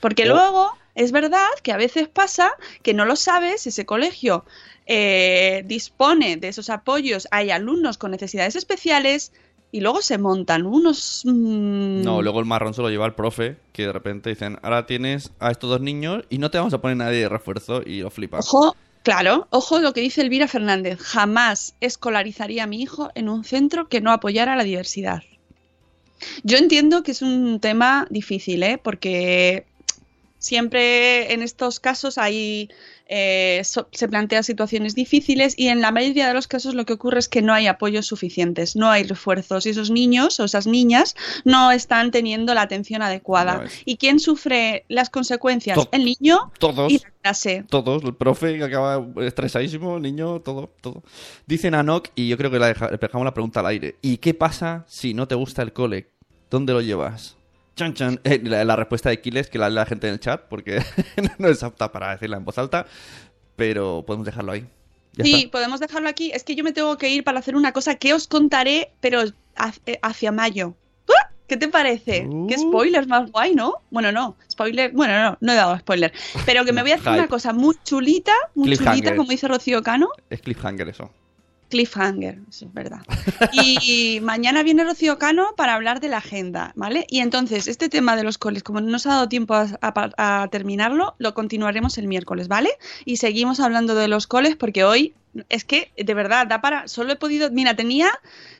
Porque 0.00 0.26
luego 0.26 0.72
es 0.94 1.12
verdad 1.12 1.48
que 1.62 1.72
a 1.72 1.76
veces 1.76 2.08
pasa 2.08 2.52
que 2.82 2.94
no 2.94 3.04
lo 3.04 3.16
sabes, 3.16 3.66
ese 3.66 3.84
colegio 3.86 4.44
eh, 4.86 5.62
dispone 5.66 6.36
de 6.36 6.48
esos 6.48 6.70
apoyos, 6.70 7.26
hay 7.30 7.50
alumnos 7.50 7.98
con 7.98 8.10
necesidades 8.10 8.56
especiales 8.56 9.32
y 9.72 9.80
luego 9.80 10.02
se 10.02 10.18
montan 10.18 10.66
unos... 10.66 11.22
mm, 11.24 12.02
No, 12.02 12.22
luego 12.22 12.38
el 12.38 12.46
marrón 12.46 12.74
se 12.74 12.82
lo 12.82 12.90
lleva 12.90 13.06
el 13.06 13.14
profe, 13.14 13.56
que 13.72 13.86
de 13.86 13.92
repente 13.92 14.30
dicen, 14.30 14.58
ahora 14.62 14.86
tienes 14.86 15.32
a 15.40 15.50
estos 15.50 15.68
dos 15.68 15.80
niños 15.80 16.24
y 16.30 16.38
no 16.38 16.50
te 16.50 16.58
vamos 16.58 16.74
a 16.74 16.80
poner 16.80 16.96
nadie 16.96 17.18
de 17.18 17.28
refuerzo 17.28 17.82
y 17.84 18.00
lo 18.02 18.10
flipas. 18.10 18.46
Ojo, 18.46 18.76
claro, 19.02 19.48
ojo 19.50 19.80
lo 19.80 19.92
que 19.92 20.00
dice 20.00 20.20
Elvira 20.20 20.46
Fernández. 20.46 21.00
Jamás 21.00 21.74
escolarizaría 21.80 22.62
a 22.62 22.66
mi 22.68 22.80
hijo 22.82 23.10
en 23.16 23.28
un 23.28 23.42
centro 23.42 23.88
que 23.88 24.00
no 24.00 24.12
apoyara 24.12 24.54
la 24.54 24.62
diversidad. 24.62 25.24
Yo 26.44 26.56
entiendo 26.56 27.02
que 27.02 27.10
es 27.10 27.22
un 27.22 27.58
tema 27.58 28.06
difícil, 28.10 28.62
¿eh? 28.62 28.78
Porque 28.80 29.66
siempre 30.44 31.32
en 31.32 31.42
estos 31.42 31.80
casos 31.80 32.18
hay 32.18 32.68
eh, 33.06 33.60
so- 33.64 33.86
se 33.92 34.08
plantean 34.08 34.44
situaciones 34.44 34.94
difíciles 34.94 35.54
y 35.58 35.68
en 35.68 35.80
la 35.82 35.90
mayoría 35.90 36.26
de 36.28 36.32
los 36.34 36.46
casos 36.48 36.74
lo 36.74 36.86
que 36.86 36.94
ocurre 36.94 37.18
es 37.18 37.28
que 37.28 37.42
no 37.42 37.52
hay 37.52 37.66
apoyos 37.66 38.06
suficientes, 38.06 38.76
no 38.76 38.90
hay 38.90 39.02
refuerzos 39.04 39.66
y 39.66 39.70
esos 39.70 39.90
niños 39.90 40.40
o 40.40 40.44
esas 40.44 40.66
niñas 40.66 41.14
no 41.44 41.70
están 41.70 42.10
teniendo 42.10 42.54
la 42.54 42.62
atención 42.62 43.02
adecuada. 43.02 43.56
No. 43.64 43.70
¿Y 43.84 43.96
quién 43.96 44.20
sufre 44.20 44.84
las 44.88 45.10
consecuencias? 45.10 45.76
To- 45.76 45.88
El 45.92 46.04
niño 46.04 46.50
Todos. 46.58 46.90
y 46.92 46.98
la 46.98 47.10
clase. 47.22 47.64
Todos, 47.68 48.04
el 48.04 48.14
profe 48.14 48.56
que 48.56 48.64
acaba 48.64 49.06
estresadísimo, 49.22 49.96
el 49.96 50.02
niño, 50.02 50.40
todo, 50.40 50.70
todo. 50.80 51.02
Dicen 51.46 51.74
a 51.74 51.82
Nock, 51.82 52.08
y 52.14 52.28
yo 52.28 52.38
creo 52.38 52.50
que 52.50 52.58
le 52.58 52.66
dejamos 52.68 53.24
la 53.24 53.34
pregunta 53.34 53.60
al 53.60 53.66
aire. 53.66 53.96
¿Y 54.00 54.16
qué 54.18 54.32
pasa 54.34 54.84
si 54.88 55.12
no 55.14 55.28
te 55.28 55.34
gusta 55.34 55.60
el 55.62 55.72
cole? 55.74 56.08
¿Dónde 56.50 56.72
lo 56.72 56.80
llevas? 56.80 57.36
Chan, 57.76 57.94
chan. 57.94 58.20
Eh, 58.24 58.40
la, 58.44 58.64
la 58.64 58.76
respuesta 58.76 59.10
de 59.10 59.20
Kiles, 59.20 59.48
que 59.48 59.58
la 59.58 59.68
lee 59.68 59.74
la 59.76 59.86
gente 59.86 60.06
en 60.06 60.14
el 60.14 60.20
chat, 60.20 60.42
porque 60.48 60.82
no 61.38 61.48
es 61.48 61.62
apta 61.62 61.90
para 61.90 62.10
decirla 62.12 62.36
en 62.36 62.44
voz 62.44 62.56
alta, 62.58 62.86
pero 63.56 64.04
podemos 64.06 64.26
dejarlo 64.26 64.52
ahí. 64.52 64.66
Ya 65.14 65.24
Sí, 65.24 65.34
está. 65.34 65.50
podemos 65.52 65.80
dejarlo 65.80 66.08
aquí. 66.08 66.30
Es 66.32 66.44
que 66.44 66.54
yo 66.54 66.64
me 66.64 66.72
tengo 66.72 66.96
que 66.98 67.08
ir 67.08 67.24
para 67.24 67.38
hacer 67.38 67.56
una 67.56 67.72
cosa 67.72 67.94
que 67.96 68.14
os 68.14 68.26
contaré, 68.28 68.92
pero 69.00 69.22
eh, 69.22 69.98
hacia 70.02 70.32
mayo. 70.32 70.74
¡Ah! 71.08 71.30
¿Qué 71.46 71.56
te 71.56 71.68
parece? 71.68 72.26
Uh. 72.26 72.46
Qué 72.46 72.56
spoiler 72.58 73.06
más 73.06 73.30
guay, 73.30 73.54
¿no? 73.54 73.74
Bueno, 73.90 74.10
no, 74.12 74.36
spoiler, 74.50 74.92
bueno, 74.92 75.20
no, 75.22 75.38
no 75.40 75.52
he 75.52 75.56
dado 75.56 75.78
spoiler. 75.78 76.12
Pero 76.46 76.64
que 76.64 76.72
me 76.72 76.82
voy 76.82 76.92
a 76.92 76.94
hacer 76.96 77.12
una 77.12 77.28
cosa 77.28 77.52
muy 77.52 77.76
chulita, 77.84 78.32
muy 78.54 78.76
chulita, 78.76 79.14
como 79.14 79.28
dice 79.30 79.46
Rocío 79.46 79.82
Cano. 79.82 80.08
Es 80.30 80.40
cliffhanger 80.40 80.88
eso. 80.88 81.10
Cliffhanger, 81.70 82.38
eso 82.48 82.66
es 82.66 82.74
verdad. 82.74 83.00
Y 83.52 84.18
mañana 84.22 84.62
viene 84.62 84.84
Rocío 84.84 85.18
Cano 85.18 85.48
para 85.56 85.74
hablar 85.74 86.00
de 86.00 86.08
la 86.08 86.18
agenda, 86.18 86.72
¿vale? 86.76 87.06
Y 87.08 87.20
entonces, 87.20 87.66
este 87.68 87.88
tema 87.88 88.16
de 88.16 88.24
los 88.24 88.38
coles, 88.38 88.62
como 88.62 88.80
no 88.80 88.90
nos 88.90 89.06
ha 89.06 89.10
dado 89.10 89.28
tiempo 89.28 89.54
a, 89.54 89.66
a- 89.80 90.42
a 90.42 90.48
terminarlo, 90.48 91.14
lo 91.18 91.34
continuaremos 91.34 91.98
el 91.98 92.06
miércoles, 92.06 92.48
¿vale? 92.48 92.70
Y 93.04 93.16
seguimos 93.16 93.60
hablando 93.60 93.94
de 93.94 94.08
los 94.08 94.26
coles 94.26 94.56
porque 94.56 94.84
hoy 94.84 95.14
es 95.48 95.64
que, 95.64 95.90
de 95.96 96.14
verdad, 96.14 96.46
da 96.46 96.60
para. 96.60 96.88
Solo 96.88 97.12
he 97.12 97.16
podido. 97.16 97.50
Mira, 97.50 97.74
tenía. 97.76 98.10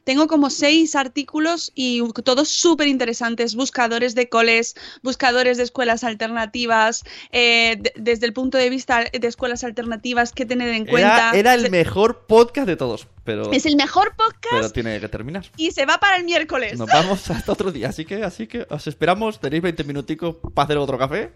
Tengo 0.04 0.26
como 0.26 0.50
seis 0.50 0.96
artículos 0.96 1.72
y 1.74 2.02
todos 2.24 2.48
súper 2.50 2.88
interesantes. 2.88 3.54
Buscadores 3.54 4.14
de 4.14 4.28
coles, 4.28 4.74
buscadores 5.02 5.56
de 5.56 5.62
escuelas 5.62 6.04
alternativas, 6.04 7.04
eh, 7.32 7.76
de- 7.80 7.92
desde 7.96 8.26
el 8.26 8.32
punto 8.34 8.58
de 8.58 8.68
vista 8.70 9.04
de 9.04 9.26
escuelas 9.28 9.64
alternativas, 9.64 10.32
qué 10.32 10.44
tener 10.44 10.68
en 10.68 10.84
cuenta. 10.86 11.30
Era, 11.30 11.38
era 11.38 11.54
el 11.54 11.62
Se- 11.62 11.70
mejor 11.70 12.26
podcast 12.26 12.66
de 12.66 12.76
todos, 12.76 13.06
pero, 13.24 13.50
es 13.52 13.64
el 13.64 13.76
mejor 13.76 14.14
podcast 14.16 14.34
pero 14.50 14.70
tiene 14.70 15.00
que 15.00 15.08
terminar. 15.08 15.46
y 15.56 15.70
se 15.70 15.86
va 15.86 15.98
para 15.98 16.16
el 16.18 16.24
miércoles. 16.24 16.78
Nos 16.78 16.88
vamos 16.88 17.30
hasta 17.30 17.52
otro 17.52 17.72
día, 17.72 17.88
así 17.88 18.04
que, 18.04 18.22
así 18.24 18.46
que 18.46 18.66
os 18.68 18.86
esperamos. 18.86 19.40
Tenéis 19.40 19.62
20 19.62 19.84
minuticos 19.84 20.36
para 20.54 20.64
hacer 20.64 20.76
otro 20.78 20.98
café. 20.98 21.32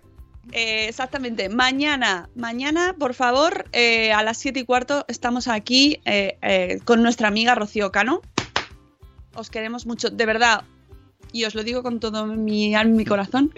Eh, 0.53 0.87
exactamente. 0.89 1.49
Mañana, 1.49 2.29
mañana, 2.35 2.95
por 2.99 3.15
favor, 3.15 3.67
eh, 3.73 4.13
a 4.13 4.23
las 4.23 4.39
7 4.39 4.61
y 4.61 4.65
cuarto 4.65 5.05
estamos 5.09 5.47
aquí 5.49 6.01
eh, 6.05 6.39
eh, 6.43 6.79
con 6.85 7.03
nuestra 7.03 7.29
amiga 7.29 7.55
Rocío 7.55 7.93
Cano. 7.93 8.23
Os 9.35 9.51
queremos 9.51 9.87
mucho, 9.87 10.11
de 10.11 10.27
verdad, 10.27 10.65
y 11.33 11.45
os 11.45 11.55
lo 11.55 11.63
digo 11.63 11.83
con 11.83 12.01
todo 12.01 12.27
mi 12.27 12.75
alma 12.75 12.95
y 12.95 12.97
mi 12.99 13.05
corazón. 13.05 13.55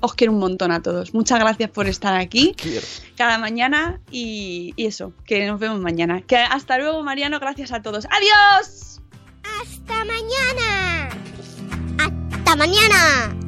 Os 0.00 0.14
quiero 0.14 0.32
un 0.32 0.38
montón 0.38 0.70
a 0.70 0.80
todos. 0.80 1.12
Muchas 1.12 1.40
gracias 1.40 1.70
por 1.70 1.88
estar 1.88 2.14
aquí 2.14 2.54
Quiero. 2.56 2.86
cada 3.16 3.36
mañana 3.36 4.00
y, 4.12 4.72
y 4.76 4.86
eso, 4.86 5.12
que 5.26 5.44
nos 5.44 5.58
vemos 5.58 5.80
mañana. 5.80 6.22
Que 6.22 6.36
hasta 6.36 6.78
luego, 6.78 7.02
Mariano. 7.02 7.40
Gracias 7.40 7.72
a 7.72 7.82
todos. 7.82 8.06
¡Adiós! 8.06 9.00
¡Hasta 9.60 10.04
mañana! 10.04 11.08
¡Hasta 11.98 12.54
mañana! 12.56 13.47